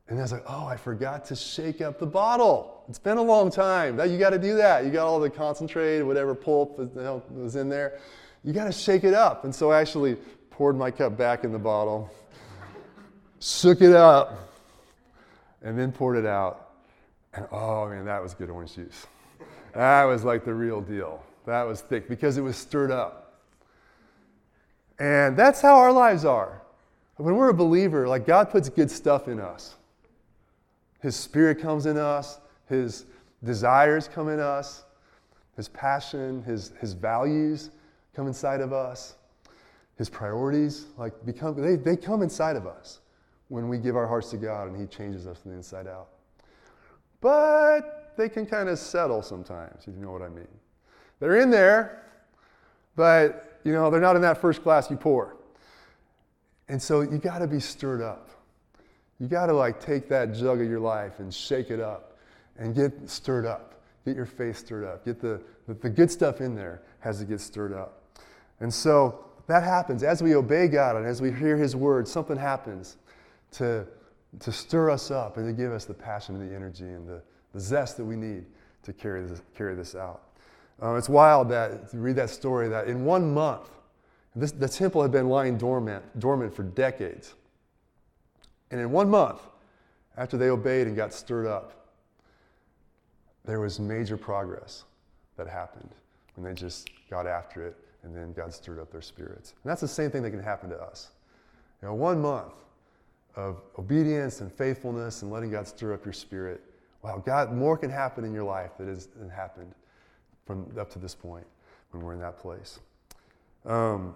And 0.08 0.18
I 0.18 0.22
was 0.22 0.32
like, 0.32 0.44
oh, 0.46 0.66
I 0.66 0.76
forgot 0.76 1.24
to 1.26 1.36
shake 1.36 1.80
up 1.80 1.98
the 1.98 2.06
bottle. 2.06 2.84
It's 2.88 2.98
been 2.98 3.18
a 3.18 3.22
long 3.22 3.50
time. 3.50 3.98
You 3.98 4.18
got 4.18 4.30
to 4.30 4.38
do 4.38 4.56
that. 4.56 4.84
You 4.84 4.90
got 4.90 5.06
all 5.06 5.20
the 5.20 5.30
concentrate, 5.30 6.02
whatever 6.02 6.34
pulp 6.34 6.78
was 7.30 7.56
in 7.56 7.68
there. 7.68 7.98
You 8.44 8.52
got 8.52 8.64
to 8.64 8.72
shake 8.72 9.04
it 9.04 9.14
up. 9.14 9.44
And 9.44 9.54
so 9.54 9.70
I 9.70 9.80
actually 9.80 10.16
poured 10.50 10.76
my 10.76 10.90
cup 10.90 11.16
back 11.16 11.44
in 11.44 11.52
the 11.52 11.58
bottle, 11.58 12.10
shook 13.40 13.80
it 13.80 13.94
up, 13.94 14.50
and 15.62 15.78
then 15.78 15.92
poured 15.92 16.18
it 16.18 16.26
out. 16.26 16.70
And 17.32 17.46
oh 17.50 17.88
man, 17.88 18.04
that 18.04 18.22
was 18.22 18.34
good 18.34 18.50
orange 18.50 18.74
juice. 18.74 19.06
That 19.74 20.04
was 20.04 20.24
like 20.24 20.44
the 20.44 20.52
real 20.52 20.82
deal. 20.82 21.22
That 21.46 21.62
was 21.62 21.80
thick 21.80 22.08
because 22.08 22.36
it 22.36 22.42
was 22.42 22.56
stirred 22.56 22.90
up. 22.90 23.40
And 24.98 25.36
that's 25.36 25.62
how 25.62 25.76
our 25.76 25.92
lives 25.92 26.24
are. 26.24 26.60
When 27.16 27.36
we're 27.36 27.48
a 27.48 27.54
believer, 27.54 28.06
like 28.06 28.26
God 28.26 28.50
puts 28.50 28.68
good 28.68 28.90
stuff 28.90 29.28
in 29.28 29.40
us. 29.40 29.76
His 31.02 31.16
spirit 31.16 31.58
comes 31.58 31.86
in 31.86 31.96
us, 31.96 32.38
his 32.68 33.06
desires 33.42 34.08
come 34.08 34.28
in 34.28 34.38
us, 34.38 34.84
his 35.56 35.68
passion, 35.68 36.42
his, 36.44 36.72
his 36.80 36.92
values 36.92 37.70
come 38.14 38.28
inside 38.28 38.60
of 38.60 38.72
us, 38.72 39.16
his 39.98 40.08
priorities, 40.08 40.86
like 40.96 41.12
become 41.26 41.60
they, 41.60 41.76
they 41.76 41.96
come 41.96 42.22
inside 42.22 42.56
of 42.56 42.66
us 42.66 43.00
when 43.48 43.68
we 43.68 43.78
give 43.78 43.96
our 43.96 44.06
hearts 44.06 44.30
to 44.30 44.36
God 44.36 44.68
and 44.68 44.80
he 44.80 44.86
changes 44.86 45.26
us 45.26 45.38
from 45.38 45.50
the 45.50 45.56
inside 45.56 45.88
out. 45.88 46.08
But 47.20 48.14
they 48.16 48.28
can 48.28 48.46
kind 48.46 48.68
of 48.68 48.78
settle 48.78 49.22
sometimes, 49.22 49.86
if 49.86 49.94
you 49.94 50.00
know 50.00 50.12
what 50.12 50.22
I 50.22 50.28
mean. 50.28 50.48
They're 51.18 51.40
in 51.40 51.50
there, 51.50 52.04
but 52.94 53.58
you 53.64 53.72
know, 53.72 53.90
they're 53.90 54.00
not 54.00 54.16
in 54.16 54.22
that 54.22 54.40
first 54.40 54.62
class 54.62 54.88
you 54.88 54.96
pour. 54.96 55.36
And 56.68 56.80
so 56.80 57.00
you 57.00 57.18
got 57.18 57.40
to 57.40 57.46
be 57.48 57.60
stirred 57.60 58.02
up. 58.02 58.28
You 59.22 59.28
got 59.28 59.46
to 59.46 59.52
like 59.52 59.80
take 59.80 60.08
that 60.08 60.34
jug 60.34 60.60
of 60.60 60.68
your 60.68 60.80
life 60.80 61.20
and 61.20 61.32
shake 61.32 61.70
it 61.70 61.78
up 61.78 62.18
and 62.58 62.74
get 62.74 63.08
stirred 63.08 63.46
up. 63.46 63.80
Get 64.04 64.16
your 64.16 64.26
faith 64.26 64.58
stirred 64.58 64.84
up. 64.84 65.04
Get 65.04 65.20
the, 65.20 65.40
the, 65.68 65.88
good 65.88 66.10
stuff 66.10 66.40
in 66.40 66.56
there 66.56 66.82
has 66.98 67.20
to 67.20 67.24
get 67.24 67.40
stirred 67.40 67.72
up. 67.72 68.02
And 68.58 68.74
so 68.74 69.24
that 69.46 69.62
happens. 69.62 70.02
As 70.02 70.24
we 70.24 70.34
obey 70.34 70.66
God 70.66 70.96
and 70.96 71.06
as 71.06 71.22
we 71.22 71.30
hear 71.30 71.56
His 71.56 71.76
word, 71.76 72.08
something 72.08 72.36
happens 72.36 72.96
to, 73.52 73.86
to 74.40 74.50
stir 74.50 74.90
us 74.90 75.12
up 75.12 75.36
and 75.36 75.46
to 75.46 75.52
give 75.52 75.70
us 75.70 75.84
the 75.84 75.94
passion 75.94 76.34
and 76.34 76.50
the 76.50 76.52
energy 76.52 76.82
and 76.82 77.08
the, 77.08 77.22
the 77.54 77.60
zest 77.60 77.96
that 77.98 78.04
we 78.04 78.16
need 78.16 78.44
to 78.82 78.92
carry 78.92 79.22
this, 79.22 79.40
carry 79.56 79.76
this 79.76 79.94
out. 79.94 80.22
Uh, 80.82 80.94
it's 80.94 81.08
wild 81.08 81.48
that 81.50 81.90
read 81.92 82.16
that 82.16 82.30
story 82.30 82.68
that 82.68 82.88
in 82.88 83.04
one 83.04 83.32
month, 83.32 83.70
this, 84.34 84.50
the 84.50 84.68
temple 84.68 85.00
had 85.00 85.12
been 85.12 85.28
lying 85.28 85.56
dormant, 85.56 86.02
dormant 86.18 86.52
for 86.52 86.64
decades. 86.64 87.34
And 88.72 88.80
in 88.80 88.90
one 88.90 89.08
month, 89.08 89.40
after 90.16 90.36
they 90.36 90.48
obeyed 90.48 90.86
and 90.86 90.96
got 90.96 91.12
stirred 91.12 91.46
up, 91.46 91.86
there 93.44 93.60
was 93.60 93.78
major 93.78 94.16
progress 94.16 94.84
that 95.36 95.46
happened 95.46 95.90
when 96.34 96.44
they 96.44 96.58
just 96.58 96.88
got 97.10 97.26
after 97.26 97.66
it 97.66 97.76
and 98.02 98.16
then 98.16 98.32
God 98.32 98.52
stirred 98.52 98.80
up 98.80 98.90
their 98.90 99.02
spirits. 99.02 99.54
And 99.62 99.70
that's 99.70 99.80
the 99.80 99.88
same 99.88 100.10
thing 100.10 100.22
that 100.22 100.30
can 100.30 100.42
happen 100.42 100.70
to 100.70 100.76
us. 100.76 101.10
You 101.80 101.88
know, 101.88 101.94
one 101.94 102.20
month 102.20 102.54
of 103.36 103.60
obedience 103.78 104.40
and 104.40 104.50
faithfulness 104.50 105.22
and 105.22 105.30
letting 105.30 105.50
God 105.50 105.66
stir 105.66 105.92
up 105.92 106.04
your 106.04 106.14
spirit. 106.14 106.62
Wow, 107.02 107.22
God, 107.24 107.52
more 107.52 107.76
can 107.76 107.90
happen 107.90 108.24
in 108.24 108.32
your 108.32 108.44
life 108.44 108.70
than 108.78 108.88
has 108.88 109.08
happened 109.34 109.72
from 110.46 110.66
up 110.78 110.90
to 110.90 110.98
this 110.98 111.14
point 111.14 111.46
when 111.90 112.02
we're 112.02 112.14
in 112.14 112.20
that 112.20 112.38
place. 112.38 112.80
Um, 113.64 114.14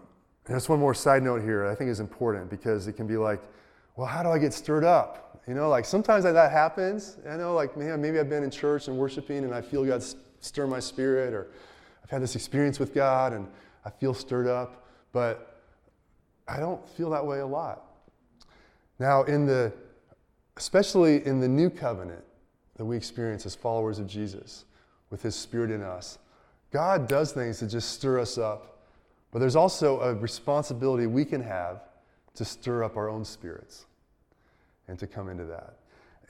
just 0.49 0.69
one 0.69 0.79
more 0.79 0.95
side 0.95 1.23
note 1.23 1.43
here 1.43 1.67
I 1.67 1.75
think 1.75 1.91
is 1.91 2.01
important 2.01 2.49
because 2.51 2.87
it 2.87 2.95
can 2.95 3.07
be 3.07 3.17
like, 3.17 3.43
well, 3.97 4.07
how 4.07 4.23
do 4.23 4.29
I 4.29 4.39
get 4.39 4.53
stirred 4.53 4.85
up? 4.85 5.41
You 5.47 5.55
know, 5.55 5.69
like 5.69 5.85
sometimes 5.85 6.25
that 6.25 6.51
happens. 6.51 7.19
I 7.29 7.37
know, 7.37 7.55
like, 7.55 7.77
man, 7.77 8.01
maybe 8.01 8.19
I've 8.19 8.29
been 8.29 8.43
in 8.43 8.51
church 8.51 8.89
and 8.89 8.97
worshiping 8.97 9.45
and 9.45 9.55
I 9.55 9.61
feel 9.61 9.85
God 9.85 10.03
stir 10.41 10.67
my 10.67 10.81
spirit, 10.81 11.33
or 11.33 11.49
I've 12.03 12.11
had 12.11 12.23
this 12.23 12.35
experience 12.35 12.79
with 12.79 12.95
God 12.95 13.33
and 13.33 13.47
I 13.85 13.91
feel 13.91 14.13
stirred 14.15 14.49
up, 14.49 14.87
but 15.13 15.63
I 16.49 16.59
don't 16.59 16.87
feel 16.91 17.11
that 17.11 17.25
way 17.25 17.39
a 17.39 17.47
lot. 17.47 17.85
Now, 18.99 19.23
in 19.25 19.47
the, 19.47 19.73
especially 20.57 21.25
in 21.27 21.41
the 21.41 21.49
new 21.49 21.71
covenant 21.71 22.25
that 22.77 22.85
we 22.85 22.97
experience 22.97 23.47
as 23.47 23.55
followers 23.55 23.99
of 23.99 24.07
Jesus, 24.07 24.65
with 25.11 25.23
His 25.23 25.37
Spirit 25.37 25.71
in 25.71 25.83
us, 25.83 26.19
God 26.73 27.09
does 27.09 27.33
things 27.33 27.61
to 27.61 27.69
just 27.69 27.93
stir 27.93 28.19
us 28.19 28.39
up 28.39 28.77
but 29.37 29.41
there's 29.41 29.57
also 29.57 30.01
a 30.01 30.15
responsibility 30.15 31.07
we 31.07 31.25
can 31.25 31.43
have 31.43 31.83
to 32.35 32.45
stir 32.45 32.85
up 32.85 32.97
our 32.97 33.09
own 33.09 33.25
spirits 33.25 33.86
and 34.89 34.99
to 34.99 35.07
come 35.07 35.29
into 35.29 35.45
that. 35.45 35.77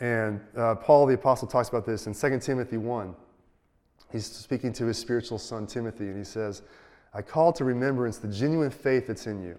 And 0.00 0.40
uh, 0.57 0.74
Paul 0.74 1.07
the 1.07 1.14
Apostle 1.14 1.48
talks 1.48 1.68
about 1.68 1.86
this 1.86 2.07
in 2.07 2.14
2 2.14 2.38
Timothy 2.40 2.76
1. 2.76 3.14
He's 4.12 4.26
speaking 4.26 4.72
to 4.74 4.86
his 4.86 4.98
spiritual 4.98 5.38
son 5.38 5.66
Timothy, 5.66 6.04
and 6.04 6.16
he 6.16 6.24
says, 6.24 6.62
I 7.12 7.22
call 7.22 7.52
to 7.54 7.64
remembrance 7.64 8.18
the 8.18 8.28
genuine 8.28 8.70
faith 8.70 9.07
that's 9.07 9.26
in 9.26 9.42
you. 9.42 9.59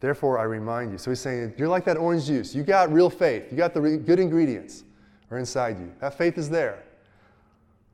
Therefore, 0.00 0.38
I 0.38 0.44
remind 0.44 0.92
you. 0.92 0.98
So 0.98 1.10
he's 1.10 1.20
saying, 1.20 1.54
You're 1.56 1.68
like 1.68 1.84
that 1.86 1.96
orange 1.96 2.26
juice. 2.26 2.54
You 2.54 2.62
got 2.62 2.92
real 2.92 3.10
faith. 3.10 3.50
You 3.50 3.56
got 3.56 3.74
the 3.74 3.80
re- 3.80 3.96
good 3.96 4.20
ingredients 4.20 4.84
are 5.30 5.38
inside 5.38 5.78
you. 5.78 5.92
That 6.00 6.16
faith 6.16 6.38
is 6.38 6.48
there. 6.48 6.82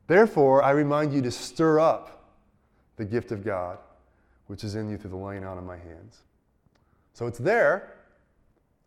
Therefore, 0.07 0.61
I 0.61 0.71
remind 0.71 1.13
you 1.13 1.21
to 1.23 1.31
stir 1.31 1.79
up 1.79 2.31
the 2.97 3.05
gift 3.05 3.31
of 3.31 3.43
God, 3.43 3.79
which 4.47 4.63
is 4.63 4.75
in 4.75 4.89
you 4.89 4.97
through 4.97 5.09
the 5.11 5.17
laying 5.17 5.43
on 5.43 5.57
of 5.57 5.63
my 5.63 5.77
hands. 5.77 6.21
So 7.13 7.25
it's 7.25 7.39
there, 7.39 7.94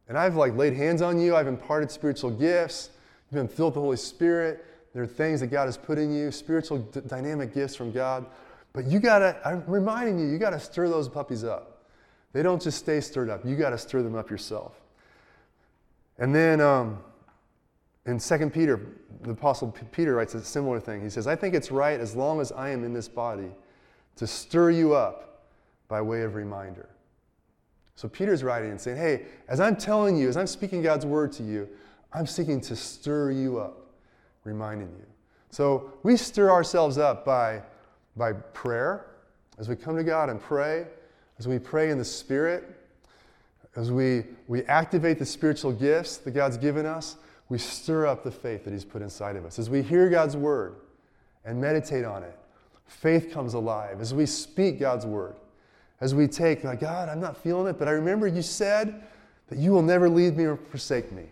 and 0.09 0.17
I've 0.17 0.37
like 0.37 0.57
laid 0.57 0.75
hands 0.75 1.03
on 1.03 1.21
you, 1.21 1.37
I've 1.37 1.47
imparted 1.47 1.91
spiritual 1.91 2.31
gifts, 2.31 2.91
you've 3.31 3.37
been 3.37 3.49
filled 3.49 3.71
with 3.71 3.75
the 3.75 3.81
Holy 3.81 3.97
Spirit. 3.97 4.65
There 4.95 5.03
are 5.03 5.07
things 5.07 5.41
that 5.41 5.49
God 5.49 5.67
has 5.67 5.77
put 5.77 5.99
in 5.99 6.13
you, 6.13 6.33
spiritual 6.33 6.79
d- 6.79 7.01
dynamic 7.07 7.53
gifts 7.55 7.77
from 7.77 7.93
God. 7.93 8.27
But 8.73 8.87
you 8.87 9.01
gotta, 9.01 9.37
I'm 9.45 9.63
reminding 9.67 10.19
you, 10.19 10.27
you 10.27 10.39
gotta 10.39 10.59
stir 10.59 10.89
those 10.89 11.09
puppies 11.09 11.45
up. 11.45 11.83
They 12.33 12.43
don't 12.43 12.61
just 12.61 12.79
stay 12.79 13.01
stirred 13.01 13.31
up, 13.31 13.45
you 13.45 13.55
gotta 13.55 13.79
stir 13.79 14.03
them 14.03 14.15
up 14.15 14.31
yourself. 14.31 14.81
And 16.19 16.35
then 16.35 16.61
um, 16.61 16.99
in 18.07 18.19
2 18.19 18.51
Peter, 18.51 18.81
the 19.23 19.33
Apostle 19.33 19.75
Peter 19.93 20.15
writes 20.15 20.35
a 20.35 20.43
similar 20.43 20.81
thing. 20.81 21.03
He 21.03 21.11
says, 21.11 21.27
I 21.27 21.37
think 21.37 21.55
it's 21.55 21.71
right 21.71 22.01
as 22.01 22.17
long 22.17 22.41
as 22.41 22.51
I 22.53 22.71
am 22.71 22.83
in 22.83 22.93
this 22.93 23.09
body 23.09 23.51
to 24.17 24.27
stir 24.27 24.71
you 24.71 24.95
up 24.95 25.45
by 25.87 26.01
way 26.01 26.23
of 26.23 26.35
reminder. 26.35 26.89
So 27.99 28.07
Peter's 28.09 28.45
writing 28.45 28.71
and 28.71 28.81
saying, 28.81 28.97
Hey, 28.97 29.25
as 29.49 29.59
I'm 29.59 29.75
telling 29.75 30.17
you, 30.17 30.29
as 30.29 30.37
I'm 30.37 30.47
speaking 30.47 30.83
God's 30.83 31.05
word 31.05 31.33
to 31.33 31.43
you, 31.43 31.69
I'm 32.13 32.29
seeking 32.29 32.61
to 32.61 32.77
stir 32.77 33.33
you 33.33 33.59
up, 33.59 33.91
reminding 34.45 34.87
you. 34.87 35.05
So 35.51 35.93
we 36.05 36.17
stir 36.17 36.49
ourselves 36.49 36.97
up 36.97 37.25
by, 37.25 37.61
by 38.17 38.35
prayer, 38.35 39.07
as 39.59 39.69
we 39.69 39.75
come 39.75 39.97
to 39.97 40.05
God 40.05 40.31
and 40.31 40.41
pray, 40.41 40.87
as 41.41 41.49
we 41.49 41.59
pray 41.59 41.91
in 41.91 41.99
the 41.99 42.05
Spirit, 42.05 42.73
as 43.75 43.91
we, 43.91 44.23
we 44.47 44.63
activate 44.67 45.19
the 45.19 45.27
spiritual 45.27 45.73
gifts 45.73 46.19
that 46.19 46.31
God's 46.31 46.57
given 46.57 46.87
us, 46.87 47.17
we 47.49 47.59
stir 47.59 48.07
up 48.07 48.23
the 48.23 48.31
faith 48.31 48.63
that 48.63 48.73
He's 48.73 48.85
put 48.85 49.03
inside 49.03 49.35
of 49.35 49.45
us. 49.45 49.59
As 49.59 49.69
we 49.69 49.83
hear 49.83 50.09
God's 50.09 50.37
word 50.37 50.77
and 51.45 51.61
meditate 51.61 52.05
on 52.05 52.23
it, 52.23 52.39
faith 52.87 53.33
comes 53.33 53.55
alive. 53.55 54.01
As 54.01 54.15
we 54.15 54.25
speak 54.25 54.79
God's 54.79 55.05
word, 55.05 55.35
as 56.01 56.15
we 56.15 56.29
take, 56.29 56.65
like, 56.65 56.81
God, 56.81 57.09
I'm 57.09 57.21
not 57.21 57.37
feeling 57.37 57.67
it, 57.69 57.79
but 57.79 57.89
I 57.89 57.93
remember 57.93 58.27
you 58.27 58.43
said 58.43 59.03
that 59.49 59.59
you 59.59 59.73
will 59.73 59.83
never 59.83 60.09
leave 60.09 60.37
me 60.37 60.45
or 60.45 60.57
forsake 60.57 61.11
me. 61.11 61.25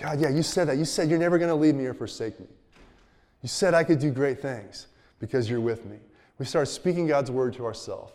God, 0.00 0.20
yeah, 0.20 0.30
you 0.30 0.42
said 0.42 0.68
that. 0.68 0.78
You 0.78 0.84
said 0.84 1.08
you're 1.08 1.18
never 1.18 1.38
going 1.38 1.50
to 1.50 1.54
leave 1.54 1.74
me 1.74 1.84
or 1.86 1.94
forsake 1.94 2.38
me. 2.40 2.46
You 3.42 3.48
said 3.48 3.74
I 3.74 3.84
could 3.84 3.98
do 3.98 4.10
great 4.10 4.40
things 4.40 4.86
because 5.18 5.48
you're 5.48 5.60
with 5.60 5.84
me. 5.84 5.98
We 6.38 6.46
start 6.46 6.68
speaking 6.68 7.06
God's 7.06 7.30
word 7.30 7.54
to 7.54 7.64
ourselves. 7.64 8.12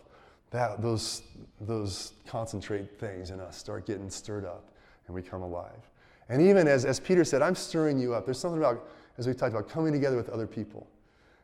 That 0.50 0.82
those, 0.82 1.22
those 1.60 2.12
concentrate 2.26 2.98
things 2.98 3.30
in 3.30 3.38
us 3.38 3.56
start 3.56 3.86
getting 3.86 4.10
stirred 4.10 4.44
up 4.44 4.64
and 5.06 5.14
we 5.14 5.22
come 5.22 5.42
alive. 5.42 5.88
And 6.28 6.42
even 6.42 6.66
as, 6.66 6.84
as 6.84 6.98
Peter 6.98 7.24
said, 7.24 7.40
I'm 7.40 7.54
stirring 7.54 7.98
you 7.98 8.14
up. 8.14 8.24
There's 8.24 8.38
something 8.38 8.58
about, 8.58 8.88
as 9.16 9.26
we 9.26 9.34
talked 9.34 9.52
about, 9.52 9.68
coming 9.68 9.92
together 9.92 10.16
with 10.16 10.28
other 10.28 10.46
people 10.46 10.88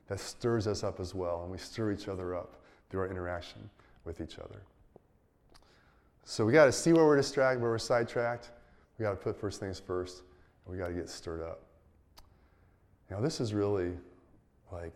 that 0.08 0.20
stirs 0.20 0.66
us 0.66 0.84
up 0.84 1.00
as 1.00 1.14
well, 1.14 1.42
and 1.42 1.50
we 1.50 1.58
stir 1.58 1.92
each 1.92 2.08
other 2.08 2.36
up 2.36 2.54
through 2.88 3.00
our 3.00 3.08
interaction 3.08 3.68
with 4.06 4.20
each 4.20 4.38
other. 4.38 4.62
So 6.24 6.46
we 6.46 6.52
got 6.52 6.64
to 6.66 6.72
see 6.72 6.92
where 6.92 7.04
we're 7.04 7.16
distracted, 7.16 7.60
where 7.60 7.70
we're 7.70 7.78
sidetracked. 7.78 8.50
We 8.98 9.02
got 9.02 9.10
to 9.10 9.16
put 9.16 9.38
first 9.38 9.60
things 9.60 9.78
first, 9.78 10.22
and 10.64 10.74
we 10.74 10.80
got 10.80 10.88
to 10.88 10.94
get 10.94 11.10
stirred 11.10 11.42
up. 11.42 11.60
Now, 13.10 13.20
this 13.20 13.40
is 13.40 13.52
really 13.52 13.92
like 14.72 14.92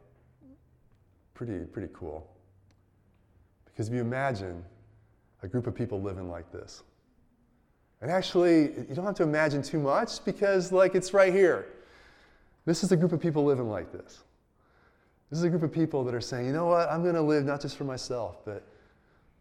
pretty, 1.35 1.59
pretty 1.67 1.89
cool. 1.93 2.29
Because 3.67 3.89
if 3.89 3.95
you 3.95 4.01
imagine 4.01 4.65
a 5.43 5.49
group 5.49 5.67
of 5.67 5.75
people 5.75 6.01
living 6.01 6.29
like 6.29 6.51
this, 6.51 6.83
and 8.03 8.11
actually, 8.11 8.73
you 8.89 8.95
don't 8.95 9.05
have 9.05 9.15
to 9.17 9.23
imagine 9.23 9.63
too 9.63 9.79
much 9.79 10.25
because, 10.25 10.73
like, 10.73 10.95
it's 10.95 11.13
right 11.13 11.33
here. 11.33 11.67
This 12.65 12.83
is 12.83 12.93
a 12.93 12.97
group 12.97 13.13
of 13.13 13.21
people 13.21 13.45
living 13.45 13.69
like 13.69 13.93
this. 13.93 14.23
This 15.29 15.39
is 15.39 15.45
a 15.45 15.51
group 15.51 15.63
of 15.63 15.71
people 15.71 16.03
that 16.05 16.15
are 16.15 16.21
saying, 16.21 16.47
you 16.47 16.53
know 16.53 16.67
what, 16.67 16.91
I'm 16.91 17.03
going 17.03 17.15
to 17.15 17.21
live 17.21 17.45
not 17.45 17.61
just 17.61 17.77
for 17.77 17.85
myself, 17.85 18.45
but 18.45 18.65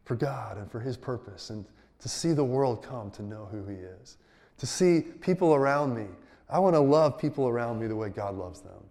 for 0.10 0.16
God 0.16 0.58
and 0.58 0.72
for 0.72 0.80
His 0.80 0.98
purpose, 0.98 1.52
and 1.52 1.64
to 2.00 2.10
see 2.10 2.34
the 2.34 2.44
world 2.44 2.82
come 2.82 3.12
to 3.12 3.22
know 3.22 3.48
who 3.52 3.64
He 3.68 3.76
is, 3.76 4.18
to 4.58 4.66
see 4.66 5.02
people 5.02 5.54
around 5.54 5.96
me. 5.96 6.08
I 6.50 6.58
want 6.58 6.74
to 6.74 6.80
love 6.80 7.20
people 7.20 7.48
around 7.48 7.80
me 7.80 7.86
the 7.86 7.96
way 7.96 8.10
God 8.10 8.36
loves 8.36 8.60
them 8.60 8.82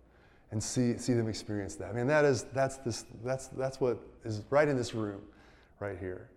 and 0.52 0.62
see, 0.62 0.96
see 0.96 1.14
them 1.14 1.28
experience 1.28 1.74
that. 1.74 1.90
I 1.90 1.92
mean, 1.92 2.06
that 2.06 2.24
is, 2.24 2.44
that's, 2.54 2.76
this, 2.76 3.04
that's, 3.24 3.48
that's 3.48 3.80
what 3.80 3.98
is 4.24 4.42
right 4.50 4.68
in 4.68 4.76
this 4.76 4.94
room, 4.94 5.20
right 5.80 5.98
here. 5.98 6.30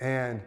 And 0.00 0.40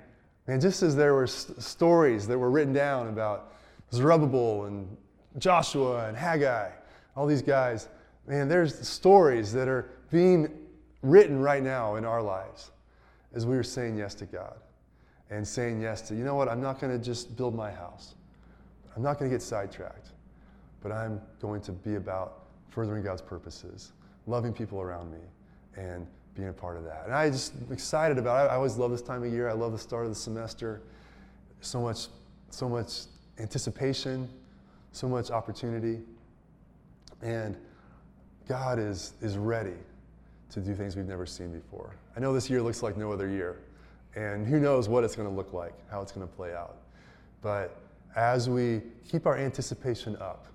man, 0.45 0.59
just 0.59 0.83
as 0.83 0.93
there 0.93 1.13
were 1.13 1.27
st- 1.27 1.61
stories 1.61 2.27
that 2.27 2.37
were 2.37 2.51
written 2.51 2.73
down 2.73 3.07
about 3.07 3.53
Zerubbabel 3.93 4.65
and 4.65 4.97
Joshua 5.37 6.09
and 6.09 6.17
Haggai, 6.17 6.69
all 7.15 7.25
these 7.25 7.41
guys, 7.41 7.87
man, 8.27 8.49
there's 8.49 8.85
stories 8.85 9.53
that 9.53 9.69
are 9.69 9.89
being 10.11 10.49
written 11.01 11.39
right 11.39 11.63
now 11.63 11.95
in 11.95 12.03
our 12.03 12.21
lives 12.21 12.71
as 13.33 13.45
we 13.45 13.55
are 13.55 13.63
saying 13.63 13.97
yes 13.97 14.15
to 14.15 14.25
God 14.25 14.57
and 15.29 15.47
saying 15.47 15.81
yes 15.81 16.01
to, 16.01 16.15
you 16.15 16.23
know 16.23 16.35
what, 16.35 16.49
I'm 16.49 16.61
not 16.61 16.79
going 16.79 16.97
to 16.97 17.03
just 17.03 17.35
build 17.35 17.55
my 17.55 17.71
house. 17.71 18.15
I'm 18.95 19.03
not 19.03 19.19
going 19.19 19.29
to 19.29 19.35
get 19.35 19.41
sidetracked, 19.41 20.09
but 20.81 20.91
I'm 20.91 21.21
going 21.39 21.61
to 21.61 21.71
be 21.71 21.95
about 21.95 22.45
furthering 22.69 23.03
God's 23.03 23.21
purposes, 23.21 23.93
loving 24.25 24.53
people 24.53 24.81
around 24.81 25.11
me, 25.11 25.19
and 25.75 26.07
being 26.35 26.49
a 26.49 26.53
part 26.53 26.77
of 26.77 26.83
that. 26.85 27.03
And 27.05 27.13
I 27.13 27.29
just 27.29 27.53
excited 27.71 28.17
about 28.17 28.45
it. 28.45 28.51
I 28.51 28.55
always 28.55 28.77
love 28.77 28.91
this 28.91 29.01
time 29.01 29.23
of 29.23 29.31
year. 29.31 29.49
I 29.49 29.53
love 29.53 29.71
the 29.71 29.77
start 29.77 30.05
of 30.05 30.11
the 30.11 30.15
semester. 30.15 30.81
So 31.61 31.81
much, 31.81 32.07
so 32.49 32.67
much 32.67 33.01
anticipation, 33.37 34.29
so 34.91 35.07
much 35.07 35.29
opportunity. 35.29 35.99
And 37.21 37.57
God 38.47 38.79
is, 38.79 39.13
is 39.21 39.37
ready 39.37 39.75
to 40.51 40.59
do 40.59 40.73
things 40.73 40.95
we've 40.95 41.05
never 41.05 41.25
seen 41.25 41.51
before. 41.51 41.95
I 42.15 42.19
know 42.19 42.33
this 42.33 42.49
year 42.49 42.61
looks 42.61 42.81
like 42.81 42.97
no 42.97 43.11
other 43.11 43.29
year. 43.29 43.57
And 44.15 44.47
who 44.47 44.59
knows 44.59 44.89
what 44.89 45.03
it's 45.03 45.15
going 45.15 45.29
to 45.29 45.33
look 45.33 45.53
like, 45.53 45.73
how 45.89 46.01
it's 46.01 46.11
going 46.11 46.27
to 46.27 46.33
play 46.33 46.53
out. 46.53 46.77
But 47.41 47.79
as 48.15 48.49
we 48.49 48.81
keep 49.07 49.25
our 49.25 49.37
anticipation 49.37 50.15
up, 50.17 50.47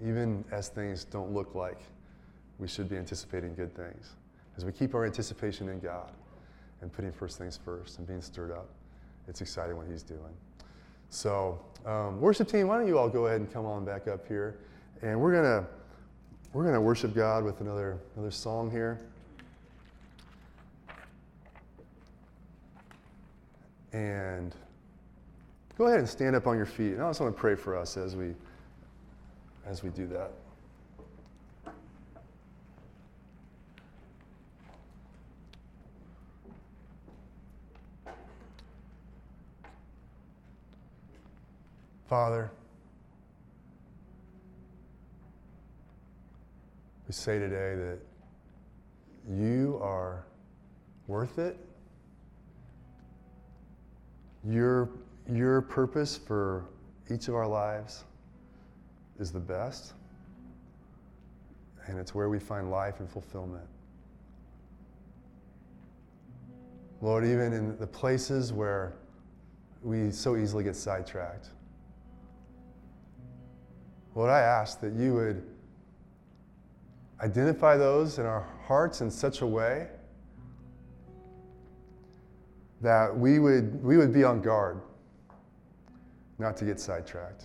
even 0.00 0.44
as 0.52 0.68
things 0.68 1.04
don't 1.04 1.32
look 1.32 1.54
like 1.54 1.78
we 2.58 2.68
should 2.68 2.88
be 2.88 2.96
anticipating 2.96 3.54
good 3.54 3.74
things, 3.74 4.10
as 4.56 4.64
we 4.64 4.72
keep 4.72 4.94
our 4.94 5.04
anticipation 5.04 5.68
in 5.68 5.80
God 5.80 6.12
and 6.80 6.92
putting 6.92 7.12
first 7.12 7.38
things 7.38 7.58
first 7.64 7.98
and 7.98 8.06
being 8.06 8.20
stirred 8.20 8.52
up, 8.52 8.68
it's 9.28 9.40
exciting 9.40 9.76
what 9.76 9.86
He's 9.86 10.02
doing. 10.02 10.34
So, 11.08 11.60
um, 11.84 12.20
worship 12.20 12.48
team, 12.48 12.68
why 12.68 12.78
don't 12.78 12.86
you 12.86 12.98
all 12.98 13.08
go 13.08 13.26
ahead 13.26 13.40
and 13.40 13.52
come 13.52 13.66
on 13.66 13.84
back 13.84 14.08
up 14.08 14.26
here, 14.26 14.58
and 15.02 15.20
we're 15.20 15.32
gonna 15.34 15.66
we're 16.52 16.64
gonna 16.64 16.80
worship 16.80 17.14
God 17.14 17.44
with 17.44 17.60
another 17.60 17.98
another 18.14 18.30
song 18.30 18.70
here. 18.70 19.00
And 23.92 24.54
go 25.76 25.86
ahead 25.86 25.98
and 25.98 26.08
stand 26.08 26.36
up 26.36 26.46
on 26.46 26.56
your 26.56 26.66
feet. 26.66 26.92
And 26.92 27.02
I 27.02 27.08
just 27.08 27.20
want 27.20 27.34
to 27.34 27.40
pray 27.40 27.54
for 27.54 27.76
us 27.76 27.96
as 27.96 28.16
we 28.16 28.34
as 29.66 29.82
we 29.82 29.90
do 29.90 30.06
that. 30.08 30.32
Father, 42.08 42.50
we 47.12 47.14
say 47.14 47.38
today 47.38 47.74
that 47.74 47.98
you 49.28 49.78
are 49.82 50.24
worth 51.08 51.38
it. 51.38 51.58
Your, 54.48 54.88
your 55.30 55.60
purpose 55.60 56.16
for 56.16 56.64
each 57.12 57.28
of 57.28 57.34
our 57.34 57.46
lives 57.46 58.04
is 59.20 59.30
the 59.30 59.40
best, 59.40 59.92
and 61.86 61.98
it's 61.98 62.14
where 62.14 62.30
we 62.30 62.38
find 62.38 62.70
life 62.70 63.00
and 63.00 63.10
fulfillment. 63.10 63.68
Lord, 67.02 67.26
even 67.26 67.52
in 67.52 67.76
the 67.76 67.86
places 67.86 68.54
where 68.54 68.94
we 69.82 70.10
so 70.10 70.38
easily 70.38 70.64
get 70.64 70.76
sidetracked, 70.76 71.50
Lord, 74.14 74.30
I 74.30 74.40
ask 74.40 74.80
that 74.80 74.94
you 74.94 75.12
would 75.12 75.51
identify 77.22 77.76
those 77.76 78.18
in 78.18 78.26
our 78.26 78.46
hearts 78.66 79.00
in 79.00 79.10
such 79.10 79.42
a 79.42 79.46
way 79.46 79.88
that 82.80 83.16
we 83.16 83.38
would, 83.38 83.82
we 83.82 83.96
would 83.96 84.12
be 84.12 84.24
on 84.24 84.42
guard 84.42 84.80
not 86.38 86.56
to 86.56 86.64
get 86.64 86.80
sidetracked. 86.80 87.44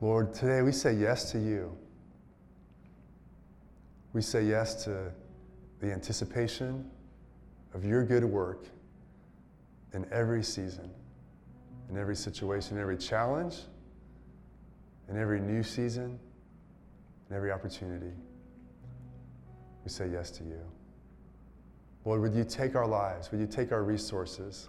Lord, 0.00 0.34
today 0.34 0.60
we 0.60 0.72
say 0.72 0.92
yes 0.92 1.32
to 1.32 1.38
you. 1.38 1.74
We 4.12 4.20
say 4.20 4.44
yes 4.44 4.84
to 4.84 5.10
the 5.80 5.90
anticipation 5.90 6.90
of 7.72 7.84
your 7.84 8.04
good 8.04 8.24
work 8.24 8.66
in 9.94 10.06
every 10.12 10.42
season, 10.42 10.90
in 11.88 11.96
every 11.96 12.16
situation, 12.16 12.76
in 12.76 12.82
every 12.82 12.98
challenge 12.98 13.56
in 15.08 15.18
every 15.18 15.40
new 15.40 15.62
season, 15.62 16.18
in 17.28 17.36
every 17.36 17.50
opportunity, 17.50 18.12
we 19.84 19.90
say 19.90 20.08
yes 20.08 20.30
to 20.32 20.44
you. 20.44 20.60
Lord, 22.04 22.20
would 22.20 22.34
you 22.34 22.44
take 22.44 22.76
our 22.76 22.86
lives? 22.86 23.30
Would 23.30 23.40
you 23.40 23.46
take 23.46 23.72
our 23.72 23.82
resources? 23.82 24.68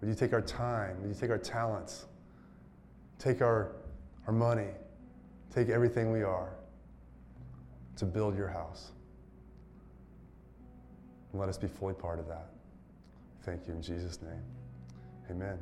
Would 0.00 0.08
you 0.08 0.14
take 0.14 0.32
our 0.32 0.42
time? 0.42 1.00
Would 1.02 1.08
you 1.08 1.20
take 1.20 1.30
our 1.30 1.38
talents? 1.38 2.06
Take 3.18 3.40
our, 3.40 3.72
our 4.26 4.32
money? 4.32 4.68
Take 5.54 5.68
everything 5.68 6.10
we 6.10 6.22
are 6.22 6.50
to 7.96 8.04
build 8.04 8.36
your 8.36 8.48
house. 8.48 8.90
And 11.30 11.40
let 11.40 11.48
us 11.48 11.58
be 11.58 11.68
fully 11.68 11.94
part 11.94 12.18
of 12.18 12.26
that. 12.28 12.48
Thank 13.42 13.66
you 13.66 13.74
in 13.74 13.82
Jesus' 13.82 14.20
name. 14.22 14.42
Amen. 15.30 15.58